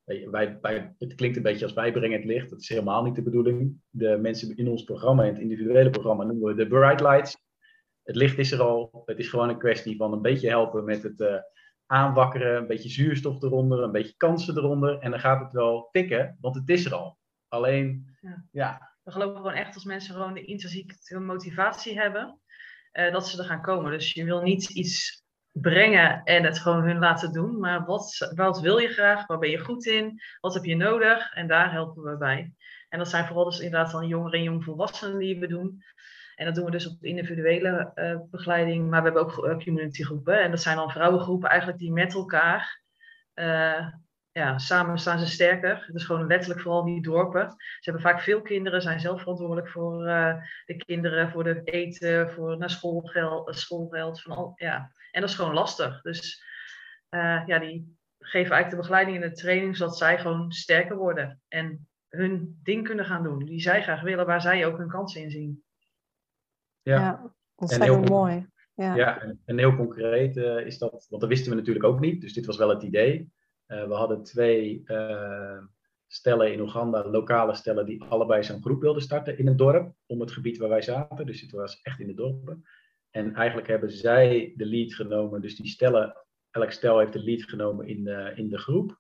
wij, 0.04 0.58
wij, 0.60 0.94
het 0.98 1.14
klinkt 1.14 1.36
een 1.36 1.42
beetje 1.42 1.64
als 1.64 1.74
wij 1.74 1.92
brengen 1.92 2.16
het 2.16 2.26
licht. 2.26 2.50
Dat 2.50 2.60
is 2.60 2.68
helemaal 2.68 3.02
niet 3.02 3.14
de 3.14 3.22
bedoeling. 3.22 3.80
De 3.90 4.18
mensen 4.20 4.56
in 4.56 4.68
ons 4.68 4.84
programma, 4.84 5.22
in 5.24 5.32
het 5.32 5.42
individuele 5.42 5.90
programma, 5.90 6.24
noemen 6.24 6.48
we 6.48 6.54
de 6.54 6.66
Bright 6.66 7.00
Lights. 7.00 7.36
Het 8.02 8.16
licht 8.16 8.38
is 8.38 8.52
er 8.52 8.60
al. 8.60 9.02
Het 9.06 9.18
is 9.18 9.28
gewoon 9.28 9.48
een 9.48 9.58
kwestie 9.58 9.96
van 9.96 10.12
een 10.12 10.22
beetje 10.22 10.48
helpen 10.48 10.84
met 10.84 11.02
het 11.02 11.44
aanwakkeren, 11.86 12.56
een 12.56 12.66
beetje 12.66 12.88
zuurstof 12.88 13.42
eronder, 13.42 13.82
een 13.82 13.92
beetje 13.92 14.16
kansen 14.16 14.56
eronder. 14.56 14.98
En 14.98 15.10
dan 15.10 15.20
gaat 15.20 15.40
het 15.40 15.52
wel 15.52 15.88
tikken, 15.92 16.36
want 16.40 16.54
het 16.54 16.68
is 16.68 16.84
er 16.84 16.94
al. 16.94 17.18
Alleen, 17.48 18.16
ja. 18.20 18.44
ja. 18.50 18.94
We 19.02 19.10
geloven 19.10 19.36
gewoon 19.36 19.52
echt 19.52 19.74
als 19.74 19.84
mensen 19.84 20.14
gewoon 20.14 20.34
de 20.34 20.44
intrinsieke 20.44 21.18
motivatie 21.18 21.98
hebben, 22.00 22.40
uh, 22.92 23.12
dat 23.12 23.28
ze 23.28 23.38
er 23.38 23.44
gaan 23.44 23.62
komen. 23.62 23.90
Dus 23.90 24.12
je 24.12 24.24
wil 24.24 24.42
niet 24.42 24.70
iets 24.70 25.24
brengen 25.60 26.22
en 26.24 26.44
het 26.44 26.58
gewoon 26.58 26.82
hun 26.82 26.98
laten 26.98 27.32
doen, 27.32 27.58
maar 27.58 27.84
wat, 27.84 28.32
wat 28.34 28.60
wil 28.60 28.78
je 28.78 28.88
graag, 28.88 29.26
waar 29.26 29.38
ben 29.38 29.50
je 29.50 29.58
goed 29.58 29.86
in, 29.86 30.20
wat 30.40 30.54
heb 30.54 30.64
je 30.64 30.76
nodig 30.76 31.34
en 31.34 31.46
daar 31.46 31.72
helpen 31.72 32.02
we 32.02 32.16
bij. 32.16 32.52
En 32.88 32.98
dat 32.98 33.08
zijn 33.08 33.26
vooral 33.26 33.44
dus 33.44 33.60
inderdaad 33.60 33.92
dan 33.92 34.06
jongeren 34.06 34.38
en 34.38 34.44
jongvolwassenen 34.44 35.18
die 35.18 35.38
we 35.38 35.46
doen. 35.46 35.82
En 36.34 36.44
dat 36.44 36.54
doen 36.54 36.64
we 36.64 36.70
dus 36.70 36.86
op 36.86 37.04
individuele 37.04 37.92
uh, 37.94 38.18
begeleiding, 38.30 38.90
maar 38.90 39.02
we 39.02 39.04
hebben 39.04 39.22
ook 39.22 39.46
uh, 39.46 39.64
communitygroepen. 39.64 40.42
En 40.42 40.50
dat 40.50 40.62
zijn 40.62 40.76
dan 40.76 40.90
vrouwengroepen 40.90 41.48
eigenlijk 41.48 41.78
die 41.78 41.92
met 41.92 42.14
elkaar, 42.14 42.82
uh, 43.34 43.88
ja, 44.32 44.58
samen 44.58 44.98
staan 44.98 45.18
ze 45.18 45.26
sterker. 45.26 45.88
Dus 45.92 46.04
gewoon 46.04 46.26
letterlijk 46.26 46.60
vooral 46.60 46.84
die 46.84 47.02
dorpen. 47.02 47.50
Ze 47.56 47.90
hebben 47.90 48.02
vaak 48.02 48.20
veel 48.20 48.42
kinderen, 48.42 48.82
zijn 48.82 49.00
zelf 49.00 49.20
verantwoordelijk 49.20 49.68
voor 49.68 50.04
de 50.64 50.76
kinderen, 50.76 51.30
voor 51.30 51.44
de 51.44 51.60
eten, 51.64 52.30
voor 52.30 52.58
naar 52.58 52.70
schoolgeld, 52.70 53.56
schoolgeld 53.56 54.22
van 54.22 54.36
al, 54.36 54.52
ja. 54.56 54.94
En 55.16 55.22
dat 55.22 55.30
is 55.30 55.36
gewoon 55.36 55.54
lastig. 55.54 56.02
Dus 56.02 56.44
ja, 57.46 57.58
die 57.58 57.96
geven 58.18 58.52
eigenlijk 58.52 58.70
de 58.70 58.76
begeleiding 58.76 59.22
en 59.22 59.28
de 59.28 59.36
training, 59.36 59.76
zodat 59.76 59.96
zij 59.96 60.18
gewoon 60.18 60.52
sterker 60.52 60.96
worden. 60.96 61.40
En 61.48 61.88
hun 62.08 62.60
ding 62.62 62.84
kunnen 62.84 63.04
gaan 63.04 63.22
doen, 63.22 63.44
die 63.44 63.60
zij 63.60 63.82
graag 63.82 64.00
willen, 64.00 64.26
waar 64.26 64.40
zij 64.40 64.66
ook 64.66 64.78
hun 64.78 64.88
kansen 64.88 65.20
in 65.20 65.30
zien. 65.30 65.64
Ja, 66.82 67.00
ja 67.00 67.32
dat 67.54 67.70
is 67.70 67.76
heel 67.78 68.00
mooi. 68.00 68.46
Ja, 68.74 68.94
ja 68.94 69.20
en, 69.20 69.42
en 69.44 69.58
heel 69.58 69.76
concreet 69.76 70.36
uh, 70.36 70.66
is 70.66 70.78
dat, 70.78 71.06
want 71.08 71.20
dat 71.20 71.30
wisten 71.30 71.50
we 71.50 71.56
natuurlijk 71.56 71.84
ook 71.84 72.00
niet, 72.00 72.20
dus 72.20 72.32
dit 72.32 72.46
was 72.46 72.56
wel 72.56 72.68
het 72.68 72.82
idee. 72.82 73.32
Uh, 73.66 73.86
we 73.86 73.94
hadden 73.94 74.22
twee 74.22 74.82
uh, 74.84 75.62
stellen 76.06 76.52
in 76.52 76.60
Oeganda, 76.60 77.08
lokale 77.08 77.54
stellen, 77.54 77.86
die 77.86 78.02
allebei 78.02 78.42
zo'n 78.42 78.62
groep 78.62 78.80
wilden 78.80 79.02
starten 79.02 79.38
in 79.38 79.46
een 79.46 79.56
dorp, 79.56 79.94
om 80.06 80.20
het 80.20 80.32
gebied 80.32 80.58
waar 80.58 80.68
wij 80.68 80.82
zaten. 80.82 81.26
Dus 81.26 81.40
het 81.40 81.50
was 81.50 81.80
echt 81.82 82.00
in 82.00 82.06
de 82.06 82.14
dorpen. 82.14 82.64
En 83.16 83.34
eigenlijk 83.34 83.68
hebben 83.68 83.90
zij 83.90 84.52
de 84.56 84.66
lead 84.66 84.94
genomen, 84.94 85.40
dus 85.40 85.56
die 85.56 85.66
stellen, 85.66 86.16
elk 86.50 86.70
stel 86.70 86.98
heeft 86.98 87.12
de 87.12 87.22
lead 87.22 87.42
genomen 87.42 87.86
in 87.86 88.04
de, 88.04 88.32
in 88.34 88.48
de 88.48 88.58
groep. 88.58 88.98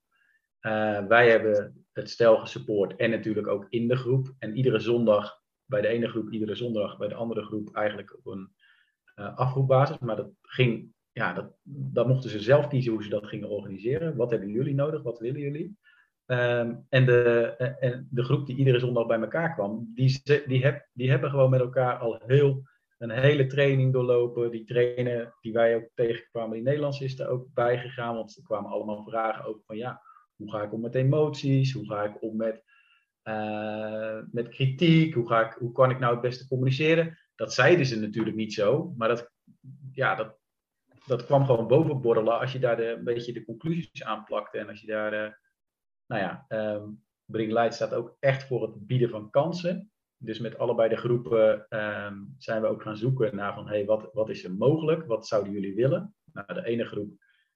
wij 1.08 1.30
hebben 1.30 1.84
het 1.92 2.10
stel 2.10 2.36
gesupport 2.36 2.96
en 2.96 3.10
natuurlijk 3.10 3.46
ook 3.46 3.66
in 3.68 3.88
de 3.88 3.96
groep. 3.96 4.34
En 4.38 4.56
iedere 4.56 4.78
zondag 4.78 5.40
bij 5.64 5.80
de 5.80 5.88
ene 5.88 6.08
groep 6.08 6.32
iedere 6.32 6.54
zondag, 6.54 6.98
bij 6.98 7.08
de 7.08 7.14
andere 7.14 7.44
groep 7.44 7.74
eigenlijk 7.74 8.16
op 8.16 8.26
een 8.26 8.52
uh, 9.16 9.36
afroepbasis. 9.36 9.98
Maar 9.98 10.16
dat 10.16 10.30
ging, 10.42 10.92
ja, 11.12 11.32
dat, 11.32 11.56
dat 11.92 12.06
mochten 12.06 12.30
ze 12.30 12.40
zelf 12.40 12.68
kiezen 12.68 12.92
hoe 12.92 13.02
ze 13.02 13.08
dat 13.08 13.26
gingen 13.26 13.50
organiseren. 13.50 14.16
Wat 14.16 14.30
hebben 14.30 14.50
jullie 14.50 14.74
nodig? 14.74 15.02
Wat 15.02 15.18
willen 15.18 15.40
jullie? 15.40 15.76
Um, 16.26 16.86
en, 16.88 17.06
de, 17.06 17.54
en 17.80 18.08
de 18.10 18.24
groep 18.24 18.46
die 18.46 18.56
iedere 18.56 18.78
zondag 18.78 19.06
bij 19.06 19.20
elkaar 19.20 19.54
kwam, 19.54 19.90
die, 19.94 20.20
die, 20.46 20.64
heb, 20.64 20.88
die 20.92 21.10
hebben 21.10 21.30
gewoon 21.30 21.50
met 21.50 21.60
elkaar 21.60 21.98
al 21.98 22.22
heel, 22.26 22.62
een 22.98 23.10
hele 23.10 23.46
training 23.46 23.92
doorlopen. 23.92 24.50
Die 24.50 24.64
trainen 24.64 25.34
die 25.40 25.52
wij 25.52 25.76
ook 25.76 25.88
tegenkwamen, 25.94 26.54
die 26.54 26.62
Nederlands 26.62 27.00
is 27.00 27.18
er 27.18 27.28
ook 27.28 27.46
bijgegaan. 27.54 28.14
Want 28.14 28.36
er 28.36 28.42
kwamen 28.42 28.70
allemaal 28.70 29.04
vragen 29.04 29.44
over 29.44 29.62
van 29.66 29.76
ja, 29.76 30.02
hoe 30.36 30.50
ga 30.50 30.62
ik 30.62 30.72
om 30.72 30.80
met 30.80 30.94
emoties? 30.94 31.72
Hoe 31.72 31.86
ga 31.86 32.04
ik 32.04 32.22
om 32.22 32.36
met 32.36 32.64
uh, 33.28 34.18
met 34.30 34.48
kritiek, 34.48 35.14
hoe, 35.14 35.26
ga 35.26 35.46
ik, 35.46 35.52
hoe 35.52 35.72
kan 35.72 35.90
ik 35.90 35.98
nou 35.98 36.12
het 36.12 36.22
beste 36.22 36.48
communiceren? 36.48 37.18
Dat 37.34 37.52
zeiden 37.52 37.86
ze 37.86 38.00
natuurlijk 38.00 38.36
niet 38.36 38.52
zo, 38.52 38.94
maar 38.96 39.08
dat, 39.08 39.30
ja, 39.92 40.14
dat, 40.14 40.38
dat 41.06 41.24
kwam 41.24 41.44
gewoon 41.44 41.66
bovenborrelen 41.66 42.38
als 42.38 42.52
je 42.52 42.58
daar 42.58 42.76
de, 42.76 42.86
een 42.86 43.04
beetje 43.04 43.32
de 43.32 43.44
conclusies 43.44 44.04
aan 44.04 44.24
plakte 44.24 44.58
en 44.58 44.68
als 44.68 44.80
je 44.80 44.86
daar, 44.86 45.12
uh, 45.12 45.32
nou 46.06 46.22
ja, 46.22 46.44
um, 46.48 47.04
Bring 47.24 47.52
Light 47.52 47.74
staat 47.74 47.94
ook 47.94 48.16
echt 48.20 48.46
voor 48.46 48.62
het 48.62 48.86
bieden 48.86 49.10
van 49.10 49.30
kansen. 49.30 49.90
Dus 50.18 50.38
met 50.38 50.58
allebei 50.58 50.88
de 50.88 50.96
groepen 50.96 51.66
um, 51.68 52.34
zijn 52.38 52.62
we 52.62 52.66
ook 52.66 52.82
gaan 52.82 52.96
zoeken 52.96 53.36
naar 53.36 53.54
van, 53.54 53.68
hey, 53.68 53.84
wat, 53.84 54.10
wat 54.12 54.28
is 54.28 54.44
er 54.44 54.54
mogelijk? 54.54 55.06
Wat 55.06 55.26
zouden 55.26 55.52
jullie 55.52 55.74
willen? 55.74 56.14
Nou, 56.32 56.54
de 56.54 56.64
ene 56.64 56.84
groep, 56.84 57.10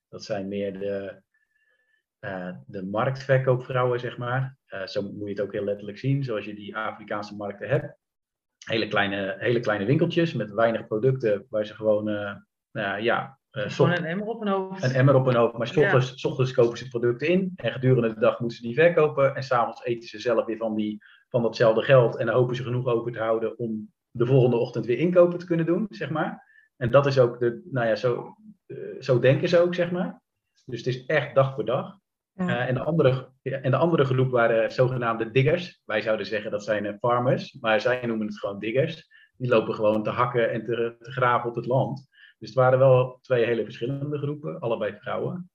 dat 0.08 0.24
zijn 0.24 0.48
meer 0.48 0.78
de, 0.78 1.22
uh, 2.20 2.56
de 2.66 2.86
marktverkoopvrouwen, 2.86 4.00
zeg 4.00 4.18
maar. 4.18 4.56
Uh, 4.68 4.86
zo 4.86 5.02
moet 5.02 5.24
je 5.24 5.28
het 5.28 5.40
ook 5.40 5.52
heel 5.52 5.64
letterlijk 5.64 5.98
zien, 5.98 6.24
zoals 6.24 6.44
je 6.44 6.54
die 6.54 6.76
Afrikaanse 6.76 7.36
markten 7.36 7.68
hebt. 7.68 7.96
Hele 8.66 8.88
kleine, 8.88 9.36
hele 9.38 9.60
kleine 9.60 9.84
winkeltjes 9.84 10.32
met 10.32 10.50
weinig 10.50 10.86
producten, 10.86 11.46
waar 11.48 11.66
ze 11.66 11.74
gewoon, 11.74 12.08
uh, 12.08 13.00
ja... 13.00 13.38
gewoon 13.50 13.90
een 13.90 14.04
emmer 14.04 14.26
op 14.26 14.40
hun 14.40 14.52
hoofd. 14.52 14.82
Een 14.82 14.94
emmer 14.94 15.14
op 15.14 15.24
hun 15.24 15.36
hoofd, 15.36 15.56
maar 15.56 15.66
s 15.66 15.76
ochtends, 15.76 16.22
ja. 16.22 16.28
ochtends 16.28 16.52
kopen 16.52 16.78
ze 16.78 16.88
producten 16.88 17.28
in 17.28 17.52
en 17.56 17.72
gedurende 17.72 18.14
de 18.14 18.20
dag 18.20 18.40
moeten 18.40 18.58
ze 18.58 18.62
die 18.62 18.74
verkopen. 18.74 19.34
En 19.34 19.42
s'avonds 19.42 19.84
eten 19.84 20.08
ze 20.08 20.18
zelf 20.18 20.44
weer 20.44 20.56
van, 20.56 20.74
die, 20.74 21.02
van 21.30 21.42
datzelfde 21.42 21.82
geld 21.82 22.16
en 22.16 22.26
dan 22.26 22.34
hopen 22.34 22.56
ze 22.56 22.62
genoeg 22.62 22.86
over 22.86 23.12
te 23.12 23.18
houden 23.18 23.58
om 23.58 23.92
de 24.10 24.26
volgende 24.26 24.56
ochtend 24.56 24.86
weer 24.86 24.98
inkopen 24.98 25.38
te 25.38 25.46
kunnen 25.46 25.66
doen, 25.66 25.86
zeg 25.90 26.10
maar. 26.10 26.48
En 26.76 26.90
dat 26.90 27.06
is 27.06 27.18
ook 27.18 27.38
de, 27.38 27.62
nou 27.70 27.86
ja, 27.86 27.96
zo, 27.96 28.36
zo 28.98 29.18
denken 29.18 29.48
ze 29.48 29.60
ook, 29.60 29.74
zeg 29.74 29.90
maar. 29.90 30.22
Dus 30.64 30.78
het 30.78 30.94
is 30.94 31.06
echt 31.06 31.34
dag 31.34 31.54
voor 31.54 31.64
dag. 31.64 31.98
Uh, 32.34 32.68
en, 32.68 32.74
de 32.74 32.80
andere, 32.80 33.32
en 33.42 33.70
de 33.70 33.76
andere 33.76 34.04
groep 34.04 34.30
waren 34.30 34.72
zogenaamde 34.72 35.30
diggers. 35.30 35.82
Wij 35.84 36.00
zouden 36.00 36.26
zeggen 36.26 36.50
dat 36.50 36.64
zijn 36.64 36.98
farmers, 36.98 37.56
maar 37.60 37.80
zij 37.80 38.06
noemen 38.06 38.26
het 38.26 38.38
gewoon 38.38 38.58
diggers. 38.58 39.08
Die 39.36 39.48
lopen 39.48 39.74
gewoon 39.74 40.02
te 40.02 40.10
hakken 40.10 40.50
en 40.50 40.64
te, 40.64 40.96
te 41.00 41.10
graven 41.10 41.48
op 41.48 41.54
het 41.54 41.66
land. 41.66 42.08
Dus 42.38 42.48
het 42.48 42.58
waren 42.58 42.78
wel 42.78 43.18
twee 43.20 43.44
hele 43.44 43.64
verschillende 43.64 44.18
groepen, 44.18 44.60
allebei 44.60 44.96
vrouwen. 45.00 45.50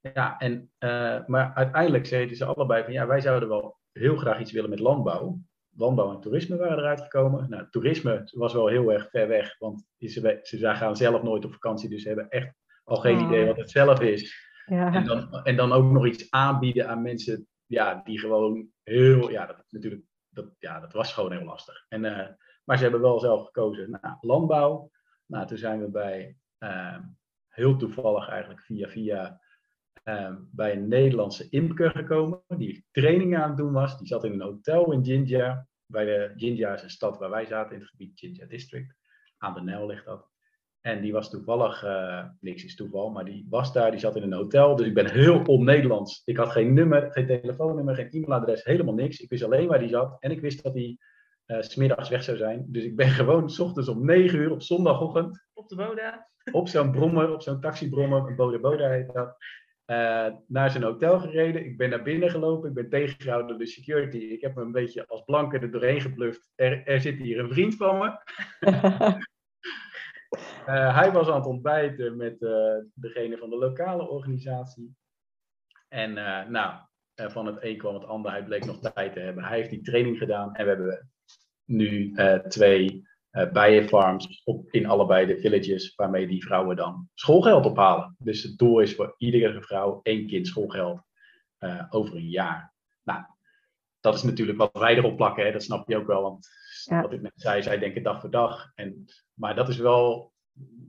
ja, 0.00 0.38
en, 0.38 0.70
eh, 0.78 1.26
maar 1.26 1.54
uiteindelijk 1.54 2.06
zeiden 2.06 2.36
ze 2.36 2.44
allebei 2.44 2.84
van 2.84 2.92
ja, 2.92 3.06
wij 3.06 3.20
zouden 3.20 3.48
wel 3.48 3.78
heel 3.98 4.16
graag 4.16 4.40
iets 4.40 4.52
willen 4.52 4.70
met 4.70 4.78
landbouw. 4.78 5.38
Landbouw 5.76 6.14
en 6.14 6.20
toerisme 6.20 6.56
waren 6.56 6.78
eruit 6.78 7.00
gekomen. 7.00 7.50
Nou, 7.50 7.66
toerisme 7.70 8.30
was 8.32 8.52
wel 8.52 8.66
heel 8.66 8.92
erg 8.92 9.10
ver 9.10 9.28
weg, 9.28 9.58
want 9.58 9.86
ze, 9.98 10.38
ze 10.42 10.74
gaan 10.74 10.96
zelf 10.96 11.22
nooit 11.22 11.44
op 11.44 11.52
vakantie, 11.52 11.88
dus 11.88 12.02
ze 12.02 12.08
hebben 12.08 12.28
echt 12.28 12.54
al 12.84 12.96
geen 12.96 13.18
Oh. 13.18 13.22
idee 13.26 13.46
wat 13.46 13.56
het 13.56 13.70
zelf 13.70 14.00
is. 14.00 14.52
Ja. 14.66 14.92
En, 14.94 15.04
dan, 15.04 15.44
en 15.44 15.56
dan 15.56 15.72
ook 15.72 15.90
nog 15.90 16.06
iets 16.06 16.30
aanbieden 16.30 16.88
aan 16.88 17.02
mensen 17.02 17.46
ja, 17.66 18.00
die 18.04 18.18
gewoon 18.18 18.68
heel, 18.82 19.30
ja, 19.30 19.46
dat, 19.46 19.64
natuurlijk, 19.68 20.02
dat, 20.28 20.46
ja, 20.58 20.80
dat 20.80 20.92
was 20.92 21.12
gewoon 21.12 21.32
heel 21.32 21.44
lastig. 21.44 21.84
En, 21.88 22.04
eh, 22.04 22.28
maar 22.64 22.76
ze 22.76 22.82
hebben 22.82 23.00
wel 23.00 23.20
zelf 23.20 23.44
gekozen. 23.44 23.90
Nou, 23.90 24.16
landbouw. 24.20 24.90
Nou, 25.26 25.46
toen 25.46 25.58
zijn 25.58 25.80
we 25.80 25.90
bij, 25.90 26.36
eh, 26.58 26.98
heel 27.48 27.76
toevallig 27.76 28.28
eigenlijk 28.28 28.60
via 28.60 28.88
via, 28.88 29.40
eh, 30.04 30.34
bij 30.50 30.72
een 30.72 30.88
Nederlandse 30.88 31.46
imker 31.50 31.90
gekomen. 31.90 32.42
Die 32.56 32.84
trainingen 32.90 33.42
aan 33.42 33.48
het 33.48 33.58
doen 33.58 33.72
was. 33.72 33.98
Die 33.98 34.06
zat 34.06 34.24
in 34.24 34.32
een 34.32 34.40
hotel 34.40 34.92
in 34.92 35.00
Jinja. 35.00 35.66
Bij 35.86 36.04
de, 36.04 36.32
Jinja 36.36 36.74
is 36.74 36.82
een 36.82 36.90
stad 36.90 37.18
waar 37.18 37.30
wij 37.30 37.46
zaten 37.46 37.74
in 37.74 37.80
het 37.80 37.90
gebied 37.90 38.20
Jinja 38.20 38.46
District. 38.46 38.94
Aan 39.38 39.54
de 39.54 39.60
Nijl 39.60 39.86
ligt 39.86 40.04
dat. 40.04 40.32
En 40.80 41.00
die 41.00 41.12
was 41.12 41.30
toevallig, 41.30 41.84
eh, 41.84 42.24
niks 42.40 42.64
is 42.64 42.74
toeval, 42.74 43.10
maar 43.10 43.24
die 43.24 43.46
was 43.48 43.72
daar, 43.72 43.90
die 43.90 44.00
zat 44.00 44.16
in 44.16 44.22
een 44.22 44.32
hotel. 44.32 44.76
Dus 44.76 44.86
ik 44.86 44.94
ben 44.94 45.10
heel 45.10 45.42
on-Nederlands. 45.42 46.22
Ik 46.24 46.36
had 46.36 46.50
geen 46.50 46.74
nummer, 46.74 47.12
geen 47.12 47.26
telefoonnummer, 47.26 47.94
geen 47.94 48.10
e-mailadres, 48.10 48.64
helemaal 48.64 48.94
niks. 48.94 49.20
Ik 49.20 49.30
wist 49.30 49.42
alleen 49.42 49.68
waar 49.68 49.78
die 49.78 49.88
zat. 49.88 50.16
En 50.20 50.30
ik 50.30 50.40
wist 50.40 50.62
dat 50.62 50.74
hij 50.74 50.98
eh, 51.44 51.60
's 51.60 51.70
smiddags 51.70 52.08
weg 52.08 52.22
zou 52.22 52.36
zijn. 52.36 52.64
Dus 52.68 52.84
ik 52.84 52.96
ben 52.96 53.08
gewoon 53.20 53.50
s 53.50 53.58
ochtends 53.58 53.88
om 53.88 54.04
9 54.04 54.38
uur 54.38 54.50
op 54.50 54.62
zondagochtend 54.62 55.48
Op 55.52 55.68
de 55.68 55.76
Boda. 55.76 56.28
op 56.52 56.68
zo'n 56.68 56.90
brommer, 56.90 57.32
op 57.32 57.42
zo'n 57.42 57.60
taxibrommer, 57.60 58.28
een 58.28 58.36
Boda 58.36 58.58
Boda 58.58 58.88
heet 58.88 59.12
dat, 59.12 59.36
eh, 59.84 60.26
naar 60.46 60.70
zijn 60.70 60.82
hotel 60.82 61.20
gereden. 61.20 61.64
Ik 61.64 61.76
ben 61.76 61.90
naar 61.90 62.02
binnen 62.02 62.30
gelopen, 62.30 62.68
ik 62.68 62.74
ben 62.74 62.88
tegengehouden 62.88 63.48
door 63.48 63.58
de 63.58 63.66
security. 63.66 64.16
Ik 64.16 64.40
heb 64.40 64.54
me 64.54 64.62
een 64.62 64.72
beetje 64.72 65.06
als 65.06 65.22
blanke 65.24 65.58
er 65.58 65.70
doorheen 65.70 66.00
gebluft. 66.00 66.52
Er, 66.54 66.86
er 66.86 67.00
zit 67.00 67.18
hier 67.18 67.38
een 67.38 67.52
vriend 67.52 67.76
van 67.76 67.98
me. 67.98 68.12
Eh, 70.64 70.96
hij 70.98 71.12
was 71.12 71.28
aan 71.28 71.36
het 71.36 71.46
ontbijten 71.46 72.16
met 72.16 72.42
eh, 72.42 72.76
degene 72.94 73.38
van 73.38 73.50
de 73.50 73.56
lokale 73.56 74.08
organisatie. 74.08 74.96
En 75.88 76.12
nou, 76.50 76.74
van 77.14 77.46
het 77.46 77.56
een 77.60 77.78
kwam 77.78 77.94
het 77.94 78.04
ander. 78.04 78.30
Hij 78.30 78.44
bleek 78.44 78.64
nog 78.64 78.80
tijd 78.80 79.12
te 79.12 79.20
hebben. 79.20 79.44
Hij 79.44 79.56
heeft 79.56 79.70
die 79.70 79.82
training 79.82 80.18
gedaan 80.18 80.54
en 80.54 80.64
we 80.64 80.70
hebben 80.70 81.10
nu 81.64 82.14
twee 82.48 83.06
bijenfarms 83.52 84.42
op, 84.44 84.68
in 84.70 84.86
allebei 84.86 85.26
de 85.26 85.38
villages, 85.38 85.94
waarmee 85.94 86.26
die 86.26 86.44
vrouwen 86.44 86.76
dan 86.76 87.08
schoolgeld 87.14 87.66
ophalen. 87.66 88.16
Dus 88.18 88.42
het 88.42 88.58
doel 88.58 88.80
is 88.80 88.94
voor 88.94 89.14
iedere 89.18 89.62
vrouw 89.62 90.00
één 90.02 90.26
kind 90.26 90.46
schoolgeld 90.46 91.00
eh, 91.58 91.84
over 91.90 92.16
een 92.16 92.28
jaar. 92.28 92.74
Nou, 93.02 93.22
dat 94.00 94.14
is 94.14 94.22
natuurlijk 94.22 94.58
wat 94.58 94.70
wij 94.72 94.96
erop 94.96 95.16
plakken, 95.16 95.44
hè? 95.44 95.52
dat 95.52 95.62
snap 95.62 95.88
je 95.88 95.96
ook 95.96 96.06
wel. 96.06 96.22
Want 96.22 96.48
Ja. 96.84 97.00
wat 97.02 97.12
ik 97.12 97.22
net 97.22 97.32
zei, 97.34 97.62
zij 97.62 97.78
denken 97.78 98.02
dag 98.02 98.20
voor 98.20 98.30
dag. 98.30 98.72
En, 98.74 99.04
maar 99.34 99.54
dat 99.54 99.68
is 99.68 99.76
wel 99.76 100.32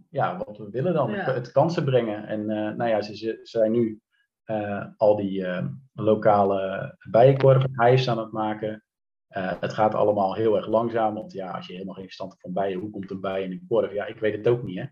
ja, 0.09 0.37
wat 0.37 0.57
we 0.57 0.69
willen 0.69 0.93
dan, 0.93 1.11
Ja. 1.11 1.33
het, 1.33 1.51
kansen 1.51 1.83
brengen. 1.83 2.27
En 2.27 2.49
eh, 2.49 2.75
nou 2.75 2.89
ja, 2.89 3.01
ze, 3.01 3.15
ze 3.15 3.39
zijn 3.43 3.71
nu 3.71 3.99
eh, 4.43 4.85
al 4.97 5.15
die 5.15 5.45
eh, 5.45 5.65
lokale 5.93 6.95
bijenkorven, 7.09 7.71
hijs 7.73 8.09
aan 8.09 8.17
het 8.17 8.31
maken. 8.31 8.84
Eh, 9.27 9.53
het 9.59 9.73
gaat 9.73 9.95
allemaal 9.95 10.35
heel 10.35 10.55
erg 10.55 10.67
langzaam, 10.67 11.13
want 11.13 11.31
ja, 11.31 11.51
als 11.51 11.67
je 11.67 11.73
helemaal 11.73 11.93
geen 11.93 12.03
verstand 12.03 12.29
hebt 12.29 12.41
van 12.41 12.53
bijen, 12.53 12.79
hoe 12.79 12.89
komt 12.89 13.11
een 13.11 13.21
bij 13.21 13.43
in 13.43 13.51
een 13.51 13.65
korf? 13.67 13.93
Ja, 13.93 14.05
ik 14.05 14.19
weet 14.19 14.37
het 14.37 14.47
ook 14.47 14.63
niet, 14.63 14.79
hè. 14.79 14.85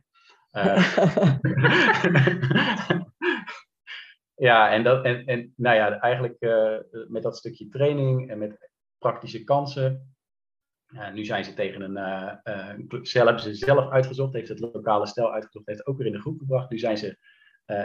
Eh, 0.50 0.98
ja, 4.48 4.72
en, 4.72 4.84
dat, 4.84 5.06
en, 5.06 5.26
en 5.26 5.54
nou 5.56 5.76
ja, 5.76 6.00
eigenlijk 6.00 6.36
eh, 6.40 6.78
met 7.08 7.24
dat 7.24 7.38
stukje 7.38 7.68
training 7.68 8.30
en 8.30 8.38
met 8.38 8.70
praktische 8.98 9.44
kansen. 9.44 10.16
nu 11.14 11.26
zijn 11.26 11.44
ze 11.44 11.54
tegen 11.54 11.82
een, 11.82 13.06
zelf, 13.06 13.42
ze 13.42 13.54
zelf 13.54 13.90
uitgezocht, 13.90 14.34
heeft 14.34 14.50
het 14.50 14.60
lokale 14.60 15.08
stel 15.08 15.34
uitgezocht, 15.34 15.68
heeft 15.68 15.86
ook 15.86 15.98
weer 15.98 16.08
in 16.08 16.14
de 16.14 16.22
groep 16.22 16.40
gebracht. 16.40 16.70
Nu 16.70 16.78
zijn 16.78 16.98
ze 16.98 17.18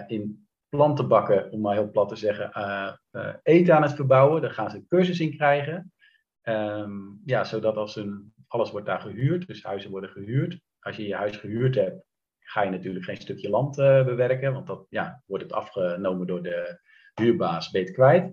in 0.06 0.48
plantenbakken, 0.68 1.50
om 1.50 1.60
maar 1.60 1.74
heel 1.74 1.90
plat 1.90 2.08
te 2.08 2.16
zeggen, 2.16 2.50
eten 3.42 3.76
aan 3.76 3.82
het 3.82 3.94
verbouwen. 3.94 4.42
Daar 4.42 4.50
gaan 4.50 4.70
ze 4.70 4.76
een 4.76 4.86
cursus 4.86 5.20
in 5.20 5.36
krijgen. 5.36 5.92
Ehm, 6.48 6.92
ja, 7.24 7.44
zodat 7.44 7.76
als 7.76 7.96
een, 7.96 8.32
alles 8.46 8.70
wordt 8.70 8.86
daar 8.86 9.00
gehuurd, 9.00 9.46
dus 9.46 9.62
huizen 9.62 9.90
worden 9.90 10.10
gehuurd. 10.10 10.60
Als 10.80 10.96
je 10.96 11.06
je 11.06 11.14
huis 11.14 11.36
gehuurd 11.36 11.74
hebt, 11.74 12.04
ga 12.40 12.62
je 12.62 12.70
natuurlijk 12.70 13.04
geen 13.04 13.16
stukje 13.16 13.50
land 13.50 13.78
eh, 13.78 14.04
bewerken, 14.04 14.52
want 14.52 14.66
dat 14.66 14.86
ja, 14.88 15.22
wordt 15.26 15.44
het 15.44 15.52
afgenomen 15.52 16.26
door 16.26 16.42
de 16.42 16.80
huurbaas, 17.14 17.68
het 17.70 17.90
kwijt. 17.90 18.32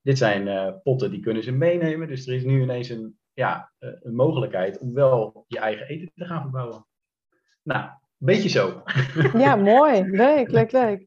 Dit 0.00 0.18
zijn 0.18 0.48
eh, 0.48 0.72
potten 0.82 1.10
die 1.10 1.20
kunnen 1.20 1.42
ze 1.42 1.52
meenemen, 1.52 2.08
dus 2.08 2.26
er 2.26 2.34
is 2.34 2.44
nu 2.44 2.62
ineens 2.62 2.88
een, 2.88 3.18
ja, 3.32 3.72
eh, 3.78 3.90
een 4.00 4.14
mogelijkheid 4.14 4.78
om 4.78 4.94
wel 4.94 5.44
je 5.48 5.58
eigen 5.58 5.86
eten 5.86 6.10
te 6.14 6.24
gaan 6.24 6.42
verbouwen. 6.42 6.86
Nou, 7.62 7.84
een 7.84 8.26
beetje 8.26 8.48
zo. 8.48 8.82
Ja, 9.44 9.56
mooi. 9.56 10.02
Leuk, 10.10 10.50
leuk, 10.50 10.72
leuk. 10.72 11.06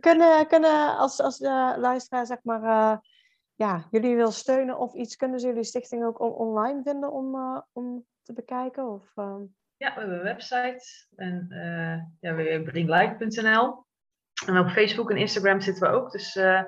Kunnen, 0.00 0.46
kunnen 0.46 0.96
als, 0.96 1.20
als 1.20 1.38
luisteraar, 1.78 2.26
zeg 2.26 2.38
maar, 2.42 3.00
ja, 3.58 3.86
jullie 3.90 4.16
wil 4.16 4.30
steunen 4.30 4.78
of 4.78 4.94
iets, 4.94 5.16
kunnen 5.16 5.40
ze 5.40 5.46
jullie 5.46 5.64
stichting 5.64 6.04
ook 6.04 6.20
on- 6.20 6.32
online 6.34 6.82
vinden 6.82 7.12
om, 7.12 7.34
eh, 7.34 7.60
om 7.72 8.04
te 8.22 8.32
bekijken? 8.32 8.88
Of, 8.88 9.12
ehm, 9.14 9.42
Ja, 9.76 9.94
we 9.94 10.00
hebben 10.00 10.16
een 10.16 10.22
website. 10.22 11.06
En 11.16 11.46
uh, 11.50 12.02
ja, 12.20 12.34
bringlight.nl. 12.62 13.84
En 14.46 14.58
op 14.58 14.68
Facebook 14.68 15.10
en 15.10 15.16
Instagram 15.16 15.60
zitten 15.60 15.88
we 15.90 15.96
ook. 15.96 16.10
Dus 16.10 16.36
uh, 16.36 16.62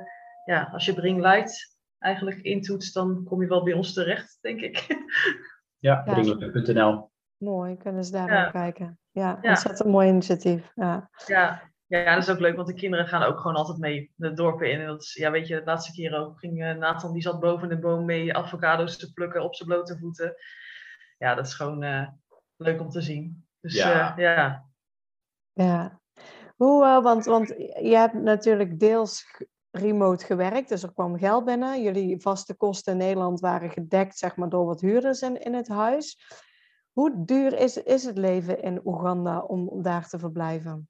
ja, 0.45 0.69
als 0.73 0.85
je 0.85 0.95
Bringlight 0.95 1.79
eigenlijk 1.99 2.41
intoetst, 2.41 2.95
dan 2.95 3.25
kom 3.25 3.43
je 3.43 3.49
wel 3.49 3.65
bij 3.65 3.73
ons 3.73 3.93
terecht, 3.95 4.39
denk 4.41 4.61
ik. 4.61 4.87
Ja, 5.79 6.03
Ja. 6.07 6.13
bringlight.nl. 6.13 7.11
mooi, 7.37 7.77
kunnen 7.77 8.05
ze 8.05 8.13
daar 8.13 8.33
Ja. 8.33 8.47
ook 8.47 8.53
kijken. 8.53 8.99
Ja, 9.11 9.39
Ja. 9.43 9.49
ontzettend 9.51 9.89
mooi 9.89 10.09
initiatief. 10.09 10.73
Ja. 10.75 11.11
Ja, 11.27 11.63
ja, 11.99 12.15
dat 12.15 12.23
is 12.23 12.31
ook 12.31 12.39
leuk, 12.39 12.57
want 12.57 12.69
de 12.69 12.75
kinderen 12.75 13.07
gaan 13.07 13.23
ook 13.23 13.41
gewoon 13.41 13.57
altijd 13.57 13.79
mee 13.79 14.13
de 14.15 14.33
dorpen 14.33 14.71
in. 14.71 14.81
En 14.81 14.87
dat 14.87 15.03
is, 15.03 15.15
ja, 15.15 15.31
weet 15.31 15.47
je, 15.47 15.59
de 15.59 15.65
laatste 15.65 15.93
keer 15.93 16.19
ook 16.19 16.39
ging 16.39 16.65
eh, 16.65 16.77
Nathan, 16.77 17.13
die 17.13 17.23
zat 17.23 17.41
boven 17.41 17.69
de 17.69 17.79
boom 17.79 18.05
mee 18.05 18.37
avocado's 18.37 18.97
te 18.97 19.13
plukken 19.13 19.43
op 19.43 19.55
zijn 19.55 19.69
blote 19.69 19.99
voeten. 19.99 20.35
Ja, 21.19 21.35
dat 21.35 21.47
is 21.47 21.55
gewoon 21.55 21.83
eh, 21.83 22.09
leuk 22.57 22.81
om 22.81 22.89
te 22.89 23.01
zien. 23.01 23.47
Dus 23.61 23.75
Ja. 23.75 23.91
ja, 23.91 24.15
ja. 24.17 24.65
Ja. 25.53 26.01
Hoe, 26.57 26.85
eh, 26.85 27.03
want, 27.03 27.25
want 27.25 27.49
je 27.81 27.97
hebt 27.97 28.15
natuurlijk 28.15 28.79
deels 28.79 29.27
remote 29.71 30.25
gewerkt, 30.25 30.69
dus 30.69 30.83
er 30.83 30.93
kwam 30.93 31.19
geld 31.19 31.45
binnen. 31.45 31.83
Jullie 31.83 32.21
vaste 32.21 32.55
kosten 32.57 32.93
in 32.93 32.99
Nederland 32.99 33.41
waren 33.41 33.71
gedekt 33.71 34.19
zeg 34.19 34.37
maar, 34.37 34.49
door 34.49 34.65
wat 34.65 34.81
huurders 34.81 35.21
in, 35.21 35.41
in 35.41 35.55
het 35.55 35.69
huis. 35.69 36.19
Hoe 36.93 37.25
duur 37.25 37.59
is, 37.59 37.83
is 37.83 38.05
het 38.05 38.19
leven 38.19 38.63
in 38.63 38.81
Oeganda 38.85 39.41
om, 39.41 39.69
om 39.69 39.83
daar 39.83 40.09
te 40.09 40.19
verblijven? 40.19 40.89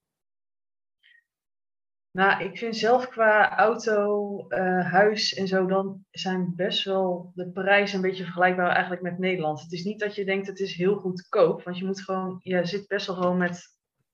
Nou, 2.13 2.45
ik 2.45 2.59
vind 2.59 2.77
zelf 2.77 3.09
qua 3.09 3.57
auto, 3.57 4.39
eh, 4.49 4.93
huis 4.93 5.35
en 5.35 5.47
zo, 5.47 5.67
dan 5.67 6.05
zijn 6.11 6.53
best 6.57 6.85
wel 6.85 7.33
de 7.35 7.51
prijzen 7.51 7.97
een 7.97 8.03
beetje 8.03 8.25
vergelijkbaar 8.25 8.71
eigenlijk 8.71 9.03
met 9.03 9.19
Nederland. 9.19 9.61
Het 9.61 9.73
is 9.73 9.85
niet 9.85 10.01
dat 10.01 10.15
je 10.15 10.25
denkt 10.25 10.47
het 10.47 10.61
is 10.61 10.75
heel 10.75 10.95
goedkoop, 10.95 11.63
want 11.63 11.79
je 11.79 11.85
moet 11.85 12.03
gewoon, 12.03 12.41
je 12.43 12.65
zit 12.67 12.87
best 12.87 13.07
wel 13.07 13.17
gewoon 13.17 13.37
met 13.37 13.63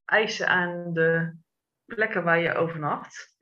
eisen 0.05 0.49
aan 0.49 0.93
de 0.93 1.37
plekken 1.85 2.25
waar 2.25 2.41
je 2.41 2.55
overnacht. 2.55 3.35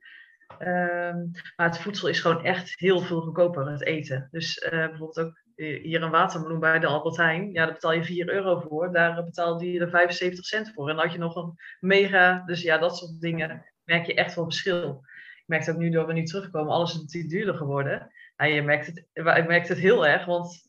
Ehm, 0.57 1.17
maar 1.55 1.67
het 1.67 1.79
voedsel 1.79 2.07
is 2.07 2.19
gewoon 2.19 2.43
echt 2.43 2.79
heel 2.79 2.99
veel 2.99 3.21
goedkoper, 3.21 3.71
het 3.71 3.85
eten. 3.85 4.27
Dus 4.31 4.57
eh, 4.57 4.71
bijvoorbeeld 4.71 5.19
ook 5.19 5.43
hier 5.55 6.03
een 6.03 6.11
watermeloen 6.11 6.59
bij 6.59 6.79
de 6.79 6.87
Albert 6.87 7.17
Heijn. 7.17 7.51
Ja, 7.51 7.65
daar 7.65 7.73
betaal 7.73 7.91
je 7.91 8.03
4 8.03 8.29
euro 8.29 8.59
voor. 8.59 8.91
Daar 8.93 9.23
betaalde 9.23 9.71
je 9.71 9.79
er 9.79 9.89
75 9.89 10.45
cent 10.45 10.73
voor. 10.73 10.89
En 10.89 10.95
dan 10.95 11.05
had 11.05 11.13
je 11.13 11.19
nog 11.19 11.35
een 11.35 11.53
mega, 11.79 12.43
dus 12.45 12.61
ja, 12.61 12.77
dat 12.77 12.97
soort 12.97 13.19
dingen 13.19 13.65
merk 13.85 14.05
je 14.05 14.13
echt 14.13 14.35
wel 14.35 14.43
verschil. 14.43 15.01
Ik 15.35 15.43
merk 15.45 15.69
ook 15.69 15.77
nu, 15.77 15.89
door 15.89 16.05
we 16.07 16.13
nu 16.13 16.23
terugkomen, 16.23 16.73
alles 16.73 16.93
is 16.93 17.01
natuurlijk 17.01 17.33
duurder 17.33 17.55
geworden. 17.55 18.11
Nou, 18.37 18.51
je 18.51 18.61
merkt 18.61 18.85
het, 18.85 19.05
ik 19.13 19.47
merk 19.47 19.67
het 19.67 19.77
heel 19.77 20.05
erg, 20.07 20.25
want 20.25 20.63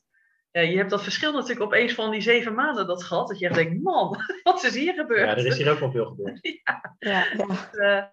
ja, 0.50 0.60
je 0.60 0.76
hebt 0.76 0.90
dat 0.90 1.02
verschil 1.02 1.32
natuurlijk 1.32 1.60
opeens 1.60 1.92
van 1.94 2.10
die 2.10 2.20
zeven 2.20 2.54
maanden 2.54 2.86
dat 2.86 3.04
gehad. 3.04 3.28
Dat 3.28 3.38
je 3.38 3.46
echt 3.46 3.54
denkt, 3.54 3.82
man, 3.82 4.16
wat 4.42 4.64
is 4.64 4.74
hier 4.74 4.94
gebeurd? 4.94 5.28
Ja, 5.28 5.36
er 5.36 5.46
is 5.46 5.56
hier 5.56 5.70
ook 5.70 5.78
wel 5.78 5.90
veel 5.90 6.06
gebeurd. 6.06 6.38
Ja, 6.64 6.94
ja. 6.98 7.70
Eh, 7.72 8.04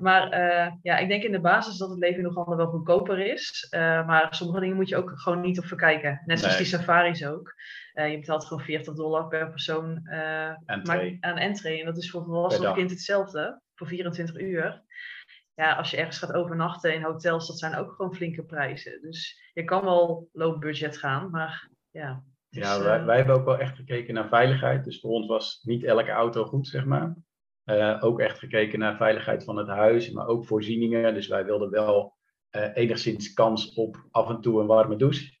maar 0.00 0.30
eh, 0.30 0.72
ja, 0.82 0.96
ik 0.96 1.08
denk 1.08 1.22
in 1.22 1.32
de 1.32 1.40
basis 1.40 1.76
dat 1.76 1.90
het 1.90 1.98
leven 1.98 2.18
in 2.20 2.26
Oeganda 2.26 2.56
wel 2.56 2.66
goedkoper 2.66 3.18
is. 3.18 3.66
Eh, 3.70 4.06
maar 4.06 4.34
sommige 4.34 4.60
dingen 4.60 4.76
moet 4.76 4.88
je 4.88 4.96
ook 4.96 5.12
gewoon 5.14 5.40
niet 5.40 5.58
op 5.58 5.64
verkijken. 5.64 6.22
Net 6.24 6.38
zoals 6.38 6.54
Nee. 6.58 6.62
die 6.62 6.72
safaris 6.72 7.26
ook. 7.26 7.54
Eh, 7.92 8.10
je 8.10 8.18
betaalt 8.18 8.44
gewoon 8.44 8.64
40 8.64 8.94
dollar 8.94 9.28
per 9.28 9.50
persoon 9.50 10.00
eh, 10.06 10.46
En 10.48 11.18
aan 11.20 11.36
entree. 11.36 11.78
En 11.80 11.84
dat 11.86 11.96
is 11.96 12.10
voor 12.10 12.20
Per 12.20 12.30
volwassen 12.30 12.60
of 12.60 12.66
dag. 12.66 12.76
kind 12.76 12.90
hetzelfde. 12.90 13.60
Voor 13.74 13.86
24 13.86 14.40
uur. 14.40 14.82
Ja, 15.54 15.74
als 15.74 15.90
je 15.90 15.96
ergens 15.96 16.18
gaat 16.18 16.32
overnachten 16.32 16.94
in 16.94 17.02
hotels, 17.02 17.46
dat 17.46 17.58
zijn 17.58 17.74
ook 17.74 17.92
gewoon 17.92 18.14
flinke 18.14 18.44
prijzen. 18.44 19.00
Dus 19.02 19.50
je 19.52 19.64
kan 19.64 19.84
wel 19.84 20.28
low 20.32 20.58
budget 20.58 20.96
gaan, 20.98 21.30
maar 21.30 21.70
ja. 21.90 22.24
Ja, 22.48 22.82
wij, 22.82 22.98
eh, 22.98 23.04
wij 23.04 23.16
hebben 23.16 23.34
ook 23.34 23.44
wel 23.44 23.58
echt 23.58 23.76
gekeken 23.76 24.14
naar 24.14 24.28
veiligheid. 24.28 24.84
Dus 24.84 25.00
voor 25.00 25.10
ons 25.10 25.26
was 25.26 25.60
niet 25.62 25.84
elke 25.84 26.10
auto 26.10 26.44
goed, 26.44 26.68
zeg 26.68 26.84
maar. 26.84 27.16
ook 28.00 28.20
echt 28.20 28.38
gekeken 28.38 28.78
naar 28.78 28.96
veiligheid 28.96 29.44
van 29.44 29.56
het 29.56 29.68
huis, 29.68 30.10
maar 30.10 30.26
ook 30.26 30.46
voorzieningen. 30.46 31.14
Dus 31.14 31.28
wij 31.28 31.44
wilden 31.44 31.70
wel 31.70 32.16
enigszins 32.74 33.32
kans 33.32 33.74
op 33.74 34.06
af 34.10 34.28
en 34.28 34.40
toe 34.40 34.60
een 34.60 34.66
warme 34.66 34.96
douche. 34.96 35.32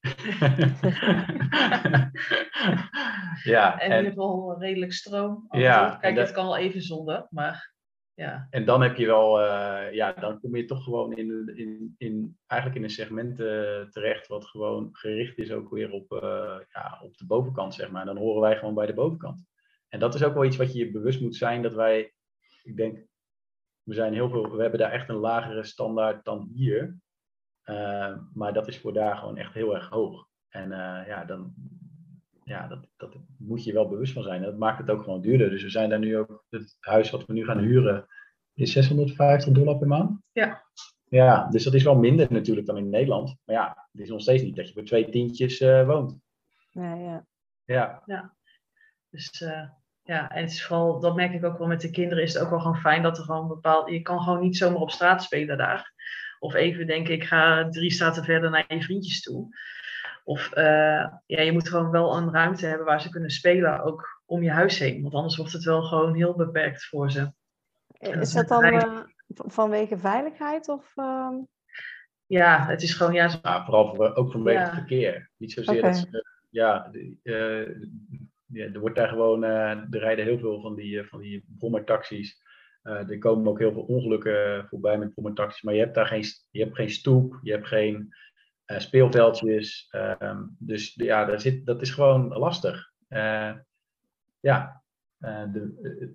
ja, 3.52 3.78
en 3.78 3.90
in 3.90 3.96
ieder 3.96 4.12
geval 4.12 4.58
redelijk 4.58 4.92
stroom. 4.92 5.46
Ja, 5.50 5.96
Kijk, 6.00 6.16
dat... 6.16 6.26
het 6.26 6.34
kan 6.34 6.44
wel 6.44 6.56
even 6.56 6.82
zonder, 6.82 7.26
maar 7.30 7.71
ja. 8.14 8.46
En 8.50 8.64
dan 8.64 8.82
heb 8.82 8.96
je 8.96 9.06
wel, 9.06 9.40
uh, 9.40 9.92
ja, 9.92 10.12
dan 10.12 10.40
kom 10.40 10.56
je 10.56 10.64
toch 10.64 10.84
gewoon 10.84 11.16
in, 11.16 11.56
in, 11.56 11.94
in 11.98 12.38
eigenlijk 12.46 12.80
in 12.80 12.86
een 12.86 12.94
segment 12.94 13.40
uh, 13.40 13.80
terecht 13.80 14.26
wat 14.26 14.46
gewoon 14.46 14.88
gericht 14.92 15.38
is 15.38 15.52
ook 15.52 15.70
weer 15.70 15.90
op, 15.90 16.12
uh, 16.12 16.58
ja, 16.68 17.00
op 17.02 17.16
de 17.16 17.26
bovenkant, 17.26 17.74
zeg 17.74 17.90
maar. 17.90 18.04
Dan 18.04 18.16
horen 18.16 18.40
wij 18.40 18.56
gewoon 18.56 18.74
bij 18.74 18.86
de 18.86 18.94
bovenkant. 18.94 19.44
En 19.88 20.00
dat 20.00 20.14
is 20.14 20.24
ook 20.24 20.34
wel 20.34 20.44
iets 20.44 20.56
wat 20.56 20.72
je 20.72 20.78
je 20.78 20.90
bewust 20.90 21.20
moet 21.20 21.36
zijn, 21.36 21.62
dat 21.62 21.74
wij, 21.74 22.12
ik 22.62 22.76
denk, 22.76 23.06
we 23.82 23.94
zijn 23.94 24.12
heel 24.12 24.28
veel, 24.28 24.56
we 24.56 24.62
hebben 24.62 24.80
daar 24.80 24.92
echt 24.92 25.08
een 25.08 25.16
lagere 25.16 25.64
standaard 25.64 26.24
dan 26.24 26.50
hier. 26.54 26.98
maar 28.32 28.52
dat 28.52 28.68
is 28.68 28.78
voor 28.78 28.92
daar 28.92 29.16
gewoon 29.16 29.36
echt 29.36 29.54
heel 29.54 29.74
erg 29.74 29.88
hoog. 29.88 30.28
En 30.48 30.70
ja, 31.06 31.24
dan, 31.24 31.54
ja, 32.52 32.66
dat, 32.66 32.86
dat 32.96 33.16
moet 33.38 33.64
je 33.64 33.72
wel 33.72 33.88
bewust 33.88 34.12
van 34.12 34.22
zijn. 34.22 34.42
Dat 34.42 34.58
maakt 34.58 34.78
het 34.78 34.90
ook 34.90 35.02
gewoon 35.02 35.20
duurder. 35.20 35.50
Dus 35.50 35.62
we 35.62 35.70
zijn 35.70 35.88
daar 35.88 35.98
nu 35.98 36.16
ook, 36.16 36.44
het 36.50 36.76
huis 36.80 37.10
wat 37.10 37.26
we 37.26 37.32
nu 37.32 37.44
gaan 37.44 37.58
huren, 37.58 38.06
is 38.54 38.72
650 38.72 39.52
dollar 39.52 39.78
per 39.78 39.88
maand. 39.88 40.20
Ja. 40.32 40.62
Ja, 41.08 41.48
dus 41.50 41.64
dat 41.64 41.74
is 41.74 41.82
wel 41.82 41.96
minder 41.96 42.32
natuurlijk 42.32 42.66
dan 42.66 42.76
in 42.76 42.90
Nederland. 42.90 43.36
Maar 43.44 43.56
ja, 43.56 43.88
het 43.92 44.00
is 44.00 44.08
nog 44.08 44.20
steeds 44.20 44.42
niet 44.42 44.56
dat 44.56 44.68
je 44.68 44.74
voor 44.74 44.84
twee 44.84 45.08
tientjes 45.08 45.60
uh, 45.60 45.86
woont. 45.86 46.18
Ja, 46.70 46.94
ja. 46.94 47.26
Ja. 47.64 48.02
ja. 48.06 48.36
Dus 49.10 49.40
uh, 49.40 49.68
ja, 50.02 50.30
en 50.30 50.42
het 50.42 50.52
is 50.52 50.64
vooral, 50.64 51.00
dat 51.00 51.14
merk 51.14 51.32
ik 51.32 51.44
ook 51.44 51.58
wel 51.58 51.66
met 51.66 51.80
de 51.80 51.90
kinderen, 51.90 52.22
is 52.22 52.34
het 52.34 52.42
ook 52.42 52.50
wel 52.50 52.60
gewoon 52.60 52.80
fijn 52.80 53.02
dat 53.02 53.18
er 53.18 53.24
gewoon 53.24 53.48
bepaald, 53.48 53.90
je 53.90 54.02
kan 54.02 54.20
gewoon 54.20 54.40
niet 54.40 54.56
zomaar 54.56 54.80
op 54.80 54.90
straat 54.90 55.22
spelen 55.22 55.56
daar. 55.56 55.92
Of 56.38 56.54
even 56.54 56.86
denken, 56.86 57.14
ik 57.14 57.24
ga 57.24 57.68
drie 57.68 57.90
straten 57.90 58.24
verder 58.24 58.50
naar 58.50 58.64
je 58.68 58.82
vriendjes 58.82 59.22
toe. 59.22 59.48
Of 60.24 60.50
uh, 60.56 61.06
ja, 61.26 61.40
je 61.40 61.52
moet 61.52 61.68
gewoon 61.68 61.90
wel 61.90 62.16
een 62.16 62.32
ruimte 62.32 62.66
hebben 62.66 62.86
waar 62.86 63.00
ze 63.00 63.08
kunnen 63.08 63.30
spelen, 63.30 63.82
ook 63.82 64.22
om 64.26 64.42
je 64.42 64.50
huis 64.50 64.78
heen. 64.78 65.02
Want 65.02 65.14
anders 65.14 65.36
wordt 65.36 65.52
het 65.52 65.64
wel 65.64 65.82
gewoon 65.82 66.14
heel 66.14 66.36
beperkt 66.36 66.84
voor 66.84 67.10
ze. 67.10 67.32
Is 67.98 68.32
dat 68.32 68.48
dan 68.48 68.64
uh, 68.64 69.00
vanwege 69.26 69.98
veiligheid? 69.98 70.68
Of, 70.68 70.92
uh... 70.96 71.28
Ja, 72.26 72.66
het 72.66 72.82
is 72.82 72.94
gewoon... 72.94 73.12
Ja, 73.12 73.30
ja 73.42 73.64
vooral 73.64 73.94
voor, 73.94 74.14
ook 74.14 74.32
vanwege 74.32 74.58
ja. 74.58 74.64
het 74.64 74.74
verkeer. 74.74 75.30
Niet 75.36 75.52
zozeer 75.52 75.78
okay. 75.78 75.90
dat 75.90 75.98
ze... 75.98 76.24
Ja, 76.50 76.90
uh, 77.22 77.68
ja, 78.46 78.64
er 78.64 78.80
wordt 78.80 78.96
daar 78.96 79.08
gewoon... 79.08 79.42
er 79.42 79.88
rijden 79.90 80.24
heel 80.24 80.38
veel 80.38 80.60
van 80.60 80.74
die, 80.74 81.04
van 81.04 81.20
die 81.20 81.44
brommertaxis. 81.58 82.42
er 82.82 83.18
komen 83.18 83.48
ook 83.48 83.58
heel 83.58 83.72
veel 83.72 83.82
ongelukken 83.82 84.66
voorbij 84.68 84.98
met 84.98 85.12
brommertaxis. 85.12 85.62
Maar 85.62 85.74
je 85.74 85.80
hebt 85.80 85.94
daar 85.94 86.06
geen, 86.06 86.24
je 86.50 86.62
hebt 86.62 86.74
geen 86.74 86.90
stoep, 86.90 87.38
je 87.42 87.52
hebt 87.52 87.66
geen 87.66 88.14
uh, 88.66 88.78
speelveldjes. 88.78 89.88
Uh, 89.92 90.40
dus 90.58 90.94
ja, 90.94 91.24
daar 91.24 91.40
zit, 91.40 91.66
dat 91.66 91.82
is 91.82 91.90
gewoon 91.90 92.28
lastig. 92.28 92.92
Uh, 93.08 93.52
ja, 94.40 94.82
eh, 95.18 95.44
de, 95.52 96.14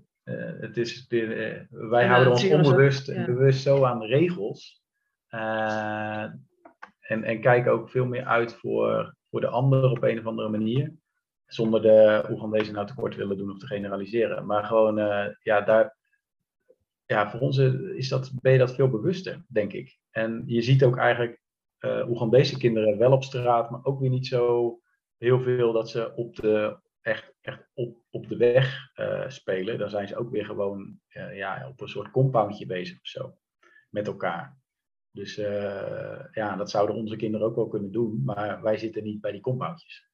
het 0.59 0.77
is, 0.77 1.07
de, 1.07 1.27
wij 1.69 2.03
ja, 2.03 2.09
houden 2.09 2.31
ons 2.31 2.49
onbewust 2.49 3.09
en 3.09 3.25
bewust 3.25 3.61
zo 3.61 3.83
aan 3.83 3.99
de 3.99 4.05
regels. 4.05 4.83
en, 6.99 7.23
en 7.23 7.41
kijken 7.41 7.71
ook 7.71 7.89
veel 7.89 8.05
meer 8.05 8.25
uit 8.25 8.53
voor, 8.53 9.15
voor 9.29 9.41
de 9.41 9.47
ander 9.47 9.89
op 9.89 10.03
een 10.03 10.19
of 10.19 10.25
andere 10.25 10.49
manier. 10.49 10.93
Zonder 11.45 11.81
de 11.81 12.25
Oegandese 12.29 12.71
nou 12.71 12.87
tekort 12.87 13.15
willen 13.15 13.37
doen 13.37 13.51
of 13.51 13.57
te 13.57 13.65
generaliseren. 13.65 14.45
Maar 14.45 14.63
gewoon, 14.63 14.95
ja, 15.39 15.61
daar, 15.61 15.97
ja, 17.05 17.29
voor 17.29 17.39
ons 17.39 17.57
is 17.57 18.09
dat, 18.09 18.31
ben 18.41 18.51
je 18.51 18.57
dat 18.57 18.75
veel 18.75 18.89
bewuster, 18.89 19.43
denk 19.47 19.73
ik. 19.73 19.97
En 20.11 20.43
je 20.45 20.61
ziet 20.61 20.83
ook 20.83 20.97
eigenlijk 20.97 21.41
uh, 21.79 22.09
Oegandese 22.09 22.57
kinderen 22.57 22.97
wel 22.97 23.11
op 23.11 23.23
straat, 23.23 23.69
maar 23.69 23.85
ook 23.85 23.99
weer 23.99 24.09
niet 24.09 24.27
zo 24.27 24.79
heel 25.17 25.41
veel 25.41 25.71
dat 25.71 25.89
ze 25.89 26.15
op 26.15 26.35
de, 26.35 26.79
echt, 27.01 27.33
echt 27.41 27.69
op, 27.73 27.97
op 28.09 28.27
de 28.27 28.37
weg 28.37 28.91
uh, 28.95 29.29
spelen. 29.29 29.77
Dan 29.77 29.89
zijn 29.89 30.07
ze 30.07 30.15
ook 30.15 30.29
weer 30.29 30.45
gewoon 30.45 30.99
uh, 31.09 31.35
ja, 31.37 31.67
op 31.69 31.81
een 31.81 31.87
soort 31.87 32.11
compoundje 32.11 32.65
bezig 32.65 32.99
of 32.99 33.07
zo 33.07 33.37
met 33.89 34.07
elkaar. 34.07 34.57
Dus 35.11 35.35
ja, 36.31 36.55
dat 36.55 36.69
zouden 36.69 36.95
onze 36.95 37.15
kinderen 37.15 37.47
ook 37.47 37.55
wel 37.55 37.67
kunnen 37.67 37.91
doen, 37.91 38.21
maar 38.23 38.61
wij 38.61 38.77
zitten 38.77 39.03
niet 39.03 39.21
bij 39.21 39.31
die 39.31 39.41
compoundjes. 39.41 40.09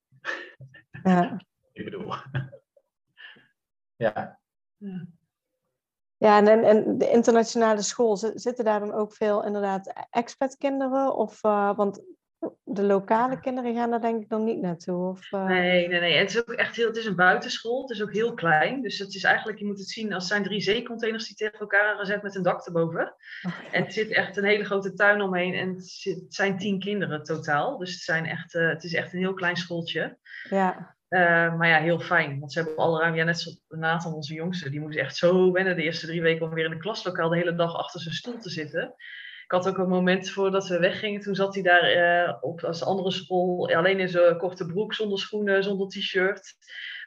Ja. 1.04 1.42
Ik 1.72 1.84
bedoel. 1.84 2.14
ja. 3.96 4.40
ja. 4.78 5.08
Ja, 6.24 6.38
en, 6.38 6.64
en 6.64 6.98
de 6.98 7.10
internationale 7.10 7.82
school, 7.82 8.18
zitten 8.18 8.66
daar 8.66 8.80
dan 8.80 8.94
ook 8.94 9.14
veel 9.14 9.46
inderdaad 9.46 9.94
expat-kinderen? 10.10 11.16
Of, 11.16 11.44
uh, 11.44 11.76
want 11.76 12.02
de 12.64 12.84
lokale 12.84 13.40
kinderen 13.40 13.76
gaan 13.76 13.90
daar 13.90 14.02
denk 14.02 14.22
ik 14.22 14.30
dan 14.30 14.44
niet 14.44 14.62
naartoe? 14.62 15.10
Of, 15.10 15.32
uh... 15.32 15.46
Nee, 15.46 15.88
nee, 15.88 16.00
nee. 16.00 16.18
Het 16.18 16.30
is 16.30 16.40
ook 16.40 16.52
echt 16.52 16.76
heel, 16.76 16.88
het 16.88 16.98
is 16.98 17.06
een 17.06 17.16
buitenschool, 17.16 17.82
het 17.82 17.90
is 17.90 18.02
ook 18.02 18.14
heel 18.14 18.34
klein. 18.34 18.82
Dus 18.82 19.00
het 19.00 19.16
is 19.16 19.24
eigenlijk, 19.24 19.60
je 19.60 19.66
moet 19.66 19.80
het 19.80 19.90
zien 19.90 20.14
als 20.14 20.28
zijn 20.28 20.44
drie 20.44 20.62
zeecontainers 20.62 21.28
die 21.28 21.36
tegen 21.36 21.60
elkaar 21.60 21.84
zijn 21.86 21.98
gezet 21.98 22.24
met 22.24 22.36
een 22.36 22.44
dak 22.44 22.66
erboven. 22.66 23.16
Okay. 23.48 23.70
En 23.72 23.86
er 23.86 23.92
zit 23.92 24.12
echt 24.12 24.38
een 24.38 24.46
hele 24.46 24.64
grote 24.64 24.94
tuin 24.94 25.22
omheen 25.22 25.54
en 25.54 25.70
het, 25.70 26.26
zijn 26.30 26.58
tien 26.58 26.80
kinderen 26.80 27.24
totaal. 27.24 27.78
Dus 27.78 27.92
het, 27.92 28.02
zijn 28.02 28.26
echt, 28.26 28.54
uh, 28.54 28.70
het 28.70 28.84
is 28.84 28.94
echt 28.94 29.14
een 29.14 29.20
heel 29.20 29.34
klein 29.34 29.56
schooltje. 29.56 30.18
Ja. 30.50 30.96
Uh, 31.14 31.56
maar 31.56 31.68
ja, 31.68 31.80
heel 31.80 32.00
fijn. 32.00 32.40
Want 32.40 32.52
ze 32.52 32.60
hebben 32.60 32.78
alle 32.78 33.00
ruimte. 33.00 33.18
Ja, 33.18 33.24
net 33.24 33.40
zoals 33.40 33.62
Nathan, 33.70 34.14
onze 34.14 34.34
jongste, 34.34 34.70
die 34.70 34.80
moest 34.80 34.98
echt 34.98 35.16
zo 35.16 35.52
wennen 35.52 35.76
de 35.76 35.84
eerste 35.84 36.06
drie 36.06 36.22
weken 36.22 36.46
om 36.46 36.54
weer 36.54 36.66
in 36.66 36.72
een 36.72 36.80
klaslokaal 36.80 37.30
de 37.30 37.38
hele 37.38 37.56
dag 37.56 37.76
achter 37.76 38.02
zijn 38.02 38.16
stoel 38.16 38.38
te 38.38 38.50
zitten. 38.50 38.96
Ik 39.44 39.52
had 39.52 39.68
ook 39.68 39.78
een 39.78 39.90
moment 39.90 40.30
voordat 40.30 40.68
we 40.68 40.80
weggingen, 40.80 41.22
toen 41.22 41.36
zat 41.36 41.54
hij 41.54 41.64
daar 41.64 41.96
uh, 41.96 42.34
op 42.42 42.64
als 42.64 42.84
andere 42.84 43.12
school, 43.12 43.74
alleen 43.76 44.00
in 44.00 44.10
zijn 44.10 44.38
korte 44.38 44.66
broek, 44.66 44.94
zonder 44.94 45.20
schoenen, 45.20 45.64
zonder 45.64 45.88
t-shirt. 45.88 46.54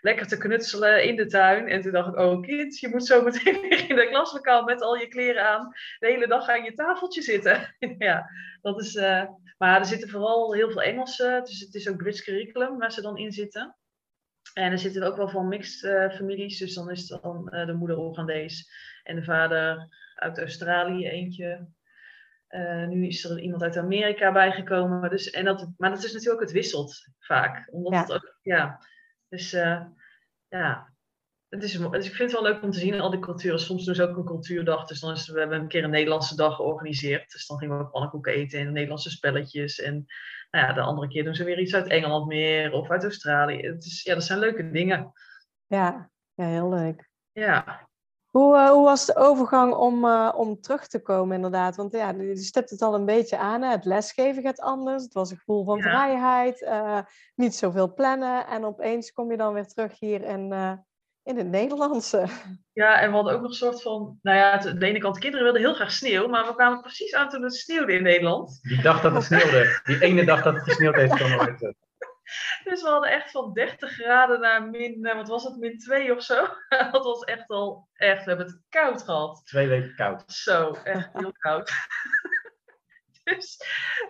Lekker 0.00 0.26
te 0.26 0.38
knutselen 0.38 1.04
in 1.04 1.16
de 1.16 1.26
tuin. 1.26 1.68
En 1.68 1.80
toen 1.80 1.92
dacht 1.92 2.08
ik, 2.08 2.18
oh 2.18 2.40
kind, 2.40 2.78
je 2.78 2.88
moet 2.88 3.06
zo 3.06 3.22
meteen 3.22 3.60
weer 3.68 3.90
in 3.90 3.96
de 3.96 4.08
klaslokaal 4.08 4.64
met 4.64 4.82
al 4.82 4.96
je 4.96 5.08
kleren 5.08 5.48
aan 5.48 5.72
de 5.98 6.06
hele 6.06 6.26
dag 6.26 6.48
aan 6.48 6.64
je 6.64 6.74
tafeltje 6.74 7.22
zitten. 7.22 7.76
ja, 7.98 8.30
dat 8.62 8.80
is... 8.80 8.94
Uh, 8.94 9.24
maar 9.58 9.78
er 9.78 9.86
zitten 9.86 10.08
vooral 10.08 10.54
heel 10.54 10.70
veel 10.70 10.82
Engelsen, 10.82 11.44
dus 11.44 11.60
het 11.60 11.74
is 11.74 11.88
ook 11.88 11.96
Brits 11.96 12.24
curriculum 12.24 12.78
waar 12.78 12.92
ze 12.92 13.00
dan 13.00 13.16
in 13.16 13.32
zitten. 13.32 13.76
En 14.56 14.72
er 14.72 14.78
zitten 14.78 15.02
ook 15.02 15.16
wel 15.16 15.28
van 15.28 15.48
mixed 15.48 15.82
uh, 15.82 16.16
families. 16.16 16.58
Dus 16.58 16.74
dan 16.74 16.90
is 16.90 17.06
dan 17.06 17.48
uh, 17.50 17.66
de 17.66 17.74
moeder 17.74 17.98
Oegandees 17.98 18.70
en 19.02 19.16
de 19.16 19.24
vader 19.24 19.88
uit 20.14 20.38
Australië 20.38 21.08
eentje. 21.08 21.68
Uh, 22.48 22.86
nu 22.86 23.06
is 23.06 23.24
er 23.24 23.40
iemand 23.40 23.62
uit 23.62 23.76
Amerika 23.76 24.32
bijgekomen. 24.32 25.10
Dus, 25.10 25.30
en 25.30 25.44
dat, 25.44 25.72
maar 25.76 25.90
dat 25.90 26.04
is 26.04 26.12
natuurlijk 26.12 26.34
ook, 26.34 26.46
het 26.46 26.56
wisselt 26.56 27.08
vaak. 27.18 27.68
Omdat 27.70 27.92
ja. 27.92 28.00
Het 28.00 28.12
ook, 28.12 28.38
ja. 28.42 28.80
Dus 29.28 29.50
ja, 30.48 30.92
het 31.48 31.62
is, 31.62 31.72
dus 31.72 32.06
ik 32.06 32.14
vind 32.14 32.32
het 32.32 32.40
wel 32.40 32.52
leuk 32.52 32.62
om 32.62 32.70
te 32.70 32.78
zien, 32.78 33.00
al 33.00 33.10
die 33.10 33.20
culturen. 33.20 33.60
Soms 33.60 33.84
doen 33.84 33.94
ze 33.94 34.08
ook 34.08 34.16
een 34.16 34.24
cultuurdag. 34.24 34.86
Dus 34.86 35.00
dan 35.00 35.12
is, 35.12 35.28
we 35.28 35.38
hebben 35.38 35.60
een 35.60 35.68
keer 35.68 35.84
een 35.84 35.90
Nederlandse 35.90 36.36
dag 36.36 36.56
georganiseerd. 36.56 37.32
Dus 37.32 37.46
dan 37.46 37.58
gingen 37.58 37.78
we 37.78 37.86
pannenkoeken 37.86 38.32
eten 38.32 38.60
en 38.60 38.72
Nederlandse 38.72 39.10
spelletjes. 39.10 39.80
En 39.80 40.06
nou 40.50 40.66
ja, 40.66 40.72
de 40.72 40.80
andere 40.80 41.08
keer 41.08 41.24
doen 41.24 41.34
ze 41.34 41.44
weer 41.44 41.58
iets 41.58 41.74
uit 41.74 41.86
Engeland 41.86 42.26
meer 42.26 42.72
of 42.72 42.90
uit 42.90 43.02
Australië. 43.02 43.60
Het 43.60 43.84
is, 43.84 44.02
ja, 44.02 44.14
dat 44.14 44.24
zijn 44.24 44.38
leuke 44.38 44.70
dingen. 44.70 45.12
Ja, 45.66 46.10
ja 46.34 46.46
heel 46.46 46.68
leuk. 46.68 47.10
Ja. 47.32 47.88
Hoe, 48.26 48.56
uh, 48.56 48.70
hoe 48.70 48.84
was 48.84 49.06
de 49.06 49.16
overgang 49.16 49.74
om, 49.74 50.04
uh, 50.04 50.32
om 50.36 50.60
terug 50.60 50.86
te 50.86 51.02
komen 51.02 51.36
inderdaad? 51.36 51.76
Want 51.76 51.92
ja, 51.92 52.10
je 52.10 52.36
stipt 52.36 52.70
het 52.70 52.82
al 52.82 52.94
een 52.94 53.04
beetje 53.04 53.38
aan. 53.38 53.62
Hè? 53.62 53.70
Het 53.70 53.84
lesgeven 53.84 54.42
gaat 54.42 54.60
anders. 54.60 55.02
Het 55.02 55.12
was 55.12 55.30
een 55.30 55.36
gevoel 55.36 55.64
van 55.64 55.76
ja. 55.76 55.82
vrijheid. 55.82 56.60
Uh, 56.60 56.98
niet 57.34 57.54
zoveel 57.54 57.94
plannen. 57.94 58.46
En 58.46 58.64
opeens 58.64 59.12
kom 59.12 59.30
je 59.30 59.36
dan 59.36 59.52
weer 59.52 59.66
terug 59.66 59.98
hier 59.98 60.22
in, 60.22 60.52
in 61.26 61.36
het 61.36 61.46
Nederlandse. 61.46 62.26
Ja, 62.72 63.00
en 63.00 63.08
we 63.08 63.14
hadden 63.14 63.34
ook 63.34 63.40
nog 63.40 63.50
een 63.50 63.56
soort 63.56 63.82
van, 63.82 64.18
nou 64.22 64.36
ja, 64.36 64.52
aan 64.52 64.78
de 64.78 64.86
ene 64.86 64.98
kant, 64.98 65.14
de 65.14 65.20
kinderen 65.20 65.44
wilden 65.44 65.62
heel 65.62 65.74
graag 65.74 65.92
sneeuw, 65.92 66.28
maar 66.28 66.46
we 66.46 66.54
kwamen 66.54 66.80
precies 66.80 67.14
aan 67.14 67.28
toen 67.28 67.42
het 67.42 67.54
sneeuwde 67.54 67.92
in 67.92 68.02
Nederland. 68.02 68.58
Die 68.62 68.82
dag 68.82 69.00
dat 69.00 69.14
het 69.14 69.24
sneeuwde, 69.24 69.80
die 69.84 70.02
ene 70.02 70.24
dag 70.24 70.42
dat 70.42 70.54
het 70.54 70.62
gesneeuwd 70.62 70.94
heeft, 70.94 71.14
kwam 71.14 71.30
nooit. 71.30 71.74
Dus 72.64 72.82
we 72.82 72.88
hadden 72.88 73.10
echt 73.10 73.30
van 73.30 73.52
30 73.52 73.92
graden 73.92 74.40
naar 74.40 74.68
min, 74.68 75.00
wat 75.00 75.28
was 75.28 75.44
het, 75.44 75.56
min 75.56 75.78
2 75.78 76.14
of 76.14 76.22
zo. 76.22 76.46
Dat 76.92 77.04
was 77.04 77.20
echt 77.24 77.48
al, 77.48 77.88
echt, 77.92 78.24
we 78.24 78.28
hebben 78.28 78.46
het 78.46 78.62
koud 78.68 79.02
gehad. 79.02 79.42
Twee 79.44 79.68
weken 79.68 79.94
koud. 79.94 80.22
Zo, 80.26 80.72
echt 80.72 81.10
heel 81.12 81.32
koud. 81.32 81.70
Dus, 83.24 83.60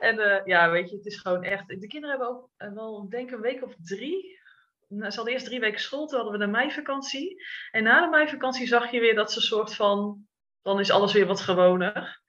en 0.01 0.19
uh, 0.19 0.45
ja, 0.45 0.71
weet 0.71 0.91
je, 0.91 0.97
het 0.97 1.07
is 1.07 1.21
gewoon 1.21 1.43
echt, 1.43 1.69
de 1.69 1.87
kinderen 1.87 2.09
hebben 2.09 2.29
ook 2.29 2.51
uh, 2.59 2.73
wel, 2.73 3.09
denk 3.09 3.29
ik, 3.29 3.35
een 3.35 3.41
week 3.41 3.63
of 3.63 3.75
drie 3.83 4.36
ze 4.89 5.17
hadden 5.17 5.33
eerst 5.33 5.47
drie 5.47 5.61
weken 5.61 5.81
school, 5.81 6.07
toen 6.07 6.19
hadden 6.21 6.39
we 6.39 6.45
de 6.45 6.51
meivakantie. 6.51 7.45
En 7.71 7.83
na 7.83 8.01
de 8.01 8.09
meivakantie 8.09 8.67
zag 8.67 8.91
je 8.91 9.01
weer 9.01 9.15
dat 9.15 9.33
ze 9.33 9.41
soort 9.41 9.75
van, 9.75 10.27
dan 10.63 10.81
is 10.81 10.91
alles 10.91 11.13
weer 11.13 11.27
wat 11.27 11.41
gewoner. 11.41 12.25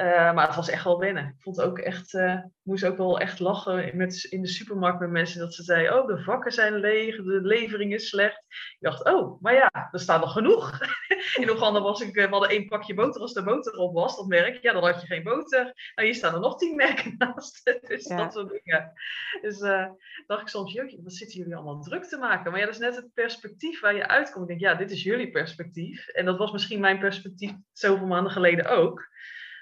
Uh, 0.00 0.32
maar 0.34 0.46
het 0.46 0.56
was 0.56 0.68
echt 0.68 0.84
wel 0.84 0.98
wennen. 0.98 1.24
Ik 1.24 1.42
vond 1.42 1.60
ook 1.60 1.78
echt, 1.78 2.14
uh, 2.14 2.40
moest 2.62 2.84
ook 2.84 2.96
wel 2.96 3.20
echt 3.20 3.40
lachen 3.40 3.96
met, 3.96 4.24
in 4.24 4.42
de 4.42 4.48
supermarkt 4.48 5.00
met 5.00 5.10
mensen 5.10 5.40
dat 5.40 5.54
ze 5.54 5.62
zeiden, 5.62 5.98
oh 6.02 6.06
de 6.06 6.22
vakken 6.22 6.52
zijn 6.52 6.74
leeg, 6.74 7.16
de 7.16 7.40
levering 7.42 7.92
is 7.94 8.08
slecht. 8.08 8.44
Ik 8.48 8.76
dacht, 8.80 9.04
oh, 9.04 9.40
maar 9.42 9.54
ja, 9.54 9.88
er 9.90 10.00
staat 10.00 10.20
nog 10.20 10.32
genoeg. 10.32 10.78
In 11.40 11.50
Oeganda 11.50 11.80
was 11.80 12.00
ik, 12.00 12.16
eh, 12.16 12.24
we 12.24 12.30
hadden 12.30 12.48
één 12.50 12.66
pakje 12.66 12.94
boter 12.94 13.20
als 13.20 13.32
de 13.32 13.42
boter 13.42 13.76
op 13.76 13.94
was, 13.94 14.16
dat 14.16 14.26
merk. 14.26 14.62
Ja, 14.62 14.72
dan 14.72 14.84
had 14.84 15.00
je 15.00 15.06
geen 15.06 15.22
boter. 15.22 15.62
Nou, 15.94 16.08
hier 16.08 16.14
staan 16.14 16.34
er 16.34 16.40
nog 16.40 16.58
tien 16.58 16.76
merken 16.76 17.14
naast. 17.18 17.78
Dus 17.88 18.06
Ja. 18.08 18.16
dat 18.16 18.32
soort 18.32 18.60
dingen. 18.62 18.92
Dus 19.40 19.60
eh, 19.60 19.86
dacht 20.26 20.40
ik 20.40 20.48
soms, 20.48 20.72
jeetje, 20.72 21.02
wat 21.02 21.12
zitten 21.12 21.38
jullie 21.38 21.54
allemaal 21.56 21.82
druk 21.82 22.04
te 22.04 22.18
maken? 22.18 22.50
Maar 22.50 22.60
ja, 22.60 22.66
dat 22.66 22.74
is 22.74 22.80
net 22.80 22.96
het 22.96 23.12
perspectief 23.14 23.80
waar 23.80 23.94
je 23.94 24.08
uitkomt. 24.08 24.50
Ik 24.50 24.58
denk, 24.58 24.60
ja, 24.60 24.74
dit 24.78 24.90
is 24.90 25.02
jullie 25.02 25.30
perspectief. 25.30 26.08
En 26.08 26.24
dat 26.24 26.38
was 26.38 26.52
misschien 26.52 26.80
mijn 26.80 26.98
perspectief 26.98 27.52
zoveel 27.72 28.06
maanden 28.06 28.32
geleden 28.32 28.66
ook. 28.70 29.14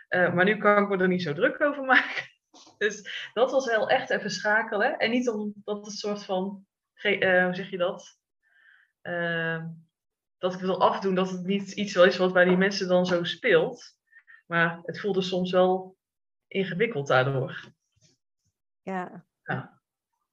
Eh, 0.08 0.34
maar 0.34 0.44
nu 0.44 0.56
kan 0.56 0.82
ik 0.82 0.88
me 0.88 0.96
er 0.96 1.08
niet 1.08 1.22
zo 1.22 1.32
druk 1.32 1.60
over 1.60 1.84
maken. 1.84 2.22
Dus 2.78 3.28
dat 3.32 3.50
was 3.50 3.66
wel 3.66 3.88
echt 3.88 4.10
even 4.10 4.30
schakelen. 4.30 4.98
En 4.98 5.10
niet 5.10 5.28
omdat 5.28 5.86
het 5.86 5.98
soort 5.98 6.24
van, 6.24 6.66
eh, 6.94 7.44
hoe 7.44 7.54
zeg 7.54 7.70
je 7.70 7.76
dat? 7.76 8.18
Eh, 9.00 9.64
dat 10.38 10.54
ik 10.54 10.60
wil 10.60 10.80
afdoen 10.80 11.14
dat 11.14 11.30
het 11.30 11.44
niet 11.44 11.72
iets 11.72 11.94
wel 11.94 12.04
is 12.04 12.16
wat 12.16 12.32
bij 12.32 12.44
die 12.44 12.56
mensen 12.56 12.88
dan 12.88 13.06
zo 13.06 13.24
speelt. 13.24 13.96
Maar 14.46 14.80
het 14.82 15.00
voelde 15.00 15.22
soms 15.22 15.50
wel 15.50 15.96
ingewikkeld 16.46 17.06
daardoor. 17.06 17.72
Ja. 18.82 19.24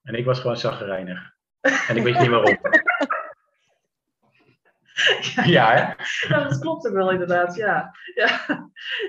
En 0.03 0.15
ik 0.15 0.25
was 0.25 0.39
gewoon 0.39 0.57
zaggerijnig. 0.57 1.35
En 1.61 1.97
ik 1.97 2.03
weet 2.03 2.19
niet 2.19 2.27
waarom. 2.29 2.59
ja, 5.45 5.73
hè? 5.73 5.93
Ja, 6.27 6.43
dat 6.43 6.59
klopt 6.59 6.87
ook 6.87 6.93
wel 6.93 7.11
inderdaad, 7.11 7.55
ja. 7.55 7.95
Ja, 8.15 8.45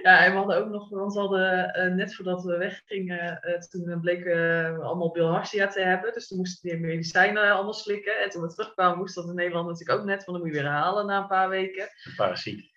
ja 0.03 0.24
en 0.24 0.30
we 0.30 0.36
hadden 0.36 0.57
ook 0.57 0.68
nog, 0.68 0.88
want 0.88 1.14
we 1.14 1.20
hadden 1.20 1.74
eh, 1.74 1.93
net 1.93 2.14
voordat 2.14 2.43
we 2.43 2.57
weggingen, 2.57 3.40
eh, 3.40 3.59
toen 3.59 4.01
bleken 4.01 4.32
we 4.78 4.82
allemaal 4.82 5.12
bilharzia 5.12 5.66
te 5.66 5.80
hebben. 5.80 6.12
Dus 6.12 6.28
toen 6.28 6.38
moesten 6.38 6.70
we 6.70 6.76
die 6.76 6.86
medicijnen 6.86 7.53
allemaal 7.53 7.72
slikken. 7.72 8.20
En 8.20 8.30
toen 8.30 8.43
we 8.43 8.49
terugkwamen 8.49 8.99
moest 8.99 9.14
dat 9.14 9.28
in 9.28 9.34
Nederland 9.34 9.68
natuurlijk 9.68 9.99
ook 9.99 10.07
net, 10.07 10.24
want 10.24 10.38
dan 10.38 10.47
moet 10.47 10.57
je 10.57 10.62
weer 10.62 10.70
herhalen 10.70 11.07
na 11.07 11.20
een 11.20 11.26
paar 11.26 11.49
weken. 11.49 11.82
Een 12.05 12.14
parasiet. 12.16 12.70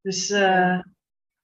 Dus 0.00 0.30
eh, 0.30 0.80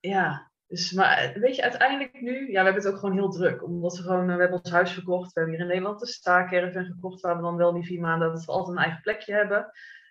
ja, 0.00 0.50
dus, 0.70 0.92
maar 0.92 1.18
eh, 1.18 1.40
weet 1.40 1.56
je, 1.56 1.62
uiteindelijk 1.62 2.20
nu, 2.20 2.50
ja, 2.50 2.58
we 2.58 2.64
hebben 2.64 2.82
het 2.82 2.92
ook 2.92 2.98
gewoon 2.98 3.14
heel 3.14 3.30
druk. 3.30 3.64
Omdat 3.64 3.96
we 3.96 4.02
gewoon, 4.02 4.28
eh, 4.28 4.34
we 4.34 4.40
hebben 4.40 4.58
ons 4.58 4.70
huis 4.70 4.92
verkocht. 4.92 5.32
We 5.32 5.40
hebben 5.40 5.54
hier 5.54 5.64
in 5.64 5.70
Nederland 5.70 6.00
een 6.00 6.06
staakerven 6.06 6.84
gekocht, 6.84 7.20
waar 7.20 7.36
we 7.36 7.42
dan 7.42 7.56
wel 7.56 7.72
die 7.72 7.84
vier 7.84 8.00
maanden, 8.00 8.32
dat 8.32 8.44
we 8.44 8.52
altijd 8.52 8.76
een 8.76 8.82
eigen 8.82 9.02
plekje 9.02 9.32
hebben. 9.32 9.70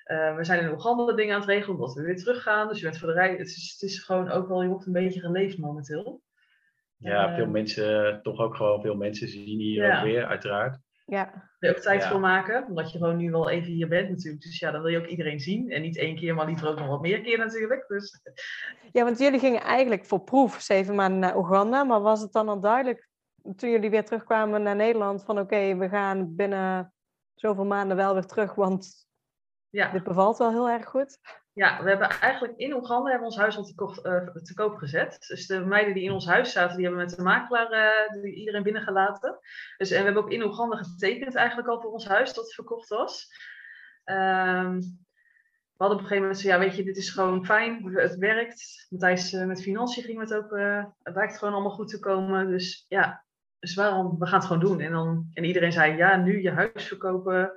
Eh, 0.10 0.36
we 0.36 0.44
zijn 0.44 0.60
in 0.64 0.72
Oeganda 0.72 1.14
dingen 1.14 1.34
aan 1.34 1.40
het 1.40 1.50
regelen, 1.50 1.76
omdat 1.76 1.94
we 1.94 2.02
weer 2.02 2.16
teruggaan. 2.18 2.68
Dus 2.68 2.78
je 2.80 2.84
bent 2.84 2.98
voor 2.98 3.08
de 3.08 3.14
rij, 3.14 3.32
het 3.32 3.48
is, 3.48 3.72
het 3.80 3.90
is 3.90 4.00
gewoon 4.00 4.30
ook 4.30 4.48
wel, 4.48 4.62
je 4.62 4.68
wordt 4.68 4.86
een 4.86 4.94
beetje 4.94 5.20
geleefd 5.20 5.58
momenteel. 5.58 6.22
Ja, 6.98 7.28
Eh, 7.30 7.36
veel 7.36 7.48
mensen, 7.48 8.20
toch 8.24 8.40
ook 8.40 8.56
gewoon 8.56 8.82
veel 8.82 8.96
mensen 8.96 9.28
zien 9.28 9.60
hier 9.60 9.86
Ja. 9.86 9.98
ook 9.98 10.04
weer, 10.06 10.26
uiteraard. 10.26 10.78
Ja. 11.06 11.50
Wil 11.60 11.70
je 11.70 11.76
ook 11.76 11.82
tijd 11.82 12.02
Ja. 12.02 12.10
voor 12.10 12.20
maken, 12.20 12.66
omdat 12.68 12.92
je 12.92 12.98
gewoon 12.98 13.18
nu 13.18 13.32
wel 13.32 13.50
even 13.50 13.72
hier 13.72 13.88
bent 13.88 14.10
natuurlijk. 14.10 14.42
Dus 14.44 14.60
ja, 14.60 14.72
dan 14.72 14.82
wil 14.82 14.92
je 14.92 14.98
ook 14.98 15.06
iedereen 15.08 15.40
zien. 15.40 15.72
En 15.72 15.82
niet 15.82 15.98
één 15.98 16.16
keer, 16.16 16.36
maar 16.36 16.46
liever 16.46 16.68
ook 16.68 16.80
nog 16.80 16.88
wat 16.88 17.02
meer 17.02 17.22
keer 17.22 17.38
natuurlijk. 17.38 17.88
Dus 17.88 18.22
ja, 18.92 19.04
want 19.04 19.20
jullie 19.20 19.40
gingen 19.40 19.62
eigenlijk 19.62 20.06
voor 20.06 20.24
proef 20.24 20.62
zeven 20.62 20.96
maanden 20.96 21.20
naar 21.20 21.38
Oeganda. 21.38 21.84
Maar 21.84 22.02
was 22.02 22.22
het 22.22 22.32
dan 22.32 22.50
al 22.50 22.60
duidelijk 22.60 23.08
toen 23.56 23.70
jullie 23.70 23.90
weer 23.90 24.06
terugkwamen 24.06 24.64
naar 24.64 24.76
Nederland 24.76 25.24
van 25.24 25.40
oké, 25.40 25.76
we 25.78 25.90
gaan 25.90 26.36
binnen 26.36 26.94
zoveel 27.36 27.66
maanden 27.66 27.98
wel 27.98 28.14
weer 28.14 28.26
terug, 28.26 28.56
want 28.56 29.08
ja. 29.70 29.92
dit 29.92 30.04
bevalt 30.04 30.38
wel 30.38 30.50
heel 30.50 30.70
erg 30.70 30.86
goed? 30.86 31.20
Ja, 31.54 31.84
we 31.84 31.90
hebben 31.90 32.10
eigenlijk 32.10 32.58
in 32.58 32.74
Oeganda 32.74 33.10
hebben 33.10 33.20
we 33.20 33.34
ons 33.34 33.38
huis 33.38 33.58
al 33.58 33.64
te, 33.64 33.76
kocht- 33.76 34.06
eh, 34.06 34.28
te 34.28 34.54
koop 34.54 34.76
gezet. 34.76 35.26
Dus 35.28 35.48
de 35.48 35.66
meiden 35.66 35.94
die 35.94 36.04
in 36.04 36.12
ons 36.12 36.26
huis 36.26 36.52
zaten, 36.52 36.76
die 36.76 36.86
hebben 36.86 37.06
met 37.06 37.16
de 37.16 37.22
makelaar 37.22 38.18
die 38.22 38.34
iedereen 38.34 38.64
binnengelaten. 38.64 39.40
Dus, 39.78 39.92
en 39.92 39.98
we 39.98 40.04
hebben 40.06 40.24
ook 40.24 40.32
in 40.32 40.44
Oeganda 40.44 40.78
getekend 40.78 41.36
eigenlijk 41.36 41.68
al 41.68 41.82
voor 41.82 41.92
ons 41.92 42.08
huis 42.08 42.34
dat 42.34 42.44
het 42.44 42.54
verkocht 42.54 42.90
was. 42.90 43.28
Ehm, 44.04 44.78
we 44.78 45.86
hadden 45.86 45.98
op 45.98 46.04
een 46.04 46.10
gegeven 46.10 46.22
moment 46.22 46.40
zo, 46.40 46.48
ja 46.48 46.60
weet 46.60 46.76
je, 46.76 46.84
dit 46.84 46.98
is 46.98 47.10
gewoon 47.10 47.46
fijn, 47.46 47.96
het 47.96 48.16
werkt. 48.16 48.88
Matthijs, 48.90 49.34
eh, 49.34 49.46
met 49.46 49.62
financiën 49.62 50.04
ging 50.04 50.20
het 50.20 50.34
ook, 50.34 50.50
het 51.04 51.16
lijkt 51.16 51.38
gewoon 51.38 51.54
allemaal 51.54 51.76
goed 51.76 51.90
te 51.90 52.00
komen. 52.00 52.48
Dus 52.48 52.86
ja, 52.88 53.24
dus 53.60 53.76
waarom, 53.76 54.20
we 54.20 54.26
gaan 54.26 54.40
het 54.40 54.48
gewoon 54.48 54.66
doen. 54.66 54.80
En, 54.82 54.92
dan, 54.92 55.30
en 55.34 55.44
iedereen 55.44 55.72
zei, 55.72 55.96
ja, 55.96 56.16
nu 56.16 56.42
je 56.42 56.52
huis 56.52 56.88
verkopen 56.88 57.54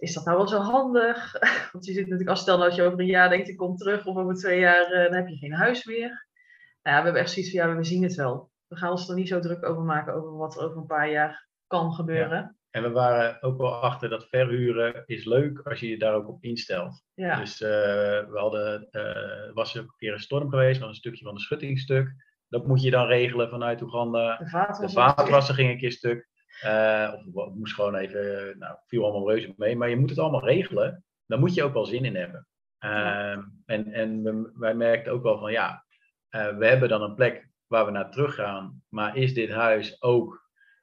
is 0.00 0.14
dat 0.14 0.24
nou 0.24 0.36
wel 0.36 0.48
zo 0.48 0.58
handig? 0.58 1.32
Want 1.72 1.84
je 1.84 1.92
zit 1.92 2.02
natuurlijk, 2.02 2.30
als 2.30 2.40
stel 2.40 2.56
nou 2.56 2.68
dat 2.68 2.78
je 2.78 2.84
over 2.84 3.00
een 3.00 3.06
jaar 3.06 3.28
denkt, 3.28 3.48
ik 3.48 3.56
kom 3.56 3.76
terug, 3.76 4.06
of 4.06 4.16
over 4.16 4.34
twee 4.34 4.60
jaar, 4.60 4.84
eh, 4.84 5.04
dan 5.04 5.14
heb 5.14 5.28
je 5.28 5.36
geen 5.36 5.52
huis 5.52 5.84
meer. 5.84 6.08
Nou 6.82 6.96
ja, 6.96 6.98
we 6.98 7.04
hebben 7.04 7.22
echt 7.22 7.30
zoiets 7.30 7.50
van, 7.50 7.60
ja, 7.60 7.76
we 7.76 7.84
zien 7.84 8.02
het 8.02 8.14
wel. 8.14 8.50
We 8.66 8.76
gaan 8.76 8.90
ons 8.90 9.08
er 9.08 9.14
niet 9.14 9.28
zo 9.28 9.40
druk 9.40 9.64
over 9.64 9.82
maken, 9.82 10.14
over 10.14 10.36
wat 10.36 10.56
er 10.56 10.64
over 10.64 10.76
een 10.76 10.86
paar 10.86 11.10
jaar 11.10 11.48
kan 11.66 11.92
gebeuren. 11.92 12.56
En 12.70 12.82
we 12.82 12.90
waren 12.90 13.42
ook 13.42 13.58
wel 13.58 13.74
achter 13.74 14.08
dat 14.08 14.28
verhuren 14.28 15.02
is 15.06 15.24
leuk 15.24 15.60
als 15.64 15.80
je 15.80 15.88
je 15.88 15.98
daar 15.98 16.14
ook 16.14 16.28
op 16.28 16.42
instelt. 16.42 17.02
Ja, 17.14 17.36
Dus 17.36 17.60
eh, 17.60 17.68
we 17.68 18.38
hadden, 18.38 18.88
er 18.90 19.50
was 19.54 19.74
een 19.74 19.94
keer 19.96 20.12
een 20.12 20.20
storm 20.20 20.50
geweest, 20.50 20.80
was 20.80 20.88
een 20.88 20.94
stukje 20.94 21.24
van 21.24 21.34
een 21.34 21.40
schuttingstuk. 21.40 22.14
Dat 22.48 22.66
moet 22.66 22.82
je 22.82 22.90
dan 22.90 23.06
regelen 23.06 23.48
vanuit 23.48 23.82
Oeganda. 23.82 24.36
de 24.36 24.48
vaat 24.48 24.80
De 24.80 24.88
vaatwasser 24.88 25.54
ging 25.54 25.70
een 25.70 25.78
keer 25.78 25.92
stuk. 25.92 26.29
Eh, 26.60 27.14
of 27.34 27.54
moest 27.54 27.74
gewoon 27.74 27.94
even, 27.94 28.54
nou, 28.58 28.76
viel 28.86 29.04
allemaal 29.04 29.30
reuze 29.30 29.54
mee. 29.56 29.76
Maar 29.76 29.88
je 29.88 29.96
moet 29.96 30.10
het 30.10 30.18
allemaal 30.18 30.44
regelen. 30.44 31.04
Daar 31.26 31.38
moet 31.38 31.54
je 31.54 31.62
ook 31.62 31.72
wel 31.72 31.86
zin 31.86 32.04
in 32.04 32.16
hebben. 32.16 32.46
Ehm, 32.78 33.42
En, 33.66 33.92
en 33.92 34.22
we- 34.22 34.52
wij 34.54 34.74
merkten 34.74 35.12
ook 35.12 35.22
wel 35.22 35.38
van, 35.38 35.52
ja, 35.52 35.84
eh, 36.28 36.56
we 36.56 36.66
hebben 36.66 36.88
dan 36.88 37.02
een 37.02 37.14
plek 37.14 37.48
waar 37.66 37.84
we 37.84 37.90
naar 37.90 38.10
terug 38.10 38.34
gaan. 38.34 38.82
Maar 38.88 39.16
is 39.16 39.34
dit 39.34 39.50
huis 39.50 40.02
ook 40.02 40.38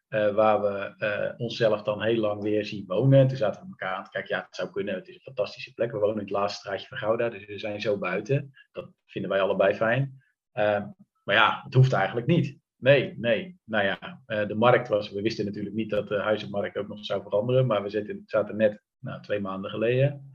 eh, 0.07 0.33
waar 0.33 0.61
we 0.61 1.05
eh, 1.05 1.33
onszelf 1.37 1.81
dan 1.83 2.01
heel 2.01 2.19
lang 2.19 2.41
weer 2.41 2.65
zien 2.65 2.83
wonen? 2.87 3.19
En 3.19 3.27
toen 3.27 3.37
zaten 3.37 3.61
we 3.61 3.67
elkaar 3.67 3.95
aan 3.95 4.03
te 4.03 4.09
kijken, 4.09 4.35
ja, 4.35 4.43
het 4.45 4.55
zou 4.55 4.69
kunnen. 4.69 4.95
Het 4.95 5.07
is 5.07 5.15
een 5.15 5.21
fantastische 5.21 5.73
plek. 5.73 5.91
We 5.91 5.97
wonen 5.97 6.15
in 6.15 6.21
het 6.21 6.29
laatste 6.29 6.59
straatje 6.59 6.87
van 6.87 6.97
Gouda, 6.97 7.29
dus 7.29 7.45
we 7.45 7.59
zijn 7.59 7.81
zo 7.81 7.97
buiten. 7.97 8.51
Dat 8.71 8.89
vinden 9.05 9.31
wij 9.31 9.41
allebei 9.41 9.73
fijn. 9.75 10.21
Ehm, 10.51 10.85
maar 11.23 11.35
ja, 11.35 11.61
het 11.63 11.73
hoeft 11.73 11.93
eigenlijk 11.93 12.27
niet. 12.27 12.57
Nee, 12.77 13.17
nee. 13.17 13.59
Nou 13.63 13.85
ja, 13.85 14.21
eh, 14.25 14.47
de 14.47 14.55
markt 14.55 14.87
was, 14.87 15.11
we 15.11 15.21
wisten 15.21 15.45
natuurlijk 15.45 15.75
niet 15.75 15.89
dat 15.89 16.07
de 16.07 16.19
huizenmarkt 16.19 16.77
ook 16.77 16.87
nog 16.87 17.05
zou 17.05 17.21
veranderen, 17.21 17.65
maar 17.65 17.83
we 17.83 17.89
zitten, 17.89 18.23
zaten 18.25 18.55
net 18.55 18.81
nou, 18.99 19.21
twee 19.21 19.39
maanden 19.39 19.71
geleden. 19.71 20.31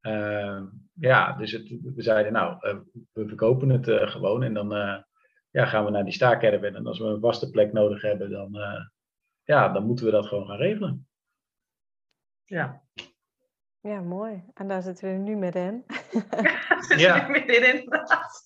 Ehm, 0.00 0.66
ja, 0.92 1.32
dus 1.32 1.52
het, 1.52 1.68
we 1.94 2.02
zeiden 2.02 2.32
nou, 2.32 2.56
eh, 2.60 2.76
we 3.12 3.26
verkopen 3.28 3.68
het 3.68 3.88
eh, 3.88 4.10
gewoon 4.10 4.42
en 4.42 4.54
dan 4.54 4.74
eh, 4.74 5.02
ja, 5.50 5.66
gaan 5.66 5.84
we 5.84 5.90
naar 5.90 6.04
die 6.04 6.12
staakerven. 6.12 6.74
En 6.74 6.86
als 6.86 6.98
we 6.98 7.04
een 7.04 7.20
vaste 7.20 7.50
plek 7.50 7.72
nodig 7.72 8.02
hebben, 8.02 8.30
dan, 8.30 8.54
eh, 8.54 8.84
ja, 9.42 9.68
dan 9.68 9.86
moeten 9.86 10.04
we 10.04 10.10
dat 10.10 10.26
gewoon 10.26 10.46
gaan 10.46 10.56
regelen. 10.56 11.08
Ja, 12.44 12.82
Ja, 13.80 14.00
mooi. 14.00 14.44
En 14.54 14.68
daar 14.68 14.82
zitten 14.82 15.08
we 15.08 15.18
nu 15.18 15.36
middenin. 15.36 15.84
Zit 16.80 17.00
Ja. 17.00 17.16
ja. 17.16 17.28
middenin 17.28 17.82
inderdaad. 17.82 18.44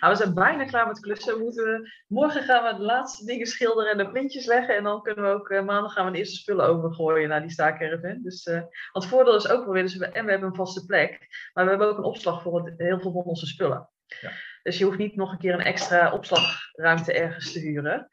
Nou, 0.00 0.12
we 0.12 0.18
zijn 0.18 0.34
bijna 0.34 0.64
klaar 0.64 0.86
met 0.86 1.00
klussen. 1.00 1.34
We 1.36 1.42
moeten, 1.42 1.92
morgen 2.06 2.42
gaan 2.42 2.64
we 2.64 2.78
de 2.78 2.84
laatste 2.84 3.24
dingen 3.24 3.46
schilderen 3.46 3.90
en 3.90 3.98
de 3.98 4.10
printjes 4.10 4.46
leggen. 4.46 4.76
En 4.76 4.82
dan 4.84 5.02
kunnen 5.02 5.24
we 5.24 5.30
ook 5.30 5.48
eh, 5.50 5.64
maandag 5.64 5.92
gaan 5.92 6.06
we 6.06 6.12
de 6.12 6.18
eerste 6.18 6.36
spullen 6.36 6.66
overgooien 6.66 7.28
naar 7.28 7.40
die 7.40 7.50
staakerven. 7.50 8.22
Dus, 8.22 8.44
eh, 8.44 8.54
want 8.60 8.70
het 8.92 9.06
voordeel 9.06 9.36
is 9.36 9.48
ook 9.48 9.64
wel 9.64 9.72
weer, 9.74 9.82
dus 9.82 9.96
we, 9.96 10.06
en 10.06 10.24
we 10.24 10.30
hebben 10.30 10.48
een 10.48 10.54
vaste 10.54 10.86
plek. 10.86 11.26
Maar 11.52 11.64
we 11.64 11.70
hebben 11.70 11.88
ook 11.88 11.98
een 11.98 12.04
opslag 12.04 12.42
voor 12.42 12.64
het- 12.64 12.78
heel 12.78 13.00
veel 13.00 13.12
van 13.12 13.22
onze 13.22 13.46
spullen. 13.46 13.88
Ja. 14.20 14.30
Dus 14.62 14.78
je 14.78 14.84
hoeft 14.84 14.98
niet 14.98 15.16
nog 15.16 15.32
een 15.32 15.38
keer 15.38 15.54
een 15.54 15.60
extra 15.60 16.12
opslagruimte 16.12 17.12
ergens 17.12 17.52
te 17.52 17.58
huren. 17.58 18.08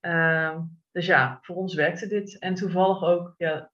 Ehm, 0.00 0.58
dus 0.92 1.06
ja, 1.06 1.38
voor 1.42 1.56
ons 1.56 1.74
werkte 1.74 2.06
dit. 2.08 2.38
En 2.38 2.54
toevallig 2.54 3.02
ook, 3.02 3.34
ja, 3.36 3.70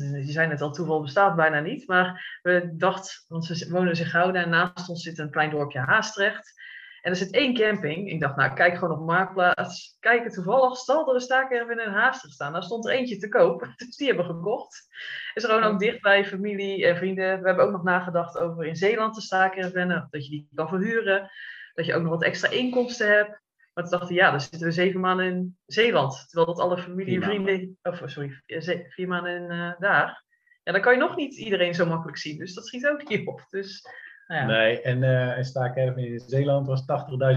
je 0.00 0.32
zei 0.32 0.48
net 0.48 0.60
al, 0.60 0.72
toeval 0.72 1.02
bestaat 1.02 1.36
bijna 1.36 1.60
niet. 1.60 1.86
Maar 1.86 2.38
we 2.42 2.70
dachten, 2.76 3.24
want 3.28 3.46
we 3.46 3.66
wonen 3.70 3.88
dus 3.88 4.00
in 4.00 4.06
Gouda 4.06 4.42
en 4.42 4.48
naast 4.48 4.88
ons 4.88 5.02
zit 5.02 5.18
een 5.18 5.30
klein 5.30 5.50
dorpje 5.50 5.78
Haastrecht. 5.78 6.60
En 7.02 7.10
er 7.10 7.16
zit 7.16 7.32
één 7.32 7.54
camping. 7.54 8.10
Ik 8.10 8.20
dacht, 8.20 8.36
nou, 8.36 8.54
kijk 8.54 8.78
gewoon 8.78 8.98
op 8.98 9.06
Marktplaats. 9.06 9.96
Kijken 10.00 10.30
toevallig, 10.30 10.76
stal 10.76 11.14
er 11.14 11.70
een 11.70 11.80
in 11.80 11.92
Haastrecht 11.92 12.34
staan. 12.34 12.52
Daar 12.52 12.62
stond 12.62 12.86
er 12.86 12.92
eentje 12.92 13.16
te 13.16 13.28
koop. 13.28 13.68
Dus 13.76 13.96
die 13.96 14.06
hebben 14.06 14.26
we 14.26 14.32
gekocht. 14.32 14.86
Is 15.34 15.44
gewoon 15.44 15.62
ook 15.62 15.78
dicht 15.78 16.00
bij 16.00 16.24
familie 16.24 16.86
en 16.86 16.96
vrienden. 16.96 17.40
We 17.40 17.46
hebben 17.46 17.64
ook 17.64 17.72
nog 17.72 17.82
nagedacht 17.82 18.38
over 18.38 18.64
in 18.64 18.76
Zeeland 18.76 19.14
te 19.14 19.20
staakerven. 19.20 20.08
Dat 20.10 20.24
je 20.24 20.30
die 20.30 20.48
kan 20.54 20.68
verhuren. 20.68 21.30
Dat 21.74 21.86
je 21.86 21.94
ook 21.94 22.02
nog 22.02 22.10
wat 22.10 22.22
extra 22.22 22.48
inkomsten 22.50 23.08
hebt. 23.08 23.41
Maar 23.74 23.84
toen 23.84 23.98
dachten 23.98 24.14
ja, 24.14 24.30
dan 24.30 24.40
zitten 24.40 24.60
we 24.62 24.70
zeven 24.70 25.00
maanden 25.00 25.26
in 25.26 25.56
Zeeland. 25.66 26.24
Terwijl 26.28 26.46
dat 26.54 26.64
alle 26.64 26.78
familie 26.78 27.16
en 27.16 27.22
vrienden... 27.22 27.78
Of, 27.82 28.02
sorry, 28.04 28.42
ze- 28.46 28.84
vier 28.88 29.08
maanden 29.08 29.34
in, 29.42 29.50
eh, 29.50 29.72
daar. 29.78 30.24
Ja, 30.62 30.72
dan 30.72 30.80
kan 30.80 30.92
je 30.92 30.98
nog 30.98 31.16
niet 31.16 31.36
iedereen 31.36 31.74
zo 31.74 31.86
makkelijk 31.86 32.18
zien. 32.18 32.38
Dus 32.38 32.54
dat 32.54 32.66
schiet 32.66 32.86
ook 32.86 33.08
niet 33.08 33.26
op. 33.26 33.46
Dus, 33.50 33.86
nou 34.26 34.40
ja. 34.40 34.46
Nee, 34.46 34.80
en 34.80 35.02
uh, 35.02 35.36
een 35.36 35.44
staakerven 35.44 36.04
in 36.06 36.20
Zeeland 36.20 36.66
was 36.66 36.80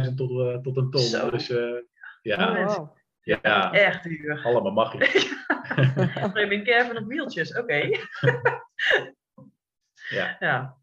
80.000 0.07 0.13
tot, 0.15 0.29
eh, 0.39 0.57
tot 0.61 0.77
een 0.77 0.89
ton. 0.89 1.01
Zo. 1.01 1.29
Dus 1.29 1.49
eh, 1.49 1.81
ja, 2.21 2.49
Oh, 2.67 2.75
wow. 2.75 2.97
ja, 3.21 3.73
Erg 3.73 4.01
duur. 4.01 4.41
allemaal 4.43 4.71
mag 4.71 4.93
je. 4.93 5.33
Een 6.51 6.63
caravan 6.63 6.97
op 6.97 7.07
wieltjes, 7.07 7.57
oké. 7.57 7.75
Ja. 10.09 10.35
Ja. 10.39 10.77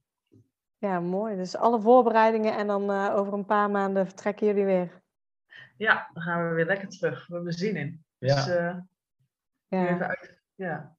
Ja, 0.79 1.01
mooi. 1.01 1.37
Dus 1.37 1.57
alle 1.57 1.81
voorbereidingen 1.81 2.57
en 2.57 2.67
dan 2.67 2.91
eh, 2.91 3.15
over 3.17 3.33
een 3.33 3.45
paar 3.47 3.71
maanden 3.71 4.07
vertrekken 4.07 4.47
jullie 4.47 4.65
weer. 4.65 5.02
Ja, 5.83 6.11
dan 6.13 6.23
gaan 6.23 6.49
we 6.49 6.55
weer 6.55 6.67
lekker 6.67 6.89
terug. 6.89 7.27
We 7.27 7.35
hebben 7.35 7.53
zin 7.53 7.77
in. 7.77 8.05
Ja. 8.19 8.35
Dus 8.35 8.49
eh, 8.49 8.77
Ja. 9.69 9.89
even 9.89 10.07
uit. 10.09 10.41
Ja. 10.55 10.97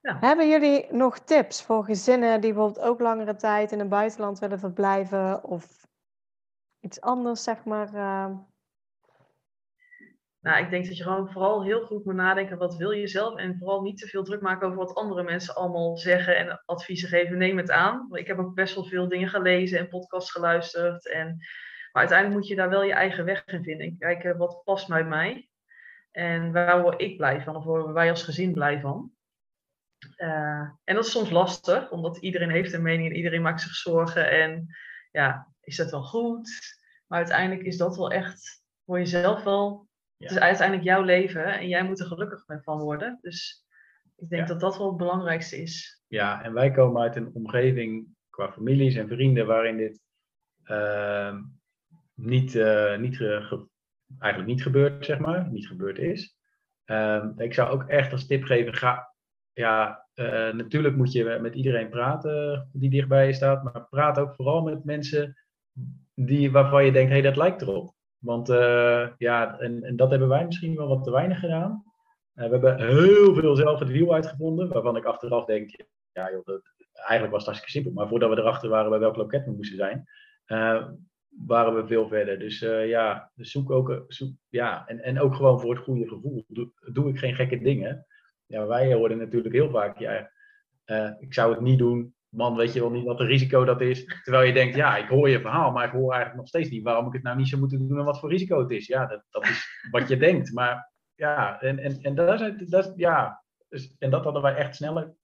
Ja. 0.00 0.18
Hebben 0.20 0.48
jullie 0.48 0.92
nog 0.92 1.18
tips 1.18 1.62
voor 1.62 1.84
gezinnen 1.84 2.40
die 2.40 2.52
bijvoorbeeld 2.52 2.84
ook 2.86 3.00
langere 3.00 3.36
tijd 3.36 3.72
in 3.72 3.78
het 3.78 3.88
buitenland 3.88 4.38
willen 4.38 4.58
verblijven 4.58 5.44
of 5.44 5.86
iets 6.80 7.00
anders, 7.00 7.42
zeg 7.42 7.64
maar? 7.64 7.86
eh, 7.94 8.36
Nou, 10.40 10.64
ik 10.64 10.70
denk 10.70 10.86
dat 10.86 10.96
je 10.96 11.02
gewoon 11.02 11.30
vooral 11.32 11.64
heel 11.64 11.86
goed 11.86 12.04
moet 12.04 12.14
nadenken, 12.14 12.58
wat 12.58 12.76
wil 12.76 12.90
je 12.90 13.06
zelf? 13.08 13.38
En 13.38 13.58
vooral 13.58 13.82
niet 13.82 13.98
te 13.98 14.06
veel 14.06 14.22
druk 14.24 14.40
maken 14.40 14.66
over 14.66 14.78
wat 14.78 14.94
andere 14.94 15.22
mensen 15.22 15.54
allemaal 15.54 15.96
zeggen 15.96 16.36
en 16.36 16.62
adviezen 16.64 17.08
geven. 17.08 17.38
Neem 17.38 17.56
het 17.56 17.70
aan. 17.70 17.98
Want 18.08 18.20
Ik 18.20 18.26
heb 18.26 18.38
ook 18.38 18.54
best 18.54 18.74
wel 18.74 18.84
veel 18.84 19.08
dingen 19.08 19.28
gelezen 19.28 19.78
en 19.78 19.88
podcasts 19.88 20.30
geluisterd. 20.30 21.08
En, 21.08 21.38
maar 21.92 22.02
uiteindelijk 22.02 22.40
moet 22.40 22.48
je 22.48 22.56
daar 22.56 22.68
wel 22.68 22.82
je 22.82 22.92
eigen 22.92 23.24
weg 23.24 23.46
in 23.46 23.62
vinden. 23.62 23.86
En 23.86 23.98
kijken, 23.98 24.36
wat 24.36 24.62
past 24.64 24.88
bij 24.88 25.04
mij? 25.04 25.48
En 26.10 26.52
waar 26.52 26.82
word 26.82 27.00
ik 27.00 27.16
blij 27.16 27.42
van? 27.42 27.56
Of 27.56 27.64
worden 27.64 27.92
wij 27.92 28.10
als 28.10 28.22
gezin 28.22 28.52
blij 28.52 28.80
van? 28.80 29.12
Eh, 30.16 30.68
en 30.84 30.94
dat 30.94 31.04
is 31.04 31.10
soms 31.10 31.30
lastig, 31.30 31.90
omdat 31.90 32.16
iedereen 32.16 32.50
heeft 32.50 32.72
een 32.72 32.82
mening 32.82 33.08
en 33.10 33.16
iedereen 33.16 33.42
maakt 33.42 33.60
zich 33.60 33.74
zorgen. 33.74 34.30
En 34.30 34.66
ja, 35.10 35.52
is 35.60 35.76
dat 35.76 35.90
wel 35.90 36.02
goed? 36.02 36.50
Maar 37.06 37.18
uiteindelijk 37.18 37.66
is 37.66 37.76
dat 37.76 37.96
wel 37.96 38.10
echt 38.10 38.62
voor 38.84 38.98
jezelf 38.98 39.42
wel 39.42 39.90
het 40.18 40.30
is 40.30 40.38
uiteindelijk 40.38 40.86
jouw 40.86 41.02
leven 41.02 41.44
en 41.44 41.68
jij 41.68 41.84
moet 41.84 42.00
er 42.00 42.06
gelukkig 42.06 42.46
mee 42.46 42.58
van 42.62 42.78
worden. 42.78 43.18
Dus 43.20 43.66
ik 44.16 44.28
denk 44.28 44.42
Ja. 44.42 44.48
dat 44.48 44.60
dat 44.60 44.78
wel 44.78 44.86
het 44.88 44.96
belangrijkste 44.96 45.56
is. 45.56 46.02
Ja, 46.06 46.42
en 46.42 46.52
wij 46.52 46.70
komen 46.70 47.02
uit 47.02 47.16
een 47.16 47.30
omgeving 47.34 48.06
qua 48.30 48.52
families 48.52 48.94
en 48.94 49.08
vrienden 49.08 49.46
waarin 49.46 49.76
dit 49.76 50.00
ehm, 50.64 51.42
niet, 52.14 52.54
eh, 52.54 52.98
niet 52.98 53.16
ge- 53.16 53.40
ge- 53.42 53.66
eigenlijk 54.18 54.52
niet 54.52 54.62
gebeurt, 54.62 55.04
zeg 55.04 55.18
maar, 55.18 55.50
niet 55.50 55.66
gebeurd 55.66 55.98
is. 55.98 56.36
Ehm, 56.84 57.30
ik 57.36 57.54
zou 57.54 57.70
ook 57.70 57.82
echt 57.88 58.12
als 58.12 58.26
tip 58.26 58.44
geven, 58.44 58.74
ga, 58.74 59.14
ja, 59.52 60.06
eh, 60.14 60.52
natuurlijk 60.52 60.96
moet 60.96 61.12
je 61.12 61.38
met 61.40 61.54
iedereen 61.54 61.88
praten 61.88 62.68
die 62.72 62.90
dichtbij 62.90 63.26
je 63.26 63.32
staat, 63.32 63.62
maar 63.62 63.86
praat 63.90 64.18
ook 64.18 64.34
vooral 64.34 64.62
met 64.62 64.84
mensen 64.84 65.36
die, 66.14 66.50
waarvan 66.52 66.84
je 66.84 66.92
denkt, 66.92 67.08
hé, 67.08 67.14
hey, 67.18 67.26
dat 67.28 67.36
lijkt 67.36 67.62
erop. 67.62 67.94
Want 68.18 68.48
eh, 68.48 69.08
ja, 69.18 69.58
en, 69.58 69.82
en 69.82 69.96
dat 69.96 70.10
hebben 70.10 70.28
wij 70.28 70.44
misschien 70.46 70.76
wel 70.76 70.88
wat 70.88 71.04
te 71.04 71.10
weinig 71.10 71.38
gedaan. 71.38 71.84
We 72.32 72.42
hebben 72.42 72.86
heel 72.86 73.34
veel 73.34 73.56
zelf 73.56 73.78
het 73.78 73.90
wiel 73.90 74.14
uitgevonden, 74.14 74.68
waarvan 74.68 74.96
ik 74.96 75.04
achteraf 75.04 75.44
denk, 75.44 75.70
ja 76.12 76.30
joh, 76.30 76.44
dat, 76.44 76.62
eigenlijk 76.92 77.32
was 77.32 77.46
het 77.46 77.54
hartstikke 77.54 77.70
simpel. 77.70 77.92
Maar 77.92 78.08
voordat 78.08 78.30
we 78.30 78.38
erachter 78.40 78.68
waren 78.68 78.90
bij 78.90 78.98
welk 78.98 79.16
loket 79.16 79.44
we 79.44 79.50
moesten 79.50 79.76
zijn, 79.76 80.04
waren 81.46 81.74
we 81.74 81.86
veel 81.86 82.08
verder. 82.08 82.38
Dus 82.38 82.62
eh, 82.62 82.88
ja, 82.88 83.30
dus 83.34 83.50
zoek 83.50 83.70
ook, 83.70 84.04
zoek, 84.08 84.32
ja 84.48 84.86
en, 84.86 85.02
en 85.02 85.20
ook 85.20 85.34
gewoon 85.34 85.60
voor 85.60 85.74
het 85.74 85.84
goede 85.84 86.08
gevoel. 86.08 86.44
Doe, 86.92 87.08
ik 87.08 87.18
geen 87.18 87.34
gekke 87.34 87.60
dingen. 87.60 88.06
Ja, 88.46 88.66
wij 88.66 88.94
horen 88.94 89.18
natuurlijk 89.18 89.54
heel 89.54 89.70
vaak, 89.70 89.98
ja, 89.98 90.30
eh, 90.84 91.10
ik 91.18 91.34
zou 91.34 91.52
het 91.52 91.60
niet 91.60 91.78
doen. 91.78 92.14
Man, 92.28 92.56
weet 92.56 92.72
je 92.72 92.80
wel 92.80 92.90
niet 92.90 93.04
wat 93.04 93.20
een 93.20 93.26
risico 93.26 93.64
dat 93.64 93.80
is. 93.80 94.04
Terwijl 94.22 94.46
je 94.46 94.52
denkt, 94.52 94.76
ja, 94.76 94.96
ik 94.96 95.08
hoor 95.08 95.28
je 95.28 95.40
verhaal, 95.40 95.72
maar 95.72 95.84
ik 95.84 95.92
hoor 95.92 96.10
eigenlijk 96.10 96.36
nog 96.36 96.48
steeds 96.48 96.70
niet 96.70 96.82
waarom 96.82 97.06
ik 97.06 97.12
het 97.12 97.22
nou 97.22 97.36
niet 97.36 97.48
zou 97.48 97.60
moeten 97.60 97.88
doen 97.88 97.98
en 97.98 98.04
wat 98.04 98.18
voor 98.20 98.30
risico 98.30 98.60
het 98.60 98.70
is. 98.70 98.86
Ja, 98.86 99.06
dat, 99.06 99.24
dat 99.30 99.44
is 99.44 99.88
wat 99.90 100.08
je 100.08 100.16
denkt. 100.16 100.52
Maar 100.52 100.92
ja, 101.14 101.60
en, 101.60 101.78
en, 101.78 101.98
en, 102.00 102.58
is, 102.60 102.68
dat, 102.68 102.92
ja, 102.96 103.42
dus, 103.68 103.96
en 103.98 104.10
dat 104.10 104.24
hadden 104.24 104.42
wij 104.42 104.54
echt 104.54 104.76
sneller. 104.76 105.14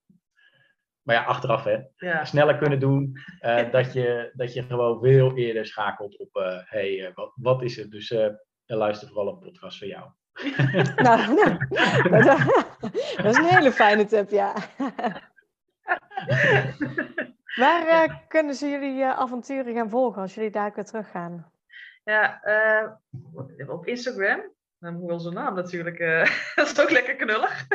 Maar 1.09 1.16
ja, 1.16 1.24
achteraf 1.24 1.64
hè, 1.64 1.78
Ja, 1.96 2.24
sneller 2.24 2.59
kunnen 2.59 2.80
doen. 2.80 3.18
eh, 3.40 3.70
dat, 3.70 3.92
je, 3.92 4.30
dat 4.34 4.54
je 4.54 4.62
gewoon 4.62 5.00
veel 5.00 5.36
eerder 5.36 5.66
schakelt 5.66 6.18
op, 6.18 6.36
eh 6.36 6.59
hey, 6.64 7.06
eh, 7.06 7.14
wat, 7.14 7.32
wat 7.34 7.62
is 7.62 7.76
het? 7.76 7.90
Dus 7.90 8.11
eh, 8.11 8.28
luister 8.66 9.09
vooral 9.09 9.28
een 9.28 9.38
podcast 9.38 9.78
van 9.78 9.88
jou. 9.88 10.11
nou, 11.06 11.34
nou, 11.34 11.59
dat, 12.24 12.38
dat 13.16 13.24
is 13.24 13.36
een 13.36 13.44
hele 13.44 13.72
fijne 13.72 14.04
tip, 14.04 14.30
ja. 14.30 14.54
Waar 17.56 18.24
kunnen 18.28 18.54
ze 18.54 18.68
jullie 18.68 19.02
eh, 19.02 19.18
avonturen 19.18 19.74
gaan 19.74 19.90
volgen 19.90 20.22
als 20.22 20.34
jullie 20.34 20.50
daar 20.50 20.72
weer 20.74 20.84
teruggaan? 20.84 21.52
ja 22.04 22.42
eh, 22.42 22.90
op 23.68 23.86
Instagram. 23.86 24.52
Dan 24.78 24.94
moet 24.94 25.09
wel 25.09 25.20
zijn 25.20 25.34
naam 25.34 25.54
natuurlijk. 25.54 25.98
eh, 25.98 26.24
dat 26.54 26.66
is 26.66 26.80
ook 26.80 26.90
lekker 26.90 27.16
knullig. 27.16 27.66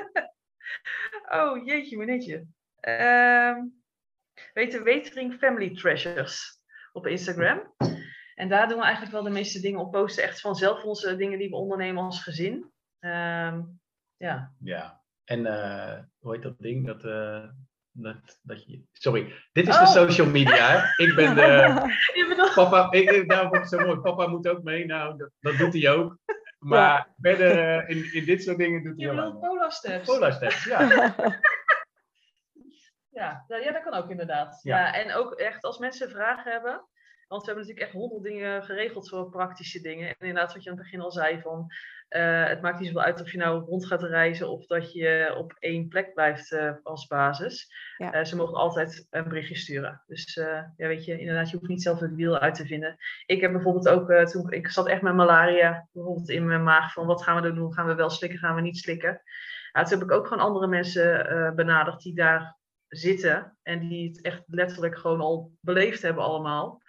oh, 1.29 1.65
jeetje, 1.65 1.97
meneertje. 1.97 2.45
Ehm 2.84 3.55
weet 4.53 4.71
je, 4.71 4.84
Wetering 4.84 5.34
Family 5.34 5.75
Treasures 5.75 6.61
op 6.91 7.07
Instagram. 7.07 7.73
En 8.36 8.49
daar 8.49 8.67
doen 8.67 8.77
we 8.77 8.84
eigenlijk 8.84 9.13
wel 9.13 9.23
de 9.23 9.29
meeste 9.29 9.59
dingen 9.61 9.79
op 9.79 9.91
posten. 9.91 10.23
Echt 10.23 10.41
vanzelf 10.41 10.84
onze 10.84 11.15
dingen 11.15 11.39
die 11.39 11.49
we 11.49 11.55
ondernemen 11.55 12.03
als 12.03 12.23
gezin. 12.23 12.71
Ehm, 12.99 13.61
ja, 14.17 14.53
Ja, 14.59 15.01
en 15.23 15.45
eh, 15.45 15.99
hoe 16.19 16.34
heet 16.34 16.43
dat 16.43 16.59
ding? 16.59 16.86
Dat, 16.88 17.03
eh, 17.03 17.43
dat, 17.91 18.39
dat 18.41 18.65
je... 18.65 18.84
Sorry, 18.91 19.34
dit 19.51 19.67
is 19.67 19.75
Oh. 19.75 19.81
de 19.81 19.88
social 19.88 20.27
media. 20.27 20.93
Ik 20.97 21.15
ben 21.15 21.36
de... 21.36 22.01
Papa, 22.55 22.91
ik, 22.91 23.11
ik- 23.11 23.31
het 23.31 23.69
zo 23.69 23.79
mooi. 23.86 23.99
Papa 23.99 24.27
moet 24.27 24.47
ook 24.47 24.63
mee. 24.63 24.86
Nou, 24.86 25.17
dat, 25.17 25.31
dat 25.39 25.57
doet 25.57 25.73
hij 25.73 25.91
ook. 25.91 26.17
Maar 26.59 27.13
verder 27.21 27.59
eh, 27.59 27.89
in, 27.95 28.13
in 28.13 28.25
dit 28.25 28.43
soort 28.43 28.57
dingen 28.57 28.84
doet 28.84 28.97
hij 28.97 29.05
je 29.05 29.11
allemaal. 29.21 29.39
Polar 29.39 29.71
Steps. 29.71 30.05
Polar 30.05 30.34
steps, 30.34 30.63
ja. 30.63 30.79
Ja, 33.14 33.43
ja, 33.47 33.57
ja, 33.57 33.72
dat 33.72 33.84
kan 33.84 33.93
ook 33.93 34.09
inderdaad. 34.09 34.59
Ja. 34.64 34.78
Ja. 34.78 34.93
en 34.93 35.14
ook 35.14 35.34
echt 35.34 35.64
als 35.64 35.78
mensen 35.78 36.09
vragen 36.09 36.51
hebben. 36.51 36.88
Want 37.28 37.45
we 37.45 37.51
hebben 37.51 37.68
natuurlijk 37.68 37.95
echt 37.95 38.03
honderd 38.03 38.24
dingen 38.24 38.64
geregeld 38.64 39.09
voor 39.09 39.30
praktische 39.30 39.82
dingen. 39.82 40.07
En 40.07 40.16
inderdaad, 40.28 40.53
wat 40.53 40.64
je 40.64 40.70
aan 40.70 40.76
het 40.76 40.84
begin 40.84 41.01
al 41.01 41.11
zei, 41.11 41.41
van 41.41 41.72
eh, 42.07 42.47
het 42.47 42.61
maakt 42.61 42.80
niet 42.80 42.88
zoveel 42.88 43.03
uit 43.03 43.22
of 43.22 43.32
je 43.32 43.38
nou 43.38 43.64
rond 43.66 43.86
gaat 43.86 44.03
reizen 44.03 44.49
of 44.49 44.66
dat 44.66 44.93
je 44.93 45.34
op 45.38 45.55
één 45.59 45.88
plek 45.88 46.14
blijft 46.14 46.51
eh, 46.51 46.72
als 46.84 47.07
basis. 47.07 47.74
Ja. 47.97 48.11
Eh, 48.14 48.24
ze 48.24 48.36
mogen 48.36 48.55
altijd 48.55 49.07
een 49.09 49.28
berichtje 49.28 49.55
sturen. 49.55 50.03
Dus 50.07 50.38
eh, 50.38 50.61
ja, 50.78 50.88
weet 50.88 51.05
je, 51.05 51.20
inderdaad, 51.20 51.49
je 51.49 51.57
hoeft 51.57 51.70
niet 51.70 51.82
zelf 51.82 51.99
het 51.99 52.16
wiel 52.16 52.39
uit 52.39 52.55
te 52.55 52.66
vinden. 52.66 52.97
Ik 53.26 53.41
heb 53.41 53.51
bijvoorbeeld 53.51 53.89
ook, 53.89 54.09
eh, 54.09 54.26
toen 54.26 54.51
ik 54.51 54.70
zat 54.70 54.88
echt 54.88 55.01
met 55.01 55.14
malaria, 55.14 55.88
bijvoorbeeld 55.91 56.30
in 56.30 56.45
mijn 56.45 56.64
maag, 56.64 56.93
van 56.93 57.05
wat 57.05 57.24
gaan 57.24 57.41
we 57.41 57.53
doen? 57.53 57.74
Gaan 57.74 57.88
we 57.88 57.95
wel 57.95 58.09
slikken, 58.09 58.39
gaan 58.39 58.55
we 58.55 58.61
niet 58.61 58.78
slikken? 58.78 59.22
Ja, 59.72 59.84
toen 59.84 59.99
heb 59.99 60.07
ik 60.07 60.14
ook 60.14 60.28
gewoon 60.28 60.43
andere 60.43 60.68
mensen 60.68 61.30
eh, 61.30 61.51
benaderd 61.51 62.01
die 62.01 62.16
daar 62.16 62.57
zitten 62.95 63.57
en 63.63 63.87
die 63.87 64.07
het 64.07 64.21
echt 64.21 64.43
letterlijk 64.47 64.97
gewoon 64.97 65.21
al 65.21 65.51
beleefd 65.59 66.01
hebben 66.01 66.23
allemaal. 66.23 66.81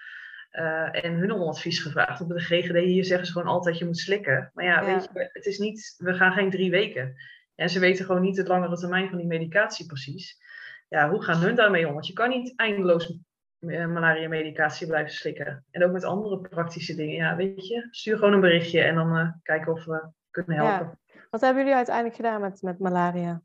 Eh, 0.51 1.05
en 1.05 1.13
hun 1.15 1.33
om 1.33 1.49
advies 1.49 1.79
gevraagd. 1.79 2.21
Op 2.21 2.29
de 2.29 2.41
GGD 2.41 2.77
hier 2.77 3.05
zeggen 3.05 3.27
ze 3.27 3.33
gewoon 3.33 3.49
altijd 3.49 3.79
je 3.79 3.85
moet 3.85 3.99
slikken. 3.99 4.51
Maar 4.55 4.65
ja, 4.65 4.81
Ja. 4.81 4.87
weet 4.87 5.09
je, 5.13 5.29
het 5.33 5.47
is 5.47 5.59
niet, 5.59 5.95
we 5.99 6.15
gaan 6.15 6.33
geen 6.33 6.51
drie 6.51 6.71
weken. 6.71 7.15
En 7.55 7.71
ze 7.71 7.79
weten 7.79 8.05
gewoon 8.05 8.23
niet 8.23 8.37
het 8.37 8.49
langere 8.49 8.77
termijn 8.77 9.09
van 9.09 9.19
die 9.19 9.27
medicatie 9.27 9.87
precies. 9.87 10.43
Ja, 10.89 11.11
hoe 11.11 11.23
gaan 11.23 11.41
hun 11.41 11.55
daarmee 11.55 11.87
om? 11.87 11.93
Want 11.93 12.07
je 12.07 12.13
kan 12.13 12.29
niet 12.29 12.53
eindeloos 12.57 13.19
eh, 13.59 13.87
malaria 13.87 14.29
medicatie 14.29 14.87
blijven 14.87 15.13
slikken. 15.13 15.65
En 15.71 15.85
ook 15.85 15.93
met 15.93 16.05
andere 16.05 16.41
praktische 16.41 16.95
dingen. 16.95 17.15
Ja, 17.15 17.37
weet 17.37 17.67
je, 17.67 17.89
stuur 17.91 18.17
gewoon 18.19 18.33
een 18.33 18.41
berichtje 18.41 18.81
en 18.81 18.95
dan 18.95 19.17
eh, 19.17 19.29
kijken 19.43 19.73
of 19.73 19.85
we 19.85 20.09
kunnen 20.31 20.57
helpen. 20.57 20.99
Wat 21.31 21.41
hebben 21.41 21.63
jullie 21.63 21.77
uiteindelijk 21.77 22.17
gedaan 22.17 22.41
met, 22.41 22.63
met 22.63 22.79
malaria? 22.79 23.43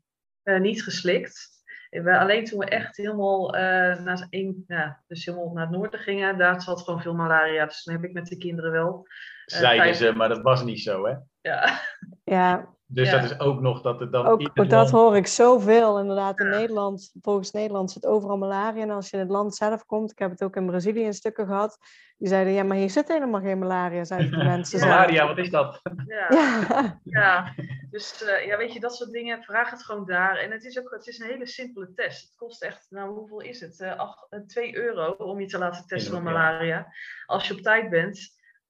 niet 0.58 0.82
geslikt. 0.82 1.59
We- 1.90 2.18
alleen 2.18 2.44
toen 2.44 2.58
we 2.58 2.64
echt 2.64 2.96
helemaal, 2.96 3.54
eh, 3.56 4.00
naar, 4.00 4.26
een, 4.30 4.64
ja, 4.68 5.00
dus 5.06 5.24
helemaal 5.24 5.52
naar 5.52 5.66
het 5.66 5.76
noorden 5.76 6.00
gingen, 6.00 6.38
daar 6.38 6.62
zat 6.62 6.82
gewoon 6.82 7.02
veel 7.02 7.14
malaria. 7.14 7.64
Dus 7.66 7.82
toen 7.82 7.94
heb 7.94 8.04
ik 8.04 8.12
met 8.12 8.26
de 8.26 8.36
kinderen 8.38 8.72
wel. 8.72 9.06
Zeiden 9.44 9.84
vijf- 9.84 9.96
ze, 9.96 10.12
maar 10.12 10.28
dat 10.28 10.42
was 10.42 10.64
niet 10.64 10.80
zo, 10.80 11.06
hè? 11.06 11.14
Ja, 11.40 11.80
Ja, 12.34 12.68
Dus 12.86 13.10
Ja. 13.10 13.20
dat 13.20 13.30
is 13.30 13.38
ook 13.40 13.60
nog 13.60 13.82
dat 13.82 14.00
het 14.00 14.12
dan... 14.12 14.26
ook, 14.26 14.54
dat 14.54 14.70
land- 14.70 14.90
hoor 14.90 15.16
ik 15.16 15.26
zoveel. 15.26 15.98
Inderdaad, 16.00 16.40
in 16.40 16.46
Ja. 16.50 16.58
Nederland, 16.58 17.12
volgens 17.22 17.50
Nederland 17.50 17.90
zit 17.90 18.06
overal 18.06 18.36
malaria. 18.38 18.82
En 18.82 18.90
als 18.90 19.10
je 19.10 19.16
in 19.16 19.22
het 19.22 19.30
land 19.30 19.54
zelf 19.56 19.84
komt, 19.86 20.10
ik 20.10 20.18
heb 20.18 20.30
het 20.30 20.42
ook 20.42 20.56
in 20.56 20.66
Brazilië 20.66 21.02
in 21.02 21.14
stukken 21.14 21.46
gehad. 21.46 21.78
Die 22.18 22.28
zeiden, 22.28 22.52
ja, 22.52 22.62
maar 22.62 22.76
hier 22.76 22.90
zit 22.90 23.08
helemaal 23.08 23.40
geen 23.40 23.58
malaria, 23.58 24.04
zeiden 24.04 24.30
de 24.38 24.44
mensen. 24.54 24.80
Malaria, 24.80 25.26
wat 25.26 25.38
is 25.38 25.50
dat? 25.50 25.80
ja, 26.06 26.26
Ja, 26.30 27.00
ja. 27.04 27.54
Dus 27.90 28.24
eh, 28.24 28.46
ja, 28.46 28.56
weet 28.56 28.72
je, 28.72 28.80
dat 28.80 28.94
soort 28.96 29.10
dingen, 29.10 29.42
vraag 29.42 29.70
het 29.70 29.84
gewoon 29.84 30.06
daar. 30.06 30.36
En 30.36 30.50
het 30.50 30.64
is 30.64 30.78
ook 30.78 30.90
het 30.90 31.06
is 31.06 31.18
een 31.18 31.26
hele 31.26 31.46
simpele 31.46 31.92
test. 31.94 32.22
Het 32.22 32.36
kost 32.36 32.62
echt, 32.62 32.86
nou 32.90 33.10
hoeveel 33.14 33.40
is 33.40 33.60
het? 33.60 33.80
Eh, 33.80 33.96
acht- 33.98 34.26
eh, 34.30 34.40
2 34.40 34.76
euro 34.76 35.10
om 35.10 35.40
je 35.40 35.46
te 35.46 35.58
laten 35.58 35.86
testen 35.86 36.14
Ja. 36.14 36.20
malaria. 36.22 36.86
Als 37.26 37.48
je 37.48 37.54
op 37.54 37.60
tijd 37.60 37.90
bent, 37.90 38.18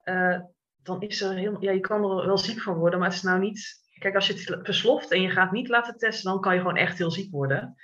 eh, 0.03 0.39
dan 0.83 1.03
is 1.03 1.21
er 1.21 1.35
heel, 1.35 1.57
ja, 1.61 1.71
je 1.71 1.81
kan 1.81 2.05
er 2.05 2.27
wel 2.27 2.39
ziek 2.39 2.61
van 2.61 2.77
worden, 2.77 2.99
maar 2.99 3.09
het 3.09 3.17
is 3.17 3.23
nou 3.23 3.41
niet. 3.41 3.79
Kijk, 3.99 4.15
als 4.15 4.27
je 4.27 4.33
het 4.33 4.59
versloft 4.63 5.11
en 5.11 5.23
je 5.23 5.31
gaat 5.31 5.53
niet 5.53 5.69
laten 5.69 5.99
testen, 5.99 6.31
dan 6.31 6.41
kan 6.41 6.55
je 6.55 6.61
gewoon 6.61 6.77
echt 6.77 6.99
heel 6.99 7.11
ziek 7.11 7.31
worden. 7.31 7.77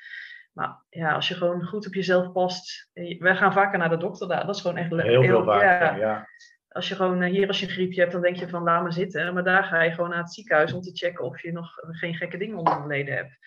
Maar 0.52 0.84
ja, 0.90 1.12
als 1.12 1.28
je 1.28 1.34
gewoon 1.34 1.64
goed 1.64 1.86
op 1.86 1.94
jezelf 1.94 2.32
past. 2.32 2.90
Wij 3.18 3.36
gaan 3.36 3.52
vaker 3.52 3.78
naar 3.78 3.88
de 3.88 3.96
dokter 3.96 4.28
daar. 4.28 4.46
Dat 4.46 4.54
is 4.54 4.60
gewoon 4.60 4.76
echt 4.76 4.92
lekker. 4.92 5.12
Heel 5.12 5.22
veel 5.22 5.44
vaak, 5.44 5.98
ja. 5.98 6.28
Als 6.68 6.88
je 6.88 6.94
gewoon 6.94 7.22
eh, 7.22 7.30
hier 7.30 7.48
als 7.48 7.60
je 7.60 7.66
een 7.66 7.72
griepje 7.72 8.00
hebt, 8.00 8.12
dan 8.12 8.22
denk 8.22 8.36
je 8.36 8.48
van 8.48 8.62
laat 8.62 8.82
me 8.82 8.92
zitten. 8.92 9.34
Maar 9.34 9.44
daar 9.44 9.64
ga 9.64 9.82
je 9.82 9.90
gewoon 9.90 10.10
naar 10.10 10.18
het 10.18 10.32
ziekenhuis 10.32 10.72
om 10.72 10.80
te 10.80 10.90
checken 10.94 11.24
of 11.24 11.42
je 11.42 11.52
nog 11.52 11.72
geen 11.76 12.14
gekke 12.14 12.36
dingen 12.36 12.56
onder 12.56 12.82
de 12.82 12.86
leden 12.86 13.14
hebt. 13.14 13.38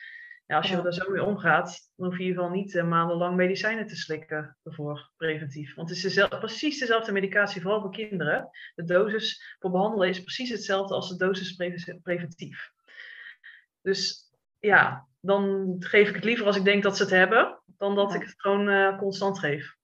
Ja, 0.49 0.55
als 0.57 0.69
je 0.69 0.75
Ja. 0.75 0.83
er 0.83 0.93
zo 0.93 1.11
mee 1.11 1.23
omgaat, 1.23 1.91
dan 1.95 2.07
hoef 2.07 2.17
je 2.17 2.23
in 2.23 2.27
ieder 2.29 2.43
geval 2.43 2.57
niet 2.57 2.75
eh, 2.75 2.83
maandenlang 2.87 3.35
medicijnen 3.35 3.87
te 3.87 3.95
slikken 3.95 4.57
ervoor, 4.63 5.11
preventief. 5.17 5.75
Want 5.75 5.87
het 5.89 5.97
is 5.97 6.03
dezelfde, 6.03 6.37
precies 6.37 6.79
dezelfde 6.79 7.11
medicatie, 7.11 7.61
vooral 7.61 7.81
voor 7.81 7.91
kinderen. 7.91 8.49
De 8.75 8.83
dosis 8.83 9.55
voor 9.59 9.71
behandelen 9.71 10.09
is 10.09 10.21
precies 10.23 10.49
hetzelfde 10.49 10.93
als 10.93 11.09
de 11.09 11.15
dosis 11.25 11.55
preven- 11.55 12.01
preventief. 12.01 12.71
Dus 13.81 14.29
ja, 14.59 15.07
dan 15.21 15.75
geef 15.79 16.09
ik 16.09 16.15
het 16.15 16.23
liever 16.23 16.45
als 16.45 16.55
ik 16.57 16.63
denk 16.63 16.83
dat 16.83 16.97
ze 16.97 17.03
het 17.03 17.11
hebben, 17.11 17.61
dan 17.77 17.95
dat 17.95 18.09
Ja. 18.11 18.15
ik 18.15 18.21
het 18.21 18.33
gewoon 18.37 18.69
eh, 18.69 18.97
constant 18.97 19.39
geef. 19.39 19.75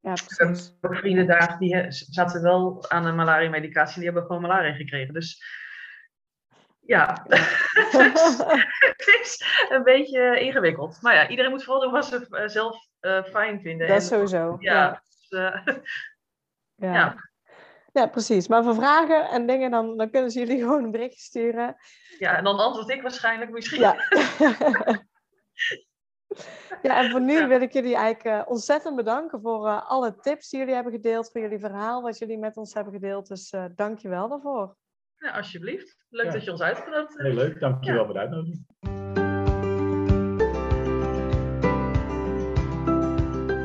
Ja, 0.00 0.12
Ik 0.12 0.18
heb 0.26 0.36
precies. 0.48 0.76
ook 0.80 0.96
vrienden 0.96 1.26
daar, 1.26 1.58
die 1.58 1.76
he- 1.76 1.90
zaten 1.90 2.42
wel 2.42 2.90
aan 2.90 3.06
een 3.06 3.14
malaria-medicatie, 3.14 3.94
die 3.96 4.04
hebben 4.04 4.22
gewoon 4.26 4.42
malaria 4.42 4.72
gekregen. 4.74 5.14
Dus 5.14 5.42
ja, 6.86 7.24
het 8.96 9.18
is 9.22 9.44
een 9.68 9.82
beetje 9.82 10.40
ingewikkeld. 10.40 10.98
Maar 11.00 11.14
ja, 11.14 11.28
iedereen 11.28 11.50
moet 11.50 11.64
vooral 11.64 11.82
doen 11.82 11.92
wat 11.92 12.06
ze 12.06 12.26
eh, 12.30 12.48
zelf 12.48 12.86
eh, 13.00 13.22
fijn 13.24 13.60
vinden. 13.60 13.86
Dat 13.88 13.96
En, 13.96 14.02
sowieso. 14.02 14.56
ja, 14.60 14.72
Ja. 14.74 15.02
dus, 15.28 15.28
eh, 15.40 15.76
Ja. 16.74 16.94
Ja. 16.94 17.30
Ja, 17.92 18.06
precies. 18.06 18.48
Maar 18.48 18.62
voor 18.64 18.74
vragen 18.74 19.28
en 19.28 19.46
dingen, 19.46 19.70
dan, 19.70 19.96
dan 19.96 20.10
kunnen 20.10 20.30
ze 20.30 20.38
jullie 20.38 20.58
gewoon 20.62 20.84
een 20.84 20.90
berichtje 20.90 21.20
sturen. 21.20 21.76
ja, 22.18 22.36
en 22.36 22.44
dan 22.44 22.58
antwoord 22.58 22.90
ik 22.90 23.02
waarschijnlijk 23.02 23.50
misschien. 23.50 23.80
Ja. 23.80 23.96
ja, 26.82 26.96
en 26.98 27.10
voor 27.10 27.20
nu 27.20 27.38
Ja. 27.38 27.46
wil 27.46 27.60
ik 27.60 27.72
jullie 27.72 27.96
eigenlijk 27.96 28.48
ontzettend 28.50 28.96
bedanken 28.96 29.40
voor 29.40 29.68
alle 29.80 30.16
tips 30.16 30.48
die 30.48 30.58
jullie 30.58 30.74
hebben 30.74 30.92
gedeeld, 30.92 31.30
voor 31.32 31.40
jullie 31.40 31.58
verhaal 31.58 32.02
wat 32.02 32.18
jullie 32.18 32.38
met 32.38 32.56
ons 32.56 32.74
hebben 32.74 32.92
gedeeld. 32.92 33.28
Dus 33.28 33.54
dank 33.74 33.98
je 33.98 34.08
wel 34.08 34.28
daarvoor. 34.28 34.76
Ja, 35.22 35.30
alsjeblieft. 35.30 35.96
Leuk 36.10 36.26
Ja. 36.26 36.32
dat 36.32 36.44
je 36.44 36.50
ons 36.50 36.60
uitgenodigd 36.62 37.12
hebt. 37.12 37.22
Heel 37.22 37.34
leuk, 37.34 37.60
dankjewel 37.60 38.04
voor 38.04 38.14
de 38.14 38.20
uitnodiging. 38.20 38.64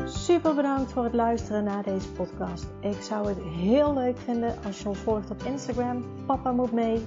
Super 0.05 0.55
bedankt 0.55 0.91
voor 0.91 1.03
het 1.03 1.14
luisteren 1.14 1.64
naar 1.64 1.84
deze 1.84 2.12
podcast. 2.12 2.68
Ik 2.80 3.01
zou 3.01 3.28
het 3.28 3.38
heel 3.43 3.93
leuk 3.93 4.18
vinden 4.18 4.55
als 4.66 4.82
je 4.82 4.88
ons 4.88 4.99
volgt 4.99 5.30
op 5.30 5.41
Instagram. 5.43 6.05
Papa 6.26 6.51
moet 6.51 6.72
mee. 6.72 7.05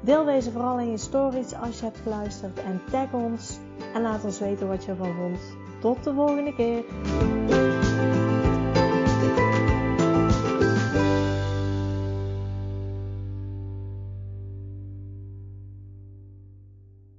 Deel 0.00 0.24
deze 0.24 0.50
vooral 0.50 0.78
in 0.78 0.90
je 0.90 0.96
stories 0.96 1.54
als 1.54 1.78
je 1.78 1.84
hebt 1.84 1.98
geluisterd 1.98 2.62
en 2.62 2.80
tag 2.90 3.12
ons 3.12 3.58
en 3.94 4.02
laat 4.02 4.24
ons 4.24 4.38
weten 4.38 4.68
wat 4.68 4.84
je 4.84 4.90
ervan 4.90 5.14
vond. 5.14 5.40
Tot 5.80 6.04
de 6.04 6.14
volgende 6.14 6.54
keer. 6.54 6.84